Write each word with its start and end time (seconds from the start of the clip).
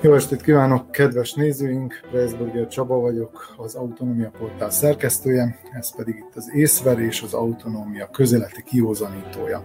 Jó 0.00 0.14
estét 0.14 0.42
kívánok, 0.42 0.90
kedves 0.90 1.32
nézőink! 1.32 2.00
Preisburger 2.10 2.68
Csaba 2.68 2.96
vagyok, 2.98 3.54
az 3.56 3.74
Autonómia 3.74 4.30
Portál 4.38 4.70
szerkesztője, 4.70 5.58
ez 5.72 5.96
pedig 5.96 6.14
itt 6.16 6.36
az 6.36 6.50
észverés, 6.54 7.22
az 7.22 7.34
autonómia 7.34 8.08
közeleti 8.12 8.62
kiózanítója. 8.62 9.64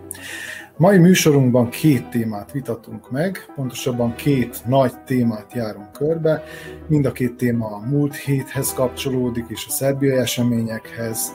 Mai 0.78 0.98
műsorunkban 0.98 1.70
két 1.70 2.10
témát 2.10 2.52
vitatunk 2.52 3.12
meg, 3.12 3.46
pontosabban 3.56 4.16
két 4.16 4.66
nagy 4.66 5.04
témát 5.04 5.54
járunk 5.54 5.92
körbe. 5.92 6.44
Mind 6.88 7.06
a 7.06 7.12
két 7.12 7.36
téma 7.36 7.68
a 7.68 7.80
múlt 7.90 8.16
héthez 8.16 8.74
kapcsolódik, 8.74 9.46
és 9.48 9.66
a 9.68 9.72
szerbiai 9.72 10.18
eseményekhez. 10.18 11.34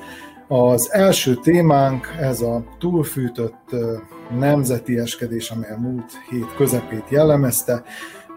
Az 0.48 0.92
első 0.92 1.34
témánk 1.34 2.14
ez 2.20 2.40
a 2.40 2.64
túlfűtött 2.78 3.74
nemzeti 4.38 4.98
eskedés, 4.98 5.50
amely 5.50 5.70
a 5.70 5.78
múlt 5.78 6.12
hét 6.30 6.54
közepét 6.56 7.04
jellemezte. 7.10 7.82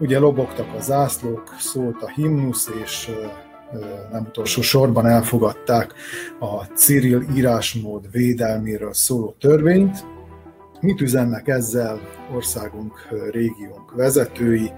Ugye 0.02 0.20
lobogtak 0.20 0.74
a 0.78 0.82
zászlók, 0.82 1.56
szólt 1.60 2.02
a 2.02 2.10
himnusz, 2.10 2.70
és 2.84 3.12
nem 4.12 4.26
utolsó 4.30 4.62
sorban 4.62 5.06
elfogadták 5.08 5.94
a 6.40 6.64
Cyril 6.64 7.22
írásmód 7.36 8.12
védelméről 8.12 8.94
szóló 8.94 9.36
törvényt. 9.40 10.06
Mit 10.80 11.02
üzennek 11.02 11.48
ezzel 11.48 12.00
országunk, 12.36 13.08
régiónk 13.32 13.96
vezetői? 13.96 14.72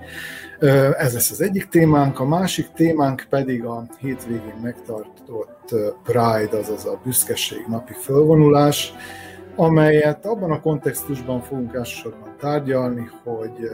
Ez 0.98 1.14
lesz 1.14 1.32
az 1.32 1.42
egyik 1.42 1.68
témánk, 1.68 2.20
a 2.20 2.26
másik 2.26 2.72
témánk 2.72 3.26
pedig 3.30 3.66
a 3.66 3.86
hétvégén 4.00 4.60
megtartott 4.62 5.76
Pride, 6.04 6.58
azaz 6.58 6.86
a 6.86 7.00
büszkeség 7.04 7.66
napi 7.68 7.94
fölvonulás, 7.94 8.94
amelyet 9.56 10.26
abban 10.26 10.52
a 10.52 10.62
kontextusban 10.62 11.42
fogunk 11.42 11.74
elsősorban 11.74 12.36
tárgyalni, 12.40 13.10
hogy 13.24 13.70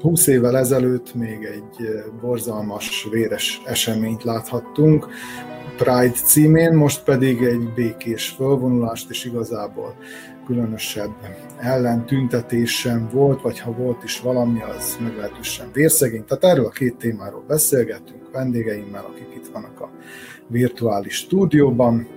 20 0.00 0.26
évvel 0.26 0.56
ezelőtt 0.56 1.14
még 1.14 1.44
egy 1.44 1.86
eh, 1.86 2.04
borzalmas, 2.20 3.08
véres 3.10 3.62
eseményt 3.64 4.24
láthattunk, 4.24 5.08
Pride 5.76 6.10
címén, 6.24 6.72
most 6.72 7.04
pedig 7.04 7.42
egy 7.42 7.72
békés 7.74 8.28
fölvonulást, 8.28 9.10
és 9.10 9.24
igazából 9.24 9.96
különösebb 10.46 11.10
ellentüntetés 11.58 12.78
sem 12.78 13.08
volt, 13.12 13.42
vagy 13.42 13.60
ha 13.60 13.72
volt 13.72 14.04
is 14.04 14.20
valami, 14.20 14.62
az 14.62 14.98
meglehetősen 15.00 15.70
vérszegény. 15.72 16.24
Tehát 16.24 16.44
erről 16.44 16.66
a 16.66 16.70
két 16.70 16.96
témáról 16.96 17.44
beszélgetünk 17.46 18.30
vendégeimmel, 18.32 19.04
akik 19.04 19.34
itt 19.34 19.46
vannak 19.52 19.80
a 19.80 19.90
virtuális 20.46 21.14
stúdióban. 21.14 22.08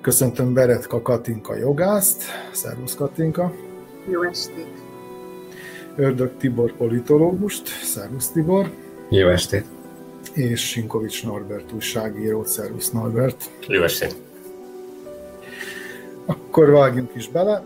Köszöntöm 0.00 0.54
Beretka 0.54 1.02
Katinka 1.02 1.56
jogászt. 1.56 2.22
Szervusz 2.52 2.94
Katinka! 2.94 3.52
Jó 4.10 4.22
estét! 4.22 4.79
Ördög 5.96 6.30
Tibor 6.38 6.72
politológust. 6.72 7.68
Szervusz 7.82 8.28
Tibor! 8.28 8.70
Jó 9.08 9.28
estét! 9.28 9.64
És 10.32 10.68
Sinkovics 10.68 11.24
Norbert 11.24 11.72
újságíró. 11.72 12.44
Szervusz 12.44 12.90
Norbert! 12.90 13.50
Jó 13.66 13.82
estét! 13.82 14.16
Akkor 16.26 16.70
vágjunk 16.70 17.10
is 17.14 17.28
bele. 17.28 17.62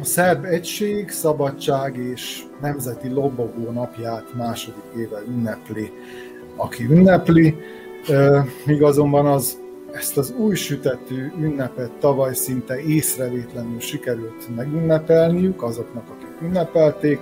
A 0.00 0.04
szerb 0.04 0.44
egység, 0.44 1.10
szabadság 1.10 1.96
és 1.96 2.42
nemzeti 2.60 3.08
lobogó 3.08 3.70
napját 3.70 4.34
második 4.36 4.82
éve 4.96 5.22
ünnepli, 5.28 5.90
aki 6.56 6.84
ünnepli. 6.84 7.56
Míg 8.64 8.82
azonban 8.82 9.26
az 9.26 9.58
ezt 9.92 10.18
az 10.18 10.30
új 10.30 10.54
sütetű 10.54 11.32
ünnepet 11.40 11.90
tavaly 11.90 12.34
szinte 12.34 12.80
észrevétlenül 12.80 13.80
sikerült 13.80 14.56
megünnepelniük 14.56 15.62
azoknak, 15.62 16.04
akik 16.08 16.42
ünnepelték. 16.42 17.20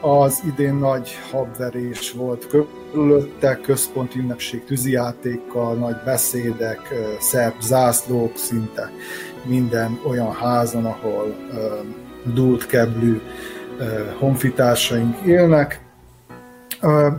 Az 0.00 0.42
idén 0.46 0.74
nagy 0.74 1.10
habverés 1.30 2.12
volt 2.12 2.46
körülötte, 2.46 3.60
központi 3.62 4.18
ünnepség 4.18 4.64
tűzijátékkal, 4.64 5.74
nagy 5.74 5.96
beszédek, 6.04 6.80
szerb 7.20 7.60
zászlók, 7.60 8.36
szinte 8.36 8.90
minden 9.44 10.00
olyan 10.06 10.32
házon, 10.32 10.84
ahol 10.84 11.34
dúlt 12.34 12.66
keblű 12.66 13.20
honfitársaink 14.18 15.20
élnek. 15.20 15.80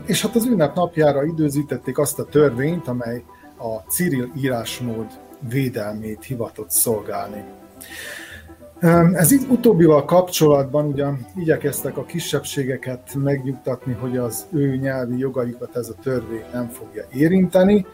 És 0.06 0.22
hát 0.22 0.36
az 0.36 0.46
ünnep 0.46 0.76
napjára 0.76 1.24
időzítették 1.24 1.98
azt 1.98 2.20
a 2.20 2.26
törvényt, 2.26 2.88
amely 2.88 3.24
a 3.60 3.90
Cyril 3.90 4.32
írásmód 4.38 5.08
védelmét 5.50 6.24
hivatott 6.24 6.70
szolgálni. 6.70 7.44
Ez 9.14 9.32
így 9.32 9.46
utóbbival 9.50 10.06
kapcsolatban 10.06 10.86
ugyan 10.86 11.26
igyekeztek 11.36 11.98
a 11.98 12.06
kisebbségeket 12.06 13.16
megnyugtatni, 13.16 13.94
hogy 13.94 14.18
az 14.18 14.46
ő 14.52 14.76
nyelvi 14.76 15.18
jogaikat 15.18 15.76
ez 15.76 15.90
a 15.90 16.02
törvény 16.04 16.44
nem 16.54 16.70
fogja 16.70 17.04
érinteni. 17.14 17.86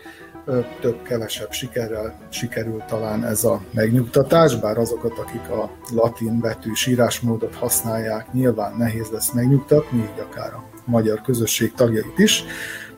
Több-kevesebb 0.82 1.52
sikerrel 1.52 2.20
sikerült 2.30 2.86
talán 2.86 3.26
ez 3.26 3.44
a 3.44 3.62
megnyugtatás, 3.72 4.60
bár 4.60 4.78
azokat, 4.78 5.18
akik 5.18 5.50
a 5.50 5.70
latin 5.94 6.40
betűs 6.40 6.88
írásmódot 6.88 7.56
használják, 7.56 8.34
nyilván 8.34 8.76
nehéz 8.78 9.10
lesz 9.12 9.32
megnyugtatni, 9.32 9.98
így 9.98 10.20
akár 10.30 10.54
a 10.54 10.64
magyar 10.86 11.22
közösség 11.22 11.74
tagjait 11.74 12.18
is, 12.20 12.44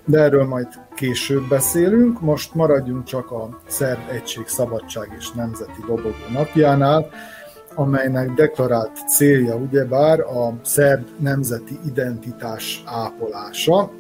de 0.08 0.20
erről 0.20 0.46
majd 0.46 0.68
később 0.96 1.48
beszélünk. 1.50 2.22
Most 2.22 2.54
maradjunk 2.54 3.04
csak 3.04 3.32
a 3.32 3.50
Szerb 3.68 4.00
Egység 4.12 4.48
Szabadság 4.48 5.16
és 5.18 5.32
Nemzeti 5.32 5.82
Lobogó 5.88 6.16
napjánál, 6.34 7.10
amelynek 7.76 8.32
deklarált 8.32 9.10
célja 9.10 9.56
ugyebár 9.56 10.20
a 10.20 10.54
szerb 10.64 11.08
nemzeti 11.20 11.80
identitás 11.86 12.84
ápolása. 12.86 13.92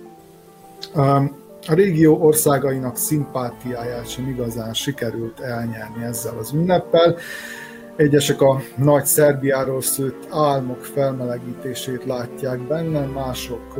A 1.67 1.73
régió 1.73 2.21
országainak 2.21 2.97
szimpátiáját 2.97 4.09
sem 4.09 4.27
igazán 4.27 4.73
sikerült 4.73 5.39
elnyerni 5.39 6.03
ezzel 6.03 6.37
az 6.37 6.53
ünneppel, 6.53 7.15
Egyesek 7.97 8.41
a 8.41 8.61
nagy 8.75 9.05
Szerbiáról 9.05 9.81
szőtt 9.81 10.27
álmok 10.31 10.83
felmelegítését 10.85 12.05
látják 12.05 12.59
benne, 12.59 13.05
mások 13.05 13.75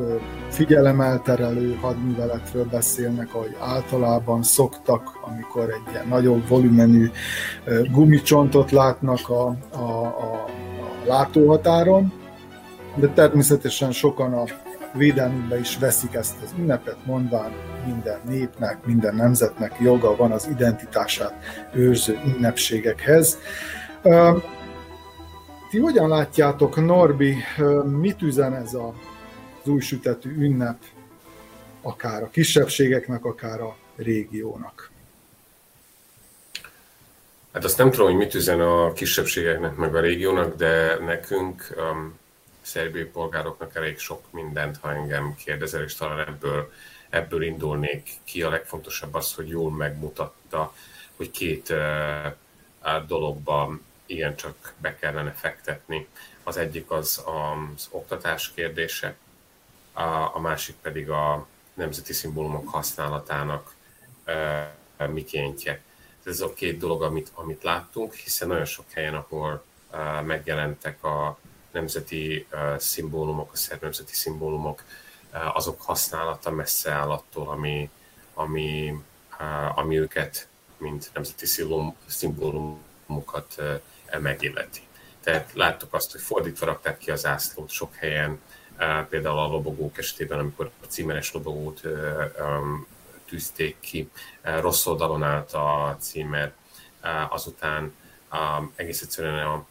figyelemelterelő 0.49 1.73
hadműveletről 1.73 2.65
beszélnek, 2.65 3.33
ahogy 3.33 3.55
általában 3.59 4.43
szoktak, 4.43 5.19
amikor 5.21 5.69
egy 5.69 5.91
ilyen 5.91 6.07
nagyobb 6.07 6.47
volumenű 6.47 7.09
gumicsontot 7.91 8.71
látnak 8.71 9.29
a, 9.29 9.47
a, 9.71 9.81
a, 9.81 10.45
a 10.81 11.07
látóhatáron, 11.07 12.13
de 12.95 13.07
természetesen 13.07 13.91
sokan 13.91 14.33
a 14.33 14.43
védelmükbe 14.93 15.59
is 15.59 15.77
veszik 15.77 16.13
ezt 16.13 16.35
az 16.43 16.53
ünnepet, 16.59 16.97
mondván 17.05 17.51
minden 17.85 18.19
népnek, 18.29 18.85
minden 18.85 19.15
nemzetnek 19.15 19.75
joga 19.79 20.15
van 20.15 20.31
az 20.31 20.47
identitását 20.51 21.33
őrző 21.73 22.19
ünnepségekhez. 22.25 23.37
Ti 25.69 25.79
hogyan 25.79 26.07
látjátok, 26.07 26.85
Norbi, 26.85 27.35
mit 27.85 28.21
üzen 28.21 28.55
ez 28.55 28.73
a, 28.73 28.93
az 29.61 29.67
új 29.67 29.79
sütetű 29.79 30.35
ünnep, 30.37 30.77
akár 31.81 32.23
a 32.23 32.29
kisebbségeknek, 32.29 33.25
akár 33.25 33.61
a 33.61 33.75
régiónak? 33.95 34.91
Hát 37.53 37.63
azt 37.63 37.77
nem 37.77 37.91
tudom, 37.91 38.07
hogy 38.07 38.15
mit 38.15 38.33
üzen 38.33 38.59
a 38.61 38.93
kisebbségeknek, 38.93 39.75
meg 39.75 39.95
a 39.95 39.99
régiónak, 39.99 40.55
de 40.55 40.97
nekünk, 40.99 41.75
um, 41.77 42.17
szerbiai 42.61 43.05
polgároknak 43.05 43.75
elég 43.75 43.99
sok 43.99 44.21
mindent, 44.31 44.77
ha 44.77 44.93
engem 44.93 45.35
kérdezel, 45.35 45.83
és 45.83 45.95
talán 45.95 46.27
ebből, 46.27 46.71
ebből 47.09 47.43
indulnék 47.43 48.09
ki. 48.23 48.41
A 48.41 48.49
legfontosabb 48.49 49.13
az, 49.13 49.33
hogy 49.33 49.47
jól 49.47 49.71
megmutatta, 49.71 50.73
hogy 51.15 51.31
két 51.31 51.69
uh, 51.69 53.05
dologban 53.07 53.85
igencsak 54.07 54.73
be 54.77 54.95
kellene 54.95 55.31
fektetni. 55.31 56.07
Az 56.43 56.57
egyik 56.57 56.91
az 56.91 57.23
az 57.25 57.87
oktatás 57.89 58.51
kérdése, 58.51 59.15
a, 60.33 60.39
másik 60.39 60.75
pedig 60.75 61.09
a 61.09 61.47
nemzeti 61.73 62.13
szimbólumok 62.13 62.69
használatának 62.69 63.75
mikéntje. 65.09 65.81
Ez 66.23 66.41
a 66.41 66.53
két 66.53 66.77
dolog, 66.77 67.01
amit, 67.03 67.31
amit 67.33 67.63
láttunk, 67.63 68.13
hiszen 68.13 68.47
nagyon 68.47 68.65
sok 68.65 68.85
helyen, 68.91 69.15
ahol 69.15 69.63
megjelentek 70.23 71.03
a 71.03 71.37
nemzeti 71.71 72.47
szimbólumok, 72.77 73.51
a 73.53 73.55
szerb 73.55 73.81
nemzeti 73.81 74.13
szimbólumok, 74.13 74.83
azok 75.53 75.81
használata 75.81 76.51
messze 76.51 76.91
áll 76.91 77.09
attól, 77.09 77.49
ami, 77.49 77.89
ami, 78.33 78.93
ami 79.75 79.99
őket, 79.99 80.47
mint 80.77 81.09
nemzeti 81.13 81.45
szimbólumokat 82.05 83.61
megilleti. 84.19 84.79
Tehát 85.23 85.51
láttuk 85.53 85.93
azt, 85.93 86.11
hogy 86.11 86.21
fordítva 86.21 86.65
rakták 86.65 86.97
ki 86.97 87.11
az 87.11 87.25
ászlót 87.25 87.69
sok 87.69 87.95
helyen, 87.95 88.39
például 89.09 89.37
a 89.37 89.47
lobogók 89.47 89.97
esetében, 89.97 90.39
amikor 90.39 90.71
a 90.83 90.85
címeres 90.85 91.33
lobogót 91.33 91.81
tűzték 93.25 93.79
ki, 93.79 94.09
rossz 94.41 94.85
oldalon 94.85 95.23
állt 95.23 95.53
a 95.53 95.97
címer, 95.99 96.53
azután 97.29 97.93
egész 98.75 99.01
egyszerűen 99.01 99.45
a, 99.45 99.65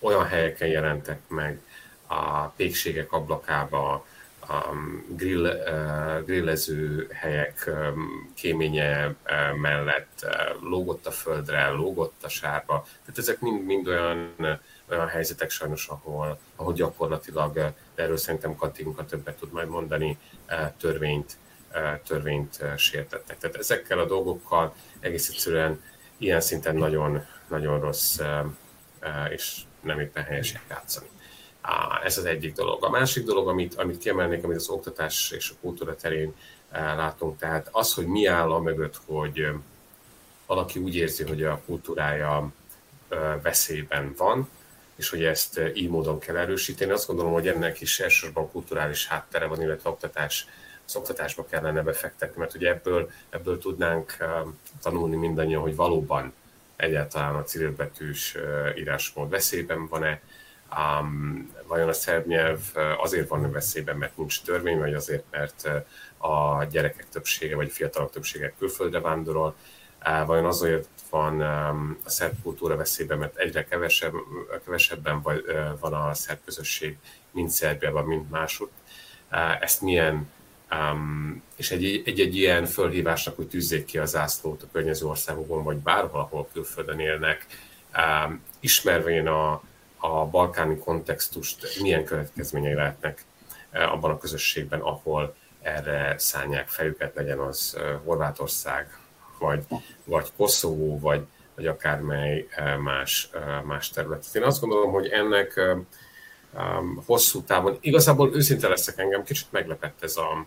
olyan 0.00 0.26
helyeken 0.26 0.68
jelentek 0.68 1.20
meg 1.28 1.60
a 2.06 2.46
pékségek 2.46 3.12
ablakába 3.12 4.06
um, 4.48 5.04
grill, 5.08 5.44
uh, 5.44 6.24
grillező 6.24 7.08
helyek 7.12 7.64
um, 7.66 8.32
kéménye 8.34 9.06
uh, 9.06 9.56
mellett 9.56 10.22
uh, 10.22 10.62
lógott 10.62 11.06
a 11.06 11.10
földre, 11.10 11.68
lógott 11.68 12.22
a 12.22 12.28
sárba. 12.28 12.86
Tehát 13.00 13.18
ezek 13.18 13.40
mind, 13.40 13.64
mind 13.64 13.88
olyan, 13.88 14.34
olyan 14.90 15.08
helyzetek 15.08 15.50
sajnos, 15.50 15.88
ahol, 15.88 16.38
ahol 16.56 16.72
gyakorlatilag, 16.72 17.72
erről 17.94 18.16
szerintem 18.16 18.56
Katinka 18.56 19.04
többet 19.04 19.38
tud 19.38 19.52
majd 19.52 19.68
mondani, 19.68 20.18
törvényt, 20.78 21.36
törvényt 22.06 22.64
sértettek. 22.76 23.38
Tehát 23.38 23.56
ezekkel 23.56 23.98
a 23.98 24.06
dolgokkal 24.06 24.74
egész 25.00 25.28
egyszerűen 25.28 25.82
ilyen 26.16 26.40
szinten 26.40 26.76
nagyon, 26.76 27.26
nagyon 27.48 27.80
rossz 27.80 28.18
és 29.30 29.60
nem 29.80 30.00
éppen 30.00 30.24
helyesen 30.24 30.60
játszani. 30.68 31.08
Ez 32.04 32.18
az 32.18 32.24
egyik 32.24 32.54
dolog. 32.54 32.84
A 32.84 32.90
másik 32.90 33.24
dolog, 33.24 33.48
amit, 33.48 33.74
amit 33.74 33.98
kiemelnék, 33.98 34.44
amit 34.44 34.56
az 34.56 34.68
oktatás 34.68 35.30
és 35.30 35.50
a 35.50 35.54
kultúra 35.60 35.96
terén 35.96 36.34
látunk, 36.72 37.38
tehát 37.38 37.68
az, 37.72 37.94
hogy 37.94 38.06
mi 38.06 38.26
áll 38.26 38.52
a 38.52 38.58
mögött, 38.58 39.00
hogy 39.06 39.48
valaki 40.46 40.78
úgy 40.78 40.96
érzi, 40.96 41.24
hogy 41.24 41.42
a 41.42 41.60
kultúrája 41.66 42.52
veszélyben 43.42 44.14
van, 44.16 44.48
és 44.96 45.10
hogy 45.10 45.24
ezt 45.24 45.60
így 45.74 45.88
módon 45.88 46.18
kell 46.18 46.36
erősíteni. 46.36 46.90
Azt 46.90 47.06
gondolom, 47.06 47.32
hogy 47.32 47.48
ennek 47.48 47.80
is 47.80 48.00
elsősorban 48.00 48.50
kulturális 48.50 49.06
háttere 49.06 49.46
van, 49.46 49.62
illetve 49.62 49.90
oktatás, 49.90 50.46
az 50.86 50.96
oktatásba 50.96 51.44
kellene 51.44 51.82
befektetni, 51.82 52.38
mert 52.38 52.54
ugye 52.54 52.68
ebből, 52.68 53.10
ebből 53.30 53.58
tudnánk 53.58 54.16
tanulni 54.82 55.16
mindannyian, 55.16 55.62
hogy 55.62 55.76
valóban 55.76 56.32
egyáltalán 56.76 57.34
a 57.34 57.42
cirilbetűs 57.42 58.36
írásmód 58.76 59.30
veszélyben 59.30 59.88
van-e, 59.88 60.20
Um, 60.76 61.50
vajon 61.66 61.88
a 61.88 61.92
szerb 61.92 62.26
nyelv 62.26 62.60
azért 62.98 63.28
van 63.28 63.50
veszélyben, 63.50 63.96
mert 63.96 64.16
nincs 64.16 64.42
törvény, 64.42 64.78
vagy 64.78 64.94
azért, 64.94 65.24
mert 65.30 65.68
a 66.18 66.64
gyerekek 66.64 67.08
többsége, 67.08 67.56
vagy 67.56 67.68
a 67.68 67.72
fiatalok 67.72 68.10
többsége 68.10 68.54
külföldre 68.58 69.00
vándorol, 69.00 69.54
vajon 70.26 70.44
azért 70.44 70.88
van 71.10 71.40
a 72.04 72.08
szerb 72.10 72.42
kultúra 72.42 72.76
veszélyben, 72.76 73.18
mert 73.18 73.36
egyre 73.36 73.64
kevesebb, 73.64 74.12
kevesebben 74.64 75.22
van 75.80 75.92
a 75.92 76.14
szerb 76.14 76.38
közösség, 76.44 76.96
mint 77.30 77.50
Szerbiában, 77.50 78.04
mint. 78.04 78.30
Uh, 79.30 79.62
ezt 79.62 79.80
milyen 79.80 80.28
és 81.56 81.70
egy, 81.70 82.02
egy, 82.04 82.20
egy 82.20 82.36
ilyen 82.36 82.66
fölhívásnak, 82.66 83.36
hogy 83.36 83.48
tűzzék 83.48 83.84
ki 83.84 83.98
a 83.98 84.04
zászlót 84.04 84.62
a 84.62 84.66
környező 84.72 85.06
országokon, 85.06 85.64
vagy 85.64 85.76
bárhol, 85.76 86.20
ahol 86.20 86.48
külföldön 86.52 86.98
élnek, 86.98 87.46
ismervén 88.60 89.26
a, 89.26 89.62
a 89.98 90.26
balkáni 90.26 90.78
kontextust, 90.78 91.80
milyen 91.80 92.04
következményei 92.04 92.74
lehetnek 92.74 93.24
uh, 93.72 93.92
abban 93.92 94.10
a 94.10 94.18
közösségben, 94.18 94.80
ahol 94.80 95.34
erre 95.62 96.14
szállják 96.18 96.68
fejüket, 96.68 97.14
legyen 97.14 97.38
az 97.38 97.76
uh, 97.76 97.82
Horvátország, 98.04 98.98
vagy, 99.38 99.64
vagy 100.04 100.32
Koszovó, 100.36 100.98
vagy, 100.98 101.26
vagy 101.54 101.66
akármely 101.66 102.48
uh, 102.58 102.76
más, 102.76 103.30
más 103.64 103.90
terület. 103.90 104.24
Én 104.32 104.42
azt 104.42 104.60
gondolom, 104.60 104.92
hogy 104.92 105.08
ennek 105.08 105.60
hosszú 107.06 107.42
távon, 107.42 107.78
igazából 107.80 108.34
őszinte 108.34 108.68
leszek 108.68 108.98
engem, 108.98 109.24
kicsit 109.24 109.52
meglepett 109.52 110.02
ez 110.02 110.16
a, 110.16 110.46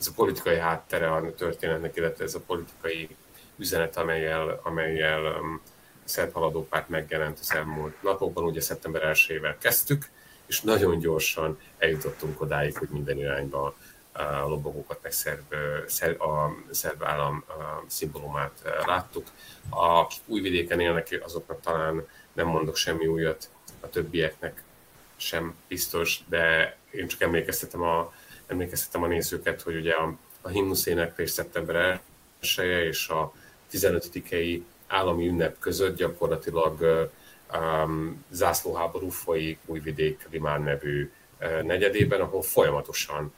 ez 0.00 0.06
a 0.06 0.12
politikai 0.16 0.58
háttere 0.58 1.12
a 1.12 1.34
történetnek, 1.34 1.96
illetve 1.96 2.24
ez 2.24 2.34
a 2.34 2.40
politikai 2.46 3.08
üzenet, 3.56 3.96
amelyel, 3.96 4.60
amelyel 4.62 5.40
a 6.10 6.12
szerb 6.12 6.32
haladópárt 6.32 6.88
megjelent 6.88 7.38
az 7.38 7.54
elmúlt 7.54 8.02
napokban, 8.02 8.44
ugye 8.44 8.60
szeptember 8.60 9.02
1 9.02 9.40
kezdtük, 9.58 10.08
és 10.46 10.60
nagyon 10.60 10.98
gyorsan 10.98 11.58
eljutottunk 11.78 12.40
odáig, 12.40 12.78
hogy 12.78 12.88
minden 12.88 13.18
irányba 13.18 13.74
a 14.12 14.48
lobogókat, 14.48 14.98
meg 15.02 15.12
szerb, 15.12 15.54
szerb, 15.86 16.20
a 16.20 16.56
szerb 16.70 17.02
állam 17.02 17.44
szimbólumát 17.86 18.62
láttuk. 18.86 19.26
Akik 19.68 20.20
új 20.26 20.40
vidéken 20.40 20.80
élnek, 20.80 21.20
azoknak 21.22 21.60
talán 21.60 22.06
nem 22.32 22.46
mondok 22.46 22.76
semmi 22.76 23.06
újat, 23.06 23.48
a 23.80 23.88
többieknek 23.88 24.62
sem 25.16 25.54
biztos, 25.68 26.20
de 26.28 26.76
én 26.90 27.08
csak 27.08 27.20
emlékeztetem 27.20 27.82
a 27.82 28.12
emlékeztetem 28.46 29.02
a 29.02 29.06
nézőket, 29.06 29.62
hogy 29.62 29.76
ugye 29.76 29.92
a, 29.92 30.16
a 30.40 30.48
himnusz 30.48 30.86
éneklés 30.86 31.30
szeptember 31.30 32.00
1 32.56 32.64
és 32.88 33.08
a 33.08 33.32
15-i 33.72 34.62
állami 34.90 35.28
ünnep 35.28 35.58
között 35.58 35.96
gyakorlatilag 35.96 37.08
um, 37.54 38.24
zászlóháború 38.30 39.08
folyik 39.08 39.58
Újvidék 39.66 40.26
Limán 40.30 40.62
nevű 40.62 41.10
negyedében, 41.62 42.20
ahol 42.20 42.42
folyamatosan 42.42 43.32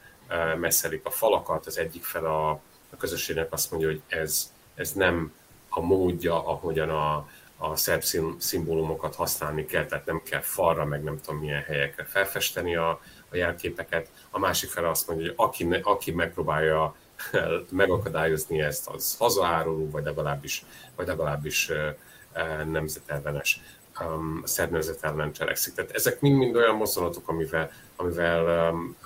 messzelik 0.58 1.06
a 1.06 1.10
falakat, 1.10 1.66
az 1.66 1.78
egyik 1.78 2.04
fel 2.04 2.24
a, 2.24 2.50
a 2.90 2.96
közösségnek 2.98 3.52
azt 3.52 3.70
mondja, 3.70 3.88
hogy 3.88 4.02
ez, 4.08 4.52
ez 4.74 4.92
nem 4.92 5.32
a 5.68 5.80
módja, 5.80 6.46
ahogyan 6.46 6.90
a, 6.90 7.28
a 7.56 7.76
szerb 7.76 8.02
szimbólumokat 8.38 9.14
használni 9.14 9.64
kell, 9.64 9.86
tehát 9.86 10.06
nem 10.06 10.22
kell 10.24 10.40
falra, 10.40 10.84
meg 10.84 11.02
nem 11.02 11.20
tudom 11.20 11.40
milyen 11.40 11.62
helyekre 11.62 12.04
felfesteni 12.04 12.76
a, 12.76 13.00
a 13.28 13.36
jelképeket. 13.36 14.10
A 14.30 14.38
másik 14.38 14.70
fel 14.70 14.84
azt 14.84 15.08
mondja, 15.08 15.26
hogy 15.26 15.34
aki, 15.36 15.68
aki 15.82 16.10
megpróbálja 16.10 16.96
megakadályozni 17.70 18.60
ezt, 18.60 18.88
az 18.88 19.16
hazaáruló, 19.18 19.90
vagy 19.90 20.04
legalábbis, 20.04 20.64
vagy 20.96 21.06
legalábbis 21.06 21.70
nemzetellenes 22.70 23.60
um, 24.00 24.42
szerb 24.44 24.72
nemzet 24.72 25.04
ellen 25.04 25.32
cselekszik. 25.32 25.74
Tehát 25.74 25.90
ezek 25.90 26.20
mind-mind 26.20 26.56
olyan 26.56 26.76
mozdulatok, 26.76 27.28
amivel, 27.28 27.70
amivel 27.96 28.70
um, 28.72 28.96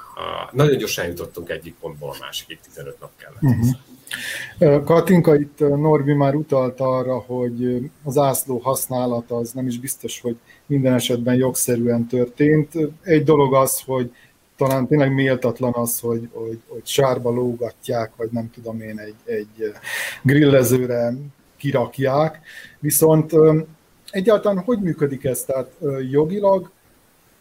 nagyon 0.52 0.76
gyorsan 0.76 1.06
jutottunk 1.06 1.48
egyik 1.48 1.74
pontból 1.80 2.10
a 2.10 2.16
másikig, 2.20 2.58
15 2.60 3.00
nap 3.00 3.10
kellett. 3.16 3.42
Uh-huh. 3.42 4.84
Katinka, 4.84 5.36
itt 5.36 5.58
Norbi 5.58 6.12
már 6.12 6.34
utalt 6.34 6.80
arra, 6.80 7.19
hogy 7.19 7.90
az 8.04 8.19
ászló 8.19 8.58
használata 8.58 9.36
az 9.36 9.52
nem 9.52 9.66
is 9.66 9.78
biztos, 9.78 10.20
hogy 10.20 10.36
minden 10.66 10.94
esetben 10.94 11.34
jogszerűen 11.34 12.06
történt. 12.06 12.72
Egy 13.02 13.24
dolog 13.24 13.54
az, 13.54 13.80
hogy 13.86 14.12
talán 14.56 14.87
tényleg 14.87 15.14
méltatlan 15.14 15.73
az, 15.75 16.00
hogy, 16.00 16.29
hogy, 16.32 16.61
hogy 16.69 16.87
sárba 16.87 17.31
lógatják, 17.31 18.12
vagy 18.17 18.29
nem 18.31 18.50
tudom 18.50 18.81
én, 18.81 18.99
egy, 18.99 19.14
egy 19.25 19.73
grillezőre 20.23 21.12
kirakják. 21.56 22.41
Viszont 22.79 23.32
egyáltalán 24.11 24.64
hogy 24.64 24.81
működik 24.81 25.25
ez? 25.25 25.44
Tehát 25.44 25.70
jogilag 26.11 26.70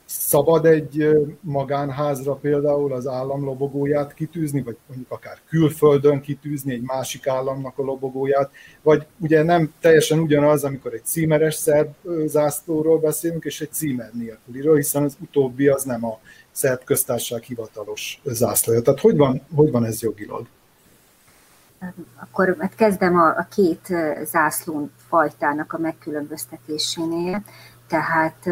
szabad 0.06 0.66
egy 0.66 1.10
magánházra 1.42 2.34
például 2.34 2.94
az 2.94 3.08
állam 3.08 3.44
lobogóját 3.44 4.14
kitűzni, 4.14 4.62
vagy 4.62 4.78
mondjuk 4.88 5.12
akár 5.12 5.38
külföldön 5.48 6.22
kitűzni 6.22 6.74
egy 6.74 6.82
másik 6.82 7.28
államnak 7.28 7.78
a 7.78 7.84
lobogóját, 7.84 8.52
vagy 8.82 9.06
ugye 9.20 9.44
nem 9.44 9.74
teljesen 9.80 10.20
ugyanaz, 10.20 10.64
amikor 10.64 10.94
egy 10.94 11.06
címeres 11.06 11.56
szerb 11.56 11.94
zászlóról 12.26 13.00
beszélünk, 13.00 13.44
és 13.44 13.62
egy 13.62 13.72
címer 13.72 14.10
nélküliről, 14.14 14.76
hiszen 14.76 15.04
az 15.04 15.18
utóbbi 15.20 15.68
az 15.68 15.84
nem 15.84 16.06
a 16.06 16.20
szerb 16.56 16.84
köztársaság 16.84 17.44
hivatalos 17.44 18.22
zászlója. 18.24 18.82
Tehát 18.82 19.00
hogy 19.00 19.18
van, 19.18 19.42
hogy 19.56 19.72
van 19.72 19.86
ez 19.86 20.02
jogilag? 20.02 20.48
Akkor 22.16 22.56
hát 22.60 22.76
kezdem 22.76 23.18
a, 23.18 23.28
a 23.28 23.48
két 23.56 23.94
zászlón 24.24 24.92
fajtának 25.08 25.74
a 25.74 25.78
megkülönböztetésénél. 25.78 27.44
Tehát 27.88 28.46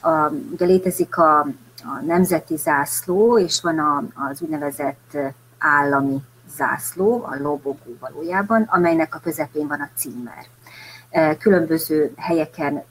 a, 0.00 0.28
ugye 0.52 0.66
létezik 0.66 1.16
a, 1.16 1.38
a 1.84 2.02
nemzeti 2.06 2.56
zászló, 2.56 3.38
és 3.38 3.60
van 3.62 3.78
a, 3.78 4.04
az 4.30 4.42
úgynevezett 4.42 5.16
állami 5.58 6.22
zászló, 6.56 7.24
a 7.24 7.36
lobogó 7.42 7.96
valójában, 8.00 8.62
amelynek 8.62 9.14
a 9.14 9.18
közepén 9.18 9.66
van 9.66 9.80
a 9.80 9.90
címer. 9.96 10.46
Különböző 11.38 12.12
helyeken 12.16 12.84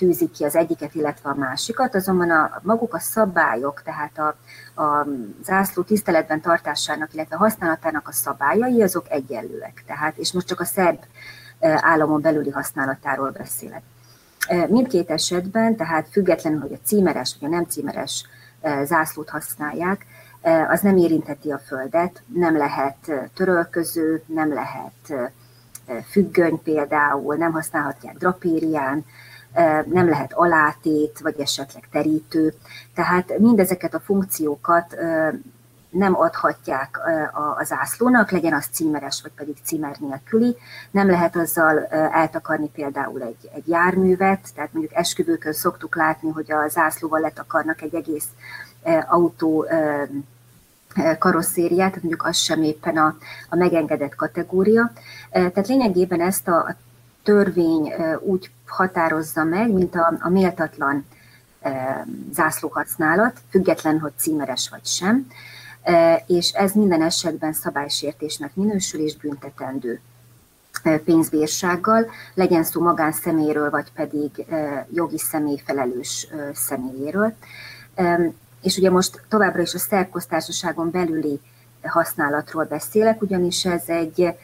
tűzik 0.00 0.30
ki 0.30 0.44
az 0.44 0.56
egyiket, 0.56 0.94
illetve 0.94 1.30
a 1.30 1.34
másikat, 1.34 1.94
azonban 1.94 2.30
a, 2.30 2.60
maguk 2.62 2.94
a 2.94 2.98
szabályok, 2.98 3.82
tehát 3.82 4.18
a, 4.18 4.36
a 4.82 5.06
zászló 5.42 5.82
tiszteletben 5.82 6.40
tartásának, 6.40 7.14
illetve 7.14 7.36
használatának 7.36 8.08
a 8.08 8.12
szabályai, 8.12 8.82
azok 8.82 9.06
egyenlőek. 9.10 9.84
Tehát, 9.86 10.16
és 10.16 10.32
most 10.32 10.46
csak 10.46 10.60
a 10.60 10.64
szerb 10.64 10.98
államon 11.60 12.20
belüli 12.20 12.50
használatáról 12.50 13.30
beszélek. 13.30 13.82
Mindkét 14.68 15.10
esetben, 15.10 15.76
tehát 15.76 16.08
függetlenül, 16.10 16.60
hogy 16.60 16.72
a 16.72 16.86
címeres 16.86 17.36
vagy 17.40 17.52
a 17.52 17.54
nem 17.54 17.64
címeres 17.64 18.24
zászlót 18.84 19.28
használják, 19.28 20.06
az 20.68 20.80
nem 20.80 20.96
érintheti 20.96 21.50
a 21.50 21.58
földet, 21.58 22.22
nem 22.34 22.56
lehet 22.56 23.12
törölköző, 23.34 24.22
nem 24.26 24.52
lehet 24.52 25.32
függöny 26.10 26.62
például, 26.62 27.36
nem 27.36 27.52
használhatják 27.52 28.16
drapérián, 28.16 29.04
nem 29.84 30.08
lehet 30.08 30.32
alátét, 30.32 31.20
vagy 31.20 31.40
esetleg 31.40 31.88
terítő. 31.90 32.54
Tehát 32.94 33.38
mindezeket 33.38 33.94
a 33.94 34.00
funkciókat 34.00 34.96
nem 35.90 36.16
adhatják 36.20 36.98
a 37.58 37.64
zászlónak, 37.64 38.30
legyen 38.30 38.52
az 38.52 38.66
címeres, 38.72 39.22
vagy 39.22 39.32
pedig 39.36 39.56
címer 39.64 39.96
nélküli. 39.98 40.56
Nem 40.90 41.10
lehet 41.10 41.36
azzal 41.36 41.86
eltakarni 41.90 42.68
például 42.68 43.22
egy, 43.22 43.50
egy 43.54 43.68
járművet, 43.68 44.48
tehát 44.54 44.72
mondjuk 44.72 44.94
esküvőkön 44.94 45.52
szoktuk 45.52 45.96
látni, 45.96 46.30
hogy 46.30 46.52
a 46.52 46.68
zászlóval 46.68 47.20
letakarnak 47.20 47.82
egy 47.82 47.94
egész 47.94 48.28
autó 49.08 49.66
karosszériát, 51.18 51.88
tehát 51.88 52.02
mondjuk 52.02 52.24
az 52.24 52.36
sem 52.36 52.62
éppen 52.62 52.96
a, 52.96 53.16
a 53.48 53.56
megengedett 53.56 54.14
kategória. 54.14 54.92
Tehát 55.30 55.68
lényegében 55.68 56.20
ezt 56.20 56.48
a 56.48 56.76
törvény 57.30 57.92
úgy 58.20 58.50
határozza 58.66 59.44
meg, 59.44 59.72
mint 59.72 59.94
a, 59.94 60.16
a 60.20 60.28
méltatlan 60.28 61.06
zászlóhasználat, 62.32 63.40
független, 63.50 63.98
hogy 63.98 64.12
címeres 64.16 64.68
vagy 64.68 64.86
sem, 64.86 65.26
és 66.26 66.50
ez 66.50 66.72
minden 66.72 67.02
esetben 67.02 67.52
szabálysértésnek 67.52 68.54
minősül 68.54 69.00
és 69.00 69.16
büntetendő 69.16 70.00
pénzbírsággal, 71.04 72.10
legyen 72.34 72.64
szó 72.64 72.82
magánszeméről, 72.82 73.70
vagy 73.70 73.92
pedig 73.92 74.46
jogi 74.92 75.18
személy 75.18 75.60
felelős 75.64 76.28
személyéről. 76.54 77.34
És 78.62 78.76
ugye 78.76 78.90
most 78.90 79.22
továbbra 79.28 79.62
is 79.62 79.74
a 79.74 79.78
szerb 79.78 80.90
belüli 80.90 81.40
használatról 81.82 82.64
beszélek, 82.64 83.22
ugyanis 83.22 83.64
ez 83.64 83.82
egy 83.86 84.34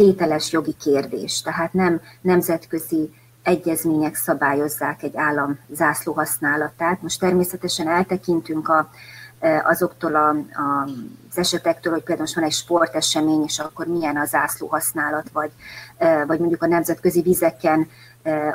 tételes 0.00 0.52
jogi 0.52 0.74
kérdés, 0.82 1.42
tehát 1.42 1.72
nem 1.72 2.00
nemzetközi 2.20 3.10
egyezmények 3.42 4.14
szabályozzák 4.14 5.02
egy 5.02 5.16
állam 5.16 5.58
zászló 5.70 6.12
használatát. 6.12 7.02
Most 7.02 7.20
természetesen 7.20 7.88
eltekintünk 7.88 8.68
a, 8.68 8.90
azoktól 9.62 10.14
a, 10.14 10.28
a, 10.28 10.88
az 11.30 11.38
esetektől, 11.38 11.92
hogy 11.92 12.02
például 12.02 12.26
most 12.26 12.34
van 12.34 12.44
egy 12.44 12.52
sportesemény, 12.52 13.42
és 13.42 13.58
akkor 13.58 13.86
milyen 13.86 14.16
a 14.16 14.24
zászló 14.24 14.66
használat, 14.66 15.30
vagy, 15.32 15.50
vagy 16.26 16.38
mondjuk 16.38 16.62
a 16.62 16.66
nemzetközi 16.66 17.22
vizeken 17.22 17.88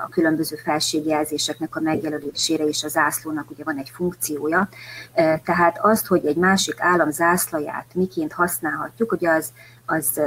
a 0.06 0.10
különböző 0.10 0.56
felségjelzéseknek 0.56 1.76
a 1.76 1.80
megjelölésére 1.80 2.64
és 2.64 2.84
a 2.84 2.88
zászlónak 2.88 3.50
ugye 3.50 3.64
van 3.64 3.78
egy 3.78 3.90
funkciója. 3.90 4.70
Tehát 5.44 5.80
azt, 5.82 6.08
hogy 6.08 6.26
egy 6.26 6.36
másik 6.36 6.76
állam 6.80 7.12
zászlaját 7.12 7.86
miként 7.94 8.34
használhatjuk, 8.34 9.12
ugye 9.12 9.30
az 9.30 9.52
az 9.86 10.22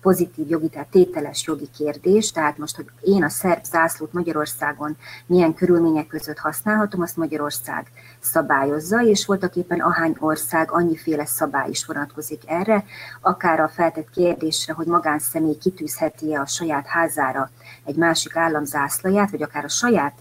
pozitív 0.00 0.50
jogi, 0.50 0.68
tehát 0.68 0.88
tételes 0.88 1.46
jogi 1.46 1.68
kérdés, 1.76 2.32
tehát 2.32 2.58
most, 2.58 2.76
hogy 2.76 2.86
én 3.00 3.24
a 3.24 3.28
szerb 3.28 3.64
zászlót 3.64 4.12
Magyarországon 4.12 4.96
milyen 5.26 5.54
körülmények 5.54 6.06
között 6.06 6.38
használhatom, 6.38 7.00
azt 7.00 7.16
Magyarország 7.16 7.86
szabályozza, 8.20 9.02
és 9.02 9.26
voltak 9.26 9.56
éppen 9.56 9.80
ahány 9.80 10.16
ország 10.18 10.72
annyiféle 10.72 11.26
szabály 11.26 11.68
is 11.70 11.84
vonatkozik 11.86 12.42
erre, 12.46 12.84
akár 13.20 13.60
a 13.60 13.68
feltett 13.68 14.10
kérdésre, 14.10 14.72
hogy 14.72 14.86
magánszemély 14.86 15.56
kitűzheti-e 15.56 16.40
a 16.40 16.46
saját 16.46 16.86
házára 16.86 17.50
egy 17.84 17.96
másik 17.96 18.36
állam 18.36 18.64
zászlaját, 18.64 19.30
vagy 19.30 19.42
akár 19.42 19.64
a 19.64 19.68
saját 19.68 20.14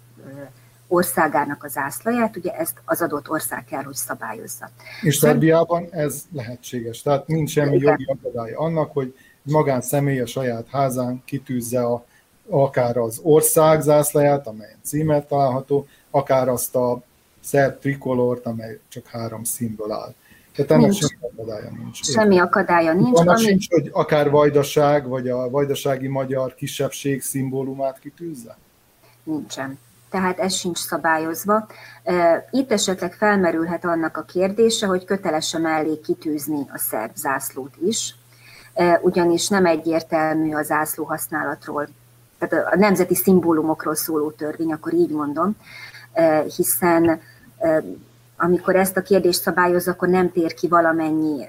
országának 0.91 1.63
az 1.63 1.77
ászlaját, 1.77 2.37
ugye 2.37 2.51
ezt 2.51 2.81
az 2.85 3.01
adott 3.01 3.29
ország 3.29 3.65
kell, 3.65 3.83
hogy 3.83 3.93
szabályozza. 3.93 4.69
És 5.01 5.15
Szerbiában 5.15 5.87
ez 5.91 6.23
lehetséges, 6.31 7.01
tehát 7.01 7.27
nincs 7.27 7.51
semmi 7.51 7.75
Igen. 7.75 7.89
jogi 7.89 8.05
akadály 8.05 8.51
annak, 8.51 8.91
hogy 8.93 9.15
magánszemély 9.41 10.19
a 10.19 10.25
saját 10.25 10.67
házán 10.67 11.21
kitűzze 11.25 11.81
a, 11.81 12.05
akár 12.49 12.97
az 12.97 13.19
ország 13.23 13.81
zászlaját, 13.81 14.47
amelyen 14.47 14.77
címer 14.81 15.25
található, 15.25 15.87
akár 16.09 16.49
azt 16.49 16.75
a 16.75 17.01
szerb 17.39 17.79
trikolort, 17.79 18.45
amely 18.45 18.79
csak 18.87 19.07
három 19.07 19.43
színből 19.43 19.91
áll. 19.91 20.13
Tehát 20.55 20.71
ennek 20.71 20.89
nincs. 20.89 21.05
semmi 21.05 21.29
akadálya 21.31 21.69
nincs. 21.69 22.03
Semmi 22.03 22.39
akadálya 22.39 22.93
nincs. 22.93 23.19
Annak 23.19 23.35
ami... 23.35 23.45
sincs, 23.45 23.69
hogy 23.69 23.89
akár 23.93 24.29
vajdaság, 24.29 25.07
vagy 25.07 25.29
a 25.29 25.49
vajdasági 25.49 26.07
magyar 26.07 26.55
kisebbség 26.55 27.21
szimbólumát 27.21 27.99
kitűzze? 27.99 28.57
Nincsen 29.23 29.77
tehát 30.11 30.39
ez 30.39 30.53
sincs 30.53 30.77
szabályozva. 30.77 31.67
Itt 32.51 32.71
esetleg 32.71 33.13
felmerülhet 33.13 33.85
annak 33.85 34.17
a 34.17 34.23
kérdése, 34.23 34.85
hogy 34.85 35.05
köteles-e 35.05 35.57
mellé 35.57 35.99
kitűzni 35.99 36.65
a 36.73 36.77
szerb 36.77 37.15
zászlót 37.15 37.73
is, 37.85 38.15
ugyanis 39.01 39.47
nem 39.47 39.65
egyértelmű 39.65 40.53
a 40.53 40.63
zászló 40.63 41.03
használatról, 41.03 41.87
tehát 42.39 42.73
a 42.73 42.77
nemzeti 42.77 43.15
szimbólumokról 43.15 43.95
szóló 43.95 44.31
törvény, 44.31 44.71
akkor 44.71 44.93
így 44.93 45.11
mondom, 45.11 45.55
hiszen 46.55 47.21
amikor 48.37 48.75
ezt 48.75 48.97
a 48.97 49.01
kérdést 49.01 49.41
szabályoz, 49.41 49.87
akkor 49.87 50.07
nem 50.07 50.31
tér 50.31 50.53
ki 50.53 50.67
valamennyi 50.67 51.45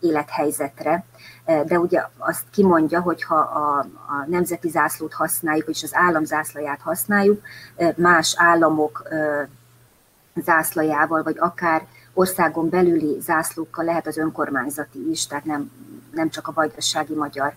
élethelyzetre, 0.00 1.04
de 1.46 1.78
ugye 1.78 2.02
azt 2.18 2.44
kimondja, 2.50 3.00
hogy 3.00 3.22
ha 3.22 3.36
a, 3.36 3.78
a 3.78 4.24
nemzeti 4.28 4.68
zászlót 4.68 5.12
használjuk, 5.12 5.68
és 5.68 5.82
az 5.82 5.94
állam 5.94 6.24
zászlaját 6.24 6.80
használjuk, 6.80 7.42
más 7.96 8.34
államok 8.38 9.08
zászlajával, 10.34 11.22
vagy 11.22 11.36
akár 11.38 11.86
országon 12.14 12.68
belüli 12.68 13.16
zászlókkal 13.20 13.84
lehet 13.84 14.06
az 14.06 14.16
önkormányzati 14.16 15.10
is, 15.10 15.26
tehát 15.26 15.44
nem, 15.44 15.70
nem 16.14 16.28
csak 16.28 16.48
a 16.48 16.52
vajdasági 16.52 17.14
magyar 17.14 17.54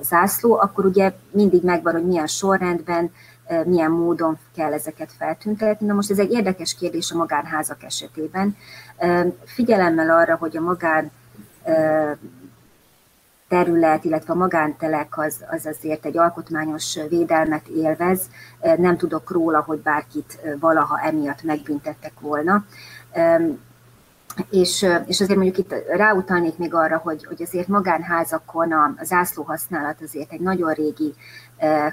zászló, 0.00 0.58
akkor 0.60 0.84
ugye 0.84 1.12
mindig 1.30 1.62
megvan, 1.62 1.92
hogy 1.92 2.06
milyen 2.06 2.26
sorrendben, 2.26 3.12
milyen 3.64 3.90
módon 3.90 4.38
kell 4.56 4.72
ezeket 4.72 5.12
feltüntetni. 5.18 5.86
Na 5.86 5.94
most 5.94 6.10
ez 6.10 6.18
egy 6.18 6.32
érdekes 6.32 6.74
kérdés 6.74 7.10
a 7.10 7.16
magánházak 7.16 7.82
esetében. 7.82 8.56
Figyelemmel 9.44 10.10
arra, 10.10 10.36
hogy 10.36 10.56
a 10.56 10.60
magán 10.60 11.10
terület, 13.52 14.04
illetve 14.04 14.32
a 14.32 14.36
magántelek 14.36 15.18
az, 15.18 15.44
az 15.50 15.66
azért 15.66 16.04
egy 16.04 16.18
alkotmányos 16.18 16.98
védelmet 17.08 17.66
élvez. 17.66 18.20
Nem 18.76 18.96
tudok 18.96 19.30
róla, 19.30 19.60
hogy 19.60 19.78
bárkit 19.78 20.38
valaha 20.60 21.00
emiatt 21.00 21.42
megbüntettek 21.42 22.12
volna. 22.20 22.64
És, 24.50 24.86
és 25.06 25.20
azért 25.20 25.38
mondjuk 25.38 25.58
itt 25.58 25.74
ráutalnék 25.88 26.58
még 26.58 26.74
arra, 26.74 26.98
hogy, 26.98 27.24
hogy 27.24 27.42
azért 27.42 27.68
magánházakon 27.68 28.72
a, 28.72 28.94
zászló 29.02 29.42
használat 29.42 30.02
azért 30.02 30.32
egy 30.32 30.40
nagyon 30.40 30.72
régi 30.72 31.14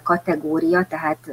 kategória, 0.04 0.86
tehát 0.86 1.32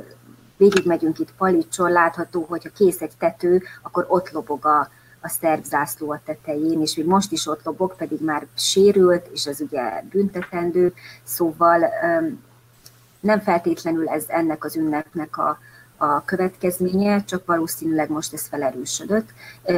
végigmegyünk 0.57 1.19
itt 1.19 1.35
Palicson, 1.39 1.91
látható, 1.91 2.47
hogy 2.49 2.63
ha 2.63 2.71
kész 2.77 3.01
egy 3.01 3.17
tető, 3.19 3.63
akkor 3.83 4.07
ott 4.09 4.31
lobog 4.31 4.67
a, 4.67 4.89
a 5.27 5.29
szerb 5.29 5.65
zászló 5.65 6.11
a 6.11 6.21
tetején, 6.25 6.81
és 6.81 6.97
még 6.97 7.07
most 7.07 7.33
is 7.33 7.47
ott 7.47 7.65
lobog, 7.65 7.97
pedig 7.97 8.21
már 8.21 8.47
sérült, 8.57 9.27
és 9.33 9.47
ez 9.47 9.61
ugye 9.61 10.03
büntetendő, 10.11 10.95
szóval 11.23 11.91
nem 13.21 13.41
feltétlenül 13.41 14.09
ez 14.09 14.25
ennek 14.29 14.65
az 14.65 14.77
ünnepnek 14.77 15.39
a, 15.39 15.59
a 15.97 16.25
következménye, 16.25 17.25
csak 17.25 17.47
valószínűleg 17.47 18.11
most 18.11 18.33
ez 18.33 18.47
felerősödött, 18.47 19.29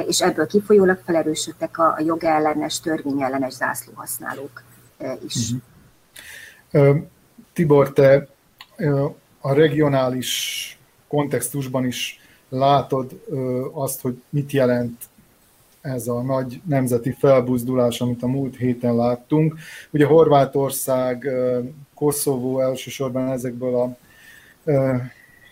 és 0.07 0.21
ebből 0.21 0.47
kifolyólag 0.47 1.01
felerősödtek 1.05 1.79
a, 1.79 1.93
a 1.93 2.01
jogellenes, 2.01 2.81
törvényellenes 2.81 3.53
zászlóhasználók 3.53 4.63
is. 5.25 5.51
Uh-huh. 6.73 6.97
Tibor, 7.53 7.93
te 7.93 8.29
a 9.41 9.53
regionális 9.53 10.79
kontextusban 11.09 11.85
is 11.85 12.21
látod 12.49 13.21
azt, 13.73 14.01
hogy 14.01 14.23
mit 14.29 14.53
jelent 14.53 15.05
ez 15.81 16.07
a 16.07 16.23
nagy 16.23 16.61
nemzeti 16.65 17.17
felbuzdulás, 17.19 18.01
amit 18.01 18.23
a 18.23 18.27
múlt 18.27 18.57
héten 18.57 18.97
láttunk. 18.97 19.55
Ugye 19.91 20.07
Horvátország, 20.07 21.29
Koszovó 21.95 22.61
elsősorban 22.61 23.31
ezekből 23.31 23.75
a, 23.75 23.97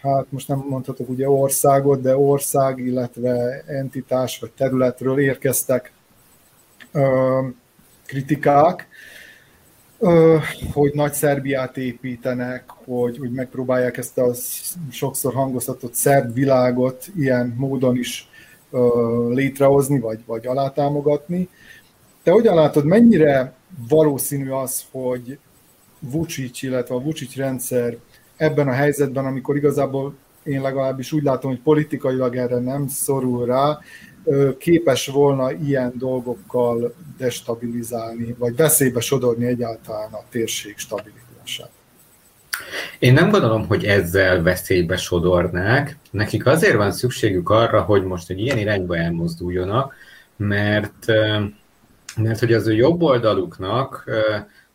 hát 0.02 0.26
most 0.28 0.48
nem 0.48 0.64
mondhatok 0.68 1.08
ugye 1.08 1.30
országot, 1.30 2.00
de 2.00 2.16
ország, 2.16 2.78
illetve 2.78 3.62
entitás 3.66 4.38
vagy 4.38 4.50
területről 4.50 5.18
érkeztek 5.18 5.92
kritikák, 8.06 8.88
hogy 10.72 10.92
nagy 10.94 11.12
Szerbiát 11.12 11.76
építenek, 11.76 12.64
hogy, 12.68 13.18
hogy 13.18 13.30
megpróbálják 13.30 13.96
ezt 13.96 14.18
a 14.18 14.32
sokszor 14.90 15.34
hangoztatott 15.34 15.94
szerb 15.94 16.34
világot 16.34 17.06
ilyen 17.16 17.54
módon 17.56 17.96
is 17.96 18.28
létrehozni, 19.28 19.98
vagy, 19.98 20.20
vagy 20.26 20.46
alátámogatni. 20.46 21.48
Te 22.22 22.30
hogyan 22.30 22.54
látod, 22.54 22.84
mennyire 22.84 23.54
valószínű 23.88 24.50
az, 24.50 24.84
hogy 24.90 25.38
Vucic, 25.98 26.62
illetve 26.62 26.94
a 26.94 27.00
Vucic 27.00 27.36
rendszer 27.36 27.96
ebben 28.36 28.68
a 28.68 28.72
helyzetben, 28.72 29.26
amikor 29.26 29.56
igazából 29.56 30.14
én 30.42 30.60
legalábbis 30.60 31.12
úgy 31.12 31.22
látom, 31.22 31.50
hogy 31.50 31.60
politikailag 31.60 32.36
erre 32.36 32.58
nem 32.58 32.88
szorul 32.88 33.46
rá, 33.46 33.78
képes 34.58 35.06
volna 35.06 35.52
ilyen 35.52 35.92
dolgokkal 35.96 36.94
destabilizálni, 37.18 38.34
vagy 38.38 38.56
veszélybe 38.56 39.00
sodorni 39.00 39.46
egyáltalán 39.46 40.12
a 40.12 40.24
térség 40.30 40.76
stabilitását. 40.76 41.70
Én 42.98 43.12
nem 43.12 43.30
gondolom, 43.30 43.66
hogy 43.66 43.84
ezzel 43.84 44.42
veszélybe 44.42 44.96
sodornák. 44.96 45.96
Nekik 46.10 46.46
azért 46.46 46.76
van 46.76 46.92
szükségük 46.92 47.50
arra, 47.50 47.82
hogy 47.82 48.04
most 48.04 48.30
egy 48.30 48.40
ilyen 48.40 48.58
irányba 48.58 48.96
elmozduljonak, 48.96 49.94
mert, 50.36 51.06
mert 52.16 52.38
hogy 52.38 52.52
az 52.52 52.66
ő 52.66 52.74
jobb 52.74 53.02
oldaluknak 53.02 54.04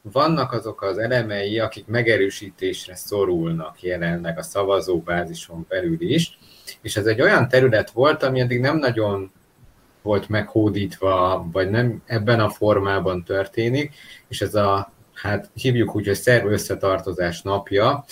vannak 0.02 0.52
azok 0.52 0.82
az 0.82 0.98
elemei, 0.98 1.60
akik 1.60 1.88
megerősítésre 1.88 2.96
szorulnak 2.96 3.82
jelenleg 3.82 4.38
a 4.38 4.44
szavazóbázison 4.44 5.66
belül 5.70 6.02
is, 6.02 6.38
és 6.82 6.96
ez 6.96 7.06
egy 7.06 7.22
olyan 7.22 7.48
terület 7.48 7.92
volt, 7.92 8.24
ami 8.24 8.40
eddig 8.40 8.60
nem 8.60 8.78
nagyon 8.78 9.32
volt 10.02 10.30
meghódítva, 10.30 11.48
vagy 11.52 11.70
nem 11.70 12.02
ebben 12.06 12.40
a 12.40 12.50
formában 12.50 13.24
történik, 13.24 13.94
és 14.28 14.42
ez 14.42 14.56
a, 14.56 14.92
hát 15.22 15.50
hívjuk 15.54 15.96
úgy, 15.96 16.06
hogy 16.06 16.16
szerv 16.16 16.46
összetartozás 16.46 17.42
napja, 17.42 18.06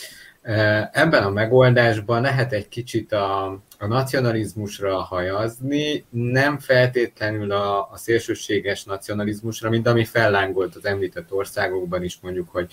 Ebben 0.91 1.23
a 1.23 1.29
megoldásban 1.29 2.21
lehet 2.21 2.53
egy 2.53 2.67
kicsit 2.67 3.11
a, 3.11 3.45
a 3.77 3.87
nacionalizmusra 3.87 4.97
hajazni, 4.97 6.05
nem 6.09 6.59
feltétlenül 6.59 7.51
a, 7.51 7.89
a 7.91 7.97
szélsőséges 7.97 8.83
nacionalizmusra, 8.83 9.69
mint 9.69 9.87
ami 9.87 10.05
fellángolt 10.05 10.75
az 10.75 10.85
említett 10.85 11.33
országokban 11.33 12.03
is, 12.03 12.19
mondjuk, 12.21 12.49
hogy 12.49 12.71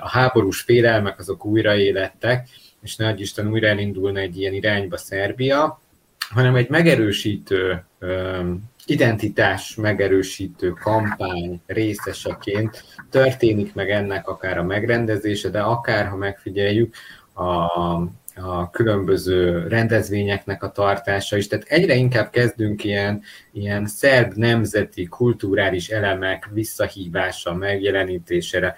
a 0.00 0.08
háborús 0.08 0.60
félelmek 0.60 1.18
azok 1.18 1.44
újraélettek, 1.44 2.48
és 2.82 2.96
ne 2.96 3.14
Isten 3.14 3.48
újra 3.48 3.66
elindulna 3.66 4.18
egy 4.18 4.38
ilyen 4.38 4.52
irányba 4.52 4.96
Szerbia, 4.96 5.80
hanem 6.28 6.54
egy 6.54 6.68
megerősítő, 6.68 7.84
identitás 8.90 9.74
megerősítő 9.74 10.70
kampány 10.70 11.60
részeseként 11.66 12.84
történik 13.10 13.74
meg 13.74 13.90
ennek 13.90 14.28
akár 14.28 14.58
a 14.58 14.62
megrendezése, 14.62 15.48
de 15.48 15.60
akár, 15.60 16.06
ha 16.06 16.16
megfigyeljük, 16.16 16.94
a, 17.32 17.66
a 18.34 18.70
különböző 18.70 19.66
rendezvényeknek 19.68 20.62
a 20.62 20.70
tartása 20.70 21.36
is. 21.36 21.46
Tehát 21.46 21.66
egyre 21.68 21.94
inkább 21.94 22.30
kezdünk 22.30 22.84
ilyen, 22.84 23.22
ilyen 23.52 23.86
szerb 23.86 24.32
nemzeti, 24.34 25.06
kulturális 25.06 25.88
elemek 25.88 26.48
visszahívása, 26.52 27.54
megjelenítésére. 27.54 28.74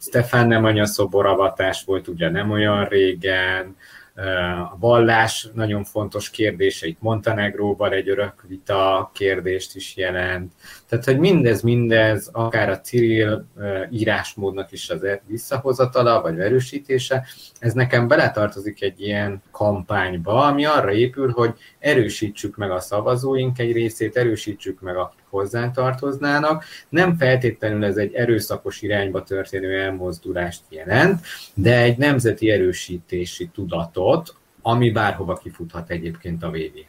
Stefán 0.00 0.46
nem 0.46 0.64
anya 0.64 0.86
szoboravatás 0.86 1.84
volt 1.84 2.08
ugye 2.08 2.30
nem 2.30 2.50
olyan 2.50 2.84
régen, 2.84 3.76
a 4.14 4.76
vallás 4.78 5.48
nagyon 5.54 5.84
fontos 5.84 6.30
kérdése, 6.30 6.86
itt 6.86 7.00
Montenegróban 7.00 7.92
egy 7.92 8.08
örök 8.08 8.44
vita 8.48 9.10
kérdést 9.14 9.76
is 9.76 9.96
jelent. 9.96 10.52
Tehát, 10.92 11.06
hogy 11.06 11.18
mindez, 11.18 11.60
mindez, 11.60 12.28
akár 12.32 12.70
a 12.70 12.80
Cyril 12.80 13.46
írásmódnak 13.90 14.72
is 14.72 14.90
az 14.90 15.06
visszahozatala, 15.26 16.20
vagy 16.20 16.38
erősítése, 16.38 17.26
ez 17.58 17.72
nekem 17.72 18.08
beletartozik 18.08 18.82
egy 18.82 19.00
ilyen 19.00 19.42
kampányba, 19.50 20.44
ami 20.44 20.64
arra 20.64 20.92
épül, 20.92 21.30
hogy 21.30 21.54
erősítsük 21.78 22.56
meg 22.56 22.70
a 22.70 22.80
szavazóink 22.80 23.58
egy 23.58 23.72
részét, 23.72 24.16
erősítsük 24.16 24.80
meg 24.80 24.96
a 24.96 25.14
hozzánk 25.28 25.74
tartoznának. 25.74 26.64
Nem 26.88 27.16
feltétlenül 27.16 27.84
ez 27.84 27.96
egy 27.96 28.14
erőszakos 28.14 28.82
irányba 28.82 29.22
történő 29.22 29.80
elmozdulást 29.80 30.62
jelent, 30.68 31.20
de 31.54 31.76
egy 31.76 31.98
nemzeti 31.98 32.50
erősítési 32.50 33.50
tudatot, 33.54 34.34
ami 34.62 34.90
bárhova 34.90 35.34
kifuthat 35.34 35.90
egyébként 35.90 36.42
a 36.42 36.50
végén. 36.50 36.86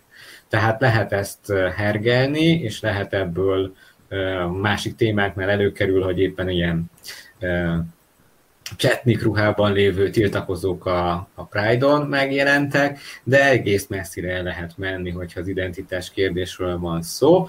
Tehát 0.47 0.81
lehet 0.81 1.11
ezt 1.11 1.53
hergelni, 1.75 2.45
és 2.45 2.81
lehet 2.81 3.13
ebből 3.13 3.75
másik 4.61 4.95
témáknál 4.95 5.49
előkerül, 5.49 6.03
hogy 6.03 6.19
éppen 6.19 6.49
ilyen 6.49 6.91
csetnik 8.75 9.23
ruhában 9.23 9.73
lévő 9.73 10.09
tiltakozók 10.09 10.85
a, 10.85 11.27
a 11.33 11.45
Pride-on 11.45 12.07
megjelentek, 12.07 12.99
de 13.23 13.49
egész 13.49 13.87
messzire 13.87 14.31
el 14.31 14.43
lehet 14.43 14.77
menni, 14.77 15.09
hogyha 15.09 15.39
az 15.39 15.47
identitás 15.47 16.11
kérdésről 16.11 16.79
van 16.79 17.01
szó. 17.01 17.47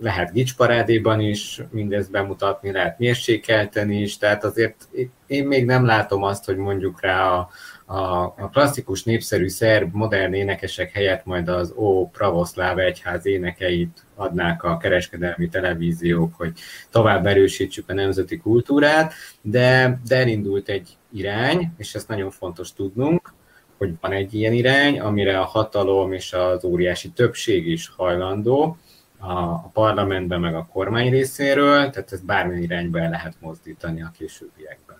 Lehet 0.00 0.32
gicsparádéban 0.32 1.20
is 1.20 1.60
mindezt 1.70 2.10
bemutatni, 2.10 2.72
lehet 2.72 2.98
mérsékelteni 2.98 4.00
is, 4.00 4.18
tehát 4.18 4.44
azért 4.44 4.88
én 5.26 5.46
még 5.46 5.64
nem 5.64 5.84
látom 5.84 6.22
azt, 6.22 6.44
hogy 6.44 6.56
mondjuk 6.56 7.00
rá 7.00 7.30
a, 7.30 7.50
a, 7.90 8.22
a 8.22 8.48
klasszikus 8.52 9.04
népszerű 9.04 9.48
szerb 9.48 9.94
modern 9.94 10.32
énekesek 10.32 10.92
helyett 10.92 11.24
majd 11.24 11.48
az 11.48 11.72
Ó 11.76 12.08
Pravoszláv 12.08 12.78
egyház 12.78 13.26
énekeit 13.26 14.04
adnák 14.14 14.62
a 14.62 14.76
kereskedelmi 14.76 15.48
televíziók, 15.48 16.34
hogy 16.34 16.52
tovább 16.90 17.26
erősítsük 17.26 17.90
a 17.90 17.94
nemzeti 17.94 18.38
kultúrát, 18.38 19.12
de, 19.40 20.00
de 20.06 20.16
elindult 20.16 20.68
egy 20.68 20.96
irány, 21.12 21.72
és 21.76 21.94
ezt 21.94 22.08
nagyon 22.08 22.30
fontos 22.30 22.72
tudnunk, 22.72 23.32
hogy 23.78 23.92
van 24.00 24.12
egy 24.12 24.34
ilyen 24.34 24.52
irány, 24.52 25.00
amire 25.00 25.40
a 25.40 25.44
hatalom 25.44 26.12
és 26.12 26.32
az 26.32 26.64
óriási 26.64 27.10
többség 27.10 27.66
is 27.66 27.88
hajlandó, 27.96 28.76
a, 29.18 29.58
parlamentben, 29.68 30.40
meg 30.40 30.54
a 30.54 30.68
kormány 30.72 31.10
részéről, 31.10 31.90
tehát 31.90 32.12
ezt 32.12 32.24
bármilyen 32.24 32.62
irányba 32.62 32.98
el 32.98 33.10
lehet 33.10 33.34
mozdítani 33.40 34.02
a 34.02 34.12
későbbiekben. 34.18 34.98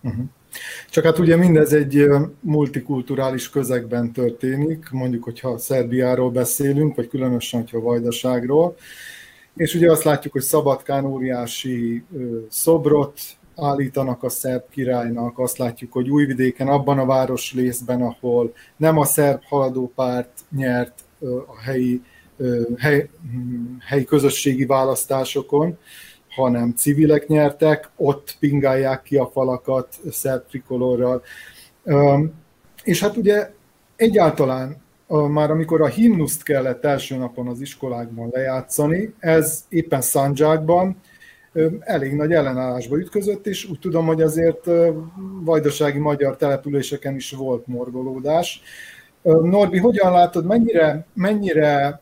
Uh-huh. 0.00 0.24
Csak 0.90 1.04
hát 1.04 1.18
ugye 1.18 1.36
mindez 1.36 1.72
egy 1.72 2.06
multikulturális 2.40 3.50
közegben 3.50 4.12
történik, 4.12 4.90
mondjuk, 4.90 5.24
hogyha 5.24 5.58
Szerbiáról 5.58 6.30
beszélünk, 6.30 6.96
vagy 6.96 7.08
különösen, 7.08 7.60
hogyha 7.60 7.80
Vajdaságról, 7.80 8.76
és 9.56 9.74
ugye 9.74 9.90
azt 9.90 10.04
látjuk, 10.04 10.32
hogy 10.32 10.42
Szabadkán 10.42 11.04
óriási 11.04 12.04
szobrot 12.48 13.20
állítanak 13.56 14.22
a 14.22 14.28
szerb 14.28 14.62
királynak, 14.70 15.38
azt 15.38 15.58
látjuk, 15.58 15.92
hogy 15.92 16.10
Újvidéken, 16.10 16.68
abban 16.68 16.98
a 16.98 17.06
város 17.06 17.54
részben, 17.54 18.02
ahol 18.02 18.54
nem 18.76 18.98
a 18.98 19.04
szerb 19.04 19.42
haladópárt 19.44 20.30
nyert 20.56 20.94
a 21.46 21.60
helyi, 21.60 22.02
hely, 22.76 23.08
helyi 23.78 24.04
közösségi 24.04 24.64
választásokon, 24.64 25.78
hanem 26.34 26.74
civilek 26.76 27.26
nyertek, 27.26 27.90
ott 27.96 28.36
pingálják 28.40 29.02
ki 29.02 29.16
a 29.16 29.30
falakat 29.32 29.98
szerb 30.10 30.46
trikolorral. 30.48 31.22
És 32.84 33.00
hát 33.00 33.16
ugye 33.16 33.50
egyáltalán 33.96 34.76
már 35.06 35.50
amikor 35.50 35.80
a 35.80 35.86
himnuszt 35.86 36.42
kellett 36.42 36.84
első 36.84 37.16
napon 37.16 37.48
az 37.48 37.60
iskolákban 37.60 38.28
lejátszani, 38.32 39.14
ez 39.18 39.64
éppen 39.68 40.00
Szandzsákban 40.00 40.96
elég 41.80 42.14
nagy 42.14 42.32
ellenállásba 42.32 42.98
ütközött, 42.98 43.46
és 43.46 43.64
úgy 43.64 43.78
tudom, 43.78 44.06
hogy 44.06 44.22
azért 44.22 44.70
vajdasági 45.44 45.98
magyar 45.98 46.36
településeken 46.36 47.14
is 47.14 47.30
volt 47.30 47.66
morgolódás. 47.66 48.62
Norbi, 49.22 49.78
hogyan 49.78 50.12
látod, 50.12 50.46
mennyire, 50.46 51.06
mennyire 51.14 52.00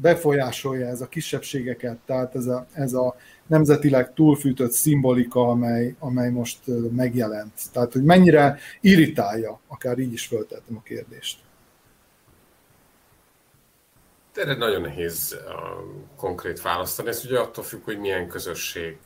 befolyásolja 0.00 0.86
ez 0.86 1.00
a 1.00 1.08
kisebbségeket, 1.08 1.96
tehát 2.06 2.34
ez 2.34 2.46
a, 2.46 2.66
ez 2.72 2.92
a 2.92 3.16
nemzetileg 3.46 4.14
túlfűtött 4.14 4.70
szimbolika, 4.70 5.48
amely, 5.48 5.94
amely 5.98 6.30
most 6.30 6.58
megjelent. 6.90 7.52
Tehát, 7.72 7.92
hogy 7.92 8.02
mennyire 8.02 8.58
irritálja, 8.80 9.60
akár 9.66 9.98
így 9.98 10.12
is 10.12 10.26
föltettem 10.26 10.76
a 10.76 10.82
kérdést. 10.82 11.38
Erre 14.34 14.54
nagyon 14.54 14.80
nehéz 14.80 15.36
konkrét 16.16 16.62
választani. 16.62 17.08
Ez 17.08 17.24
ugye 17.24 17.38
attól 17.38 17.64
függ, 17.64 17.84
hogy 17.84 17.98
milyen 17.98 18.28
közösség, 18.28 18.96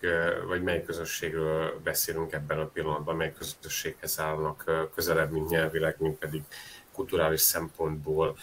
vagy 0.46 0.62
mely 0.62 0.82
közösségről 0.82 1.80
beszélünk 1.84 2.32
ebben 2.32 2.58
a 2.58 2.66
pillanatban, 2.66 3.16
mely 3.16 3.32
közösséghez 3.32 4.20
állnak 4.20 4.88
közelebb, 4.94 5.30
mint 5.32 5.48
nyelvileg, 5.48 5.96
mint 5.98 6.18
pedig 6.18 6.42
kulturális 6.92 7.40
szempontból 7.40 8.36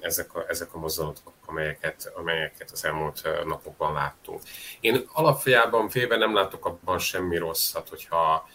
ezek 0.00 0.34
a, 0.34 0.44
ezek 0.48 0.74
a 0.74 0.78
mozdulatok, 0.78 1.32
amelyeket, 1.46 2.12
amelyeket 2.14 2.70
az 2.70 2.84
elmúlt 2.84 3.28
napokban 3.44 3.92
láttunk. 3.92 4.40
Én 4.80 5.08
alapjában 5.12 5.88
félben 5.88 6.18
nem 6.18 6.34
látok 6.34 6.66
abban 6.66 6.98
semmi 6.98 7.36
rosszat, 7.36 7.88
hogyha 7.88 8.48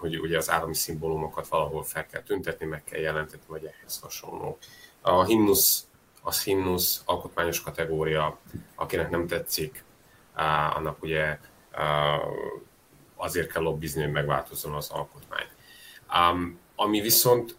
hogy 0.00 0.20
ugye 0.20 0.36
az 0.36 0.50
állami 0.50 0.74
szimbólumokat 0.74 1.48
valahol 1.48 1.84
fel 1.84 2.06
kell 2.06 2.22
tüntetni, 2.22 2.66
meg 2.66 2.84
kell 2.84 3.00
jelentetni, 3.00 3.46
vagy 3.46 3.64
ehhez 3.64 4.00
hasonló. 4.00 4.58
A 5.00 5.24
himnusz, 5.24 5.86
az 6.22 6.42
himnusz 6.42 7.02
alkotmányos 7.04 7.60
kategória, 7.60 8.38
akinek 8.74 9.10
nem 9.10 9.26
tetszik, 9.26 9.84
annak 10.74 11.02
ugye 11.02 11.38
azért 13.16 13.52
kell 13.52 13.62
lobbizni, 13.62 14.02
hogy 14.02 14.12
megváltozzon 14.12 14.74
az 14.74 14.90
alkotmány. 14.90 15.46
Ami 16.76 17.00
viszont 17.00 17.56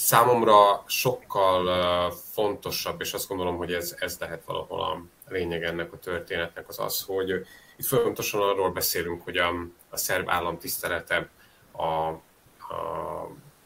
számomra 0.00 0.84
sokkal 0.86 2.12
fontosabb, 2.32 3.00
és 3.00 3.12
azt 3.12 3.28
gondolom, 3.28 3.56
hogy 3.56 3.72
ez, 3.72 3.94
ez 3.98 4.16
lehet 4.20 4.44
valahol 4.44 4.80
a 4.80 5.02
lényeg 5.28 5.62
ennek 5.62 5.92
a 5.92 5.98
történetnek 5.98 6.68
az 6.68 6.78
az, 6.78 7.02
hogy 7.06 7.30
itt 7.76 7.86
fontosan 7.86 8.40
arról 8.40 8.70
beszélünk, 8.70 9.24
hogy 9.24 9.36
a, 9.36 9.48
a 9.88 9.96
szerb 9.96 10.28
állam 10.28 10.58
tisztelete 10.58 11.28
a, 11.72 11.84
a 11.84 12.18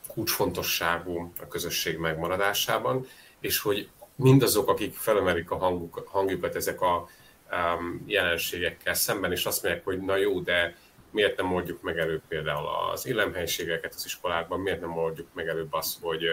kulcsfontosságú 0.08 1.32
a 1.40 1.48
közösség 1.48 1.98
megmaradásában, 1.98 3.06
és 3.40 3.58
hogy 3.58 3.88
mindazok, 4.16 4.68
akik 4.68 4.94
felemelik 4.94 5.50
a 5.50 5.56
hanguk, 5.56 6.08
hangjukat 6.10 6.54
ezek 6.54 6.80
a 6.80 7.08
um, 7.50 8.04
jelenségekkel 8.06 8.94
szemben, 8.94 9.32
és 9.32 9.46
azt 9.46 9.62
mondják, 9.62 9.84
hogy 9.84 10.00
na 10.00 10.16
jó, 10.16 10.40
de 10.40 10.76
miért 11.14 11.36
nem 11.36 11.54
oldjuk 11.54 11.82
meg 11.82 11.98
előbb 11.98 12.22
például 12.28 12.66
az 12.92 13.06
illemhelyiségeket 13.06 13.94
az 13.94 14.04
iskolákban, 14.04 14.60
miért 14.60 14.80
nem 14.80 14.96
oldjuk 14.96 15.28
meg 15.34 15.48
előbb 15.48 15.72
azt, 15.72 15.98
hogy 16.00 16.24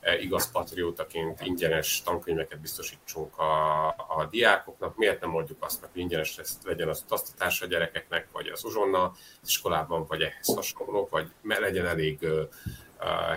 eh, 0.00 0.22
igaz 0.22 0.50
patriótaként 0.50 1.40
ingyenes 1.40 2.02
tankönyveket 2.04 2.60
biztosítsunk 2.60 3.38
a, 3.38 3.86
a 3.88 4.28
diákoknak, 4.30 4.96
miért 4.96 5.20
nem 5.20 5.34
oldjuk 5.34 5.64
azt 5.64 5.80
hogy 5.80 6.00
ingyenes 6.00 6.40
legyen 6.64 6.88
az 6.88 7.02
utaztatás 7.04 7.62
a 7.62 7.66
gyerekeknek, 7.66 8.28
vagy 8.32 8.48
az 8.48 8.64
uzsonna 8.64 9.02
az 9.42 9.48
iskolában, 9.48 10.06
vagy 10.06 10.22
ehhez 10.22 10.54
hasonló, 10.54 11.08
vagy 11.10 11.26
legyen 11.42 11.86
elég 11.86 12.26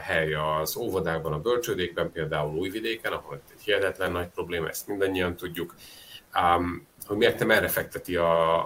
hely 0.01 0.33
az 0.33 0.75
óvodákban, 0.77 1.33
a 1.33 1.39
bölcsődékben, 1.39 2.11
például 2.11 2.57
Újvidéken, 2.57 3.11
ahol 3.11 3.41
egy 3.55 3.61
hihetetlen 3.61 4.11
nagy 4.11 4.27
probléma, 4.27 4.67
ezt 4.67 4.87
mindannyian 4.87 5.35
tudjuk. 5.35 5.75
Um, 6.35 6.87
hogy 7.05 7.17
miért 7.17 7.39
nem 7.39 7.51
erre 7.51 7.67
fekteti 7.67 8.15
a, 8.15 8.57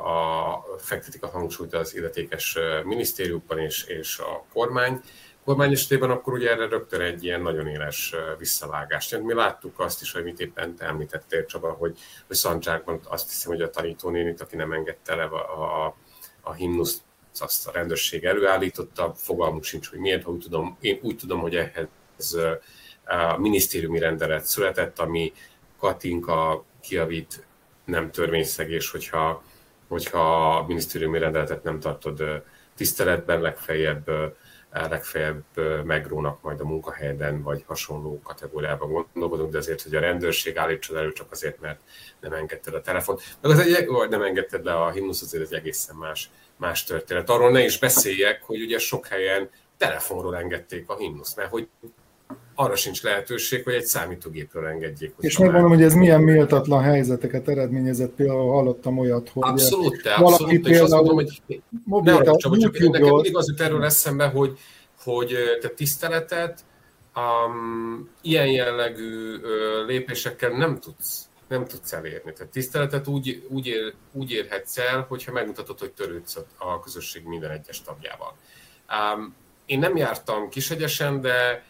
a, 0.53 0.65
fektetik 0.77 1.23
a 1.23 1.27
hangsúlyt 1.27 1.73
az 1.73 1.95
illetékes 1.95 2.57
minisztériumban 2.83 3.59
és, 3.59 3.83
és 3.83 4.19
a 4.19 4.45
kormány. 4.53 5.01
A 5.39 5.43
kormány 5.45 5.71
esetében 5.71 6.09
akkor 6.09 6.33
ugye 6.33 6.51
erre 6.51 6.67
rögtön 6.67 7.01
egy 7.01 7.23
ilyen 7.23 7.41
nagyon 7.41 7.67
éles 7.67 8.13
visszavágást. 8.37 9.21
Mi 9.21 9.33
láttuk 9.33 9.79
azt 9.79 10.01
is, 10.01 10.11
hogy 10.11 10.23
mit 10.23 10.39
éppen 10.39 10.75
te 10.75 10.85
említettél, 10.85 11.45
Csaba, 11.45 11.71
hogy, 11.71 11.97
hogy 12.27 12.35
Szandzsákban 12.35 12.99
azt 13.03 13.29
hiszem, 13.29 13.51
hogy 13.51 13.61
a 13.61 13.69
tanítónénit, 13.69 14.41
aki 14.41 14.55
nem 14.55 14.71
engedte 14.71 15.15
le 15.15 15.23
a, 15.23 15.85
a, 15.85 15.95
a 16.41 16.53
himnuszt, 16.53 17.01
azt 17.39 17.67
a 17.67 17.71
rendőrség 17.71 18.25
előállította, 18.25 19.13
fogalmuk 19.15 19.63
sincs, 19.63 19.89
hogy 19.89 19.99
miért, 19.99 20.23
ha 20.23 20.31
úgy 20.31 20.39
tudom, 20.39 20.77
én 20.79 20.99
úgy 21.01 21.17
tudom, 21.17 21.39
hogy 21.39 21.55
ehhez 21.55 22.37
a 23.05 23.37
minisztériumi 23.37 23.99
rendelet 23.99 24.45
született, 24.45 24.99
ami 24.99 25.33
Katinka 25.79 26.65
kiavít 26.81 27.45
nem 27.85 28.11
törvényszegés, 28.11 28.91
hogyha, 28.91 29.43
hogyha 29.87 30.55
a 30.55 30.65
minisztériumi 30.65 31.19
rendeletet 31.19 31.63
nem 31.63 31.79
tartod 31.79 32.43
tiszteletben, 32.75 33.41
legfeljebb, 33.41 34.09
legfeljebb 34.71 35.43
megrónak 35.83 36.41
majd 36.41 36.59
a 36.59 36.65
munkahelyben, 36.65 37.41
vagy 37.41 37.63
hasonló 37.67 38.21
kategóriában 38.23 39.07
gondolkodunk, 39.13 39.51
de 39.51 39.57
azért, 39.57 39.81
hogy 39.81 39.95
a 39.95 39.99
rendőrség 39.99 40.57
állítson 40.57 40.97
elő 40.97 41.11
csak 41.11 41.31
azért, 41.31 41.59
mert 41.59 41.79
nem 42.19 42.33
engedted 42.33 42.73
a 42.73 42.81
telefont. 42.81 43.21
Meg 43.41 43.51
az 43.51 43.59
egy, 43.59 43.87
vagy 43.87 44.09
nem 44.09 44.21
engedted 44.21 44.65
le 44.65 44.73
a 44.73 44.91
himnusz, 44.91 45.21
azért 45.21 45.43
egy 45.43 45.53
egészen 45.53 45.95
más, 45.95 46.29
más 46.57 46.83
történet. 46.83 47.29
Arról 47.29 47.51
ne 47.51 47.63
is 47.63 47.79
beszéljek, 47.79 48.43
hogy 48.43 48.61
ugye 48.61 48.77
sok 48.77 49.07
helyen 49.07 49.49
telefonról 49.77 50.37
engedték 50.37 50.89
a 50.89 50.97
himnusz, 50.97 51.35
mert 51.35 51.49
hogy 51.49 51.67
arra 52.55 52.75
sincs 52.75 53.03
lehetőség, 53.03 53.63
hogy 53.63 53.73
egy 53.73 53.85
számítógépről 53.85 54.65
engedjék. 54.65 55.13
És 55.19 55.37
megmondom, 55.37 55.69
hogy 55.69 55.83
ez 55.83 55.93
milyen 55.93 56.21
méltatlan 56.21 56.83
helyzeteket 56.83 57.47
eredményezett, 57.47 58.11
például 58.11 58.51
hallottam 58.51 58.97
olyat, 58.97 59.29
hogy 59.29 59.43
abszolút, 59.45 60.01
te, 60.01 60.15
valaki 60.17 60.43
abszolút, 60.43 60.61
például 60.61 60.85
és 60.85 60.91
azt 60.91 60.93
mondom, 60.93 61.15
hogy 61.15 62.03
ne 62.03 62.13
arra, 62.13 62.37
csak, 62.37 62.57
csak 62.57 62.71
nekem 62.71 63.09
mindig 63.11 63.35
az 63.35 63.47
jut 63.47 63.61
erről 63.61 63.83
eszembe, 63.83 64.27
hogy, 64.27 64.57
hogy 65.03 65.35
te 65.61 65.67
tiszteletet 65.67 66.59
um, 67.15 68.09
ilyen 68.21 68.47
jellegű 68.47 69.35
lépésekkel 69.87 70.49
nem 70.49 70.79
tudsz 70.79 71.29
nem 71.47 71.65
tudsz 71.65 71.93
elérni. 71.93 72.33
Tehát 72.33 72.51
tiszteletet 72.51 73.07
úgy, 73.07 73.45
úgy, 73.49 73.67
ér, 73.67 73.93
úgy 74.11 74.31
érhetsz 74.31 74.77
el, 74.77 75.05
hogyha 75.09 75.31
megmutatod, 75.31 75.79
hogy 75.79 75.91
törődsz 75.91 76.37
a 76.57 76.79
közösség 76.79 77.23
minden 77.23 77.51
egyes 77.51 77.81
tagjával. 77.81 78.37
Um, 79.15 79.35
én 79.65 79.79
nem 79.79 79.97
jártam 79.97 80.49
Kisegyesen, 80.49 81.21
de 81.21 81.63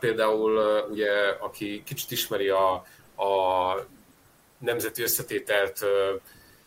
Például 0.00 0.84
ugye, 0.90 1.10
aki 1.40 1.82
kicsit 1.84 2.10
ismeri 2.10 2.48
a, 2.48 2.72
a 3.16 3.86
nemzeti 4.58 5.02
összetételt 5.02 5.84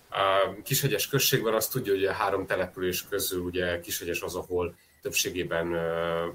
a 0.09 0.61
Kishegyes 0.63 1.07
községben, 1.07 1.53
azt 1.53 1.71
tudja, 1.71 1.93
hogy 1.93 2.05
a 2.05 2.11
három 2.11 2.45
település 2.45 3.07
közül 3.09 3.41
ugye 3.41 3.79
Kishegyes 3.79 4.21
az, 4.21 4.35
ahol 4.35 4.75
többségében, 5.01 5.71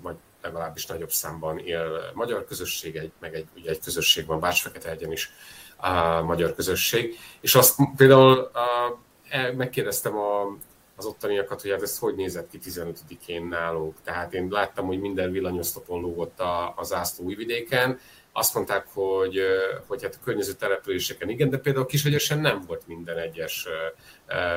vagy 0.01 0.17
legalábbis 0.43 0.87
nagyobb 0.87 1.11
számban 1.11 1.59
él 1.59 2.11
magyar 2.15 2.45
közösség, 2.45 2.97
egy, 2.97 3.13
meg 3.21 3.35
egy, 3.35 3.47
ugye 3.57 3.71
egy 3.71 3.81
közösség 3.81 4.27
van, 4.27 4.41
Bács-Fekete 4.41 4.97
is 5.11 5.31
a 5.77 6.21
magyar 6.23 6.55
közösség. 6.55 7.19
És 7.41 7.55
azt 7.55 7.79
például 7.97 8.39
a, 8.39 8.99
e, 9.29 9.53
megkérdeztem 9.53 10.17
a 10.17 10.57
az 10.97 11.05
ottaniakat, 11.05 11.61
hogy 11.61 11.71
hát 11.71 11.83
ez 11.83 11.99
hogy 11.99 12.15
nézett 12.15 12.51
ki 12.51 12.59
15-én 12.65 13.47
nálunk. 13.47 13.95
Tehát 14.05 14.35
én 14.35 14.49
láttam, 14.51 14.87
hogy 14.87 15.01
minden 15.01 15.33
villanyosztopon 15.33 16.01
lógott 16.01 16.41
a, 16.41 16.73
a 16.77 16.83
zászló 16.83 17.25
újvidéken. 17.25 17.99
Azt 18.33 18.55
mondták, 18.55 18.87
hogy, 18.93 19.41
hogy 19.87 20.03
hát 20.03 20.15
a 20.21 20.25
környező 20.25 20.53
településeken 20.53 21.29
igen, 21.29 21.51
de 21.51 21.59
például 21.59 21.87
Kisegyesen 21.87 22.39
nem 22.39 22.63
volt 22.67 22.87
minden 22.87 23.19
egyes 23.19 23.67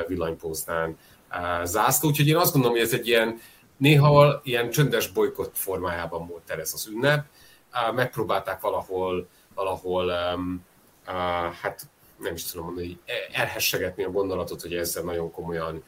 villanypóznán 0.06 0.98
zászló, 1.64 2.08
úgyhogy 2.08 2.28
én 2.28 2.36
azt 2.36 2.52
gondolom, 2.52 2.76
hogy 2.76 2.86
ez 2.86 2.92
egy 2.92 3.06
ilyen 3.06 3.40
néha 3.76 4.40
ilyen 4.44 4.70
csöndes 4.70 5.08
bolykott 5.08 5.56
formájában 5.56 6.26
volt 6.26 6.50
ez 6.50 6.70
az 6.74 6.86
ünnep. 6.86 7.26
Megpróbálták 7.94 8.60
valahol, 8.60 9.28
valahol 9.54 10.12
hát 11.62 11.88
nem 12.18 12.34
is 12.34 12.44
tudom 12.44 12.66
mondani, 12.66 12.98
elhessegetni 13.32 14.04
a 14.04 14.10
gondolatot, 14.10 14.60
hogy 14.60 14.74
ezzel 14.74 15.02
nagyon 15.02 15.30
komolyan 15.30 15.82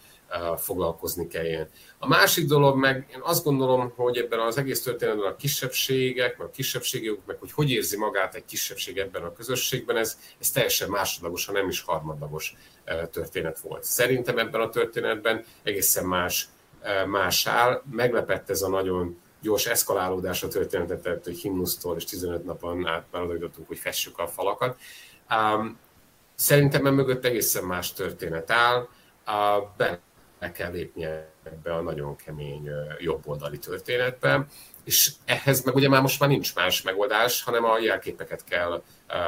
foglalkozni 0.56 1.26
kelljen. 1.26 1.68
A 1.98 2.06
másik 2.06 2.46
dolog 2.46 2.76
meg, 2.76 3.08
én 3.12 3.20
azt 3.22 3.44
gondolom, 3.44 3.92
hogy 3.96 4.16
ebben 4.16 4.38
az 4.40 4.58
egész 4.58 4.82
történetben 4.82 5.32
a 5.32 5.36
kisebbségek, 5.36 6.38
meg 6.38 6.46
a 6.46 6.50
kisebbségek, 6.50 7.18
meg 7.26 7.36
hogy 7.38 7.52
hogy 7.52 7.70
érzi 7.70 7.96
magát 7.96 8.34
egy 8.34 8.44
kisebbség 8.44 8.98
ebben 8.98 9.22
a 9.22 9.32
közösségben, 9.32 9.96
ez, 9.96 10.18
ez 10.40 10.50
teljesen 10.50 10.88
másodlagos, 10.88 11.46
ha 11.46 11.52
nem 11.52 11.68
is 11.68 11.80
harmadlagos 11.80 12.56
történet 13.10 13.58
volt. 13.58 13.84
Szerintem 13.84 14.38
ebben 14.38 14.60
a 14.60 14.68
történetben 14.68 15.44
egészen 15.62 16.04
más, 16.04 16.48
más 17.06 17.46
áll. 17.46 17.82
Meglepett 17.90 18.50
ez 18.50 18.62
a 18.62 18.68
nagyon 18.68 19.20
gyors 19.42 19.66
eszkalálódás 19.66 20.42
a 20.42 20.48
történetet, 20.48 21.24
hogy 21.24 21.38
himnusztól 21.38 21.96
és 21.96 22.04
15 22.04 22.44
napon 22.44 22.86
át 22.86 23.06
már 23.10 23.22
oda 23.22 23.50
hogy 23.66 23.78
fessük 23.78 24.18
a 24.18 24.26
falakat. 24.26 24.78
Szerintem 26.40 26.94
mögött 26.94 27.24
egészen 27.24 27.64
más 27.64 27.92
történet 27.92 28.50
áll. 28.50 28.88
Benne 29.76 29.98
le 30.38 30.52
kell 30.52 30.70
lépnie 30.70 31.32
ebbe 31.42 31.74
a 31.74 31.80
nagyon 31.80 32.16
kemény 32.16 32.68
jobboldali 32.98 33.58
történetbe, 33.58 34.46
és 34.84 35.12
ehhez 35.24 35.64
meg 35.64 35.74
ugye 35.74 35.88
már 35.88 36.02
most 36.02 36.20
már 36.20 36.28
nincs 36.28 36.54
más 36.54 36.82
megoldás, 36.82 37.42
hanem 37.42 37.64
a 37.64 37.78
jelképeket 37.78 38.44
kell 38.44 38.82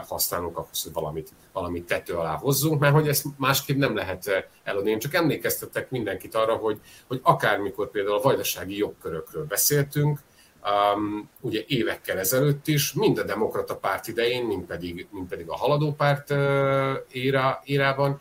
használnunk 0.08 0.58
ahhoz, 0.58 0.82
hogy 0.82 0.92
valamit, 0.92 1.30
valamit 1.52 1.86
tető 1.86 2.14
alá 2.14 2.36
hozzunk, 2.36 2.80
mert 2.80 2.94
hogy 2.94 3.08
ezt 3.08 3.24
másképp 3.36 3.76
nem 3.76 3.96
lehet 3.96 4.48
eladni. 4.62 4.90
Én 4.90 4.98
csak 4.98 5.14
emlékeztetek 5.14 5.90
mindenkit 5.90 6.34
arra, 6.34 6.56
hogy, 6.56 6.80
hogy 7.06 7.20
akármikor 7.22 7.90
például 7.90 8.16
a 8.16 8.22
vajdasági 8.22 8.76
jogkörökről 8.76 9.44
beszéltünk, 9.44 10.20
um, 10.64 11.28
ugye 11.40 11.62
évekkel 11.66 12.18
ezelőtt 12.18 12.66
is, 12.66 12.92
mind 12.92 13.18
a 13.18 13.22
demokrata 13.22 13.76
párt 13.76 14.08
idején, 14.08 14.44
mind 14.44 14.64
pedig, 14.64 15.06
mind 15.10 15.28
pedig 15.28 15.48
a 15.48 15.56
haladó 15.56 15.92
párt 15.92 16.30
uh, 16.30 16.92
éra, 17.10 17.62
érában, 17.64 18.20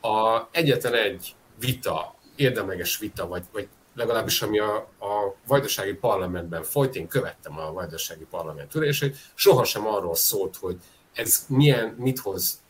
a 0.00 0.42
egyetlen 0.50 0.94
egy 0.94 1.34
vita 1.60 2.16
érdemleges 2.38 2.98
vita, 2.98 3.26
vagy, 3.26 3.44
vagy 3.52 3.68
legalábbis 3.94 4.42
ami 4.42 4.58
a, 4.58 4.76
a 5.00 5.34
vajdasági 5.46 5.94
parlamentben 5.94 6.62
folyt, 6.62 6.96
én 6.96 7.08
követtem 7.08 7.58
a 7.58 7.72
vajdasági 7.72 8.26
parlament 8.30 8.74
ülését, 8.74 9.16
sohasem 9.34 9.86
arról 9.86 10.14
szólt, 10.14 10.56
hogy 10.56 10.76
ez 11.12 11.44
milyen, 11.48 11.94
mit 11.98 12.18
hoz 12.18 12.62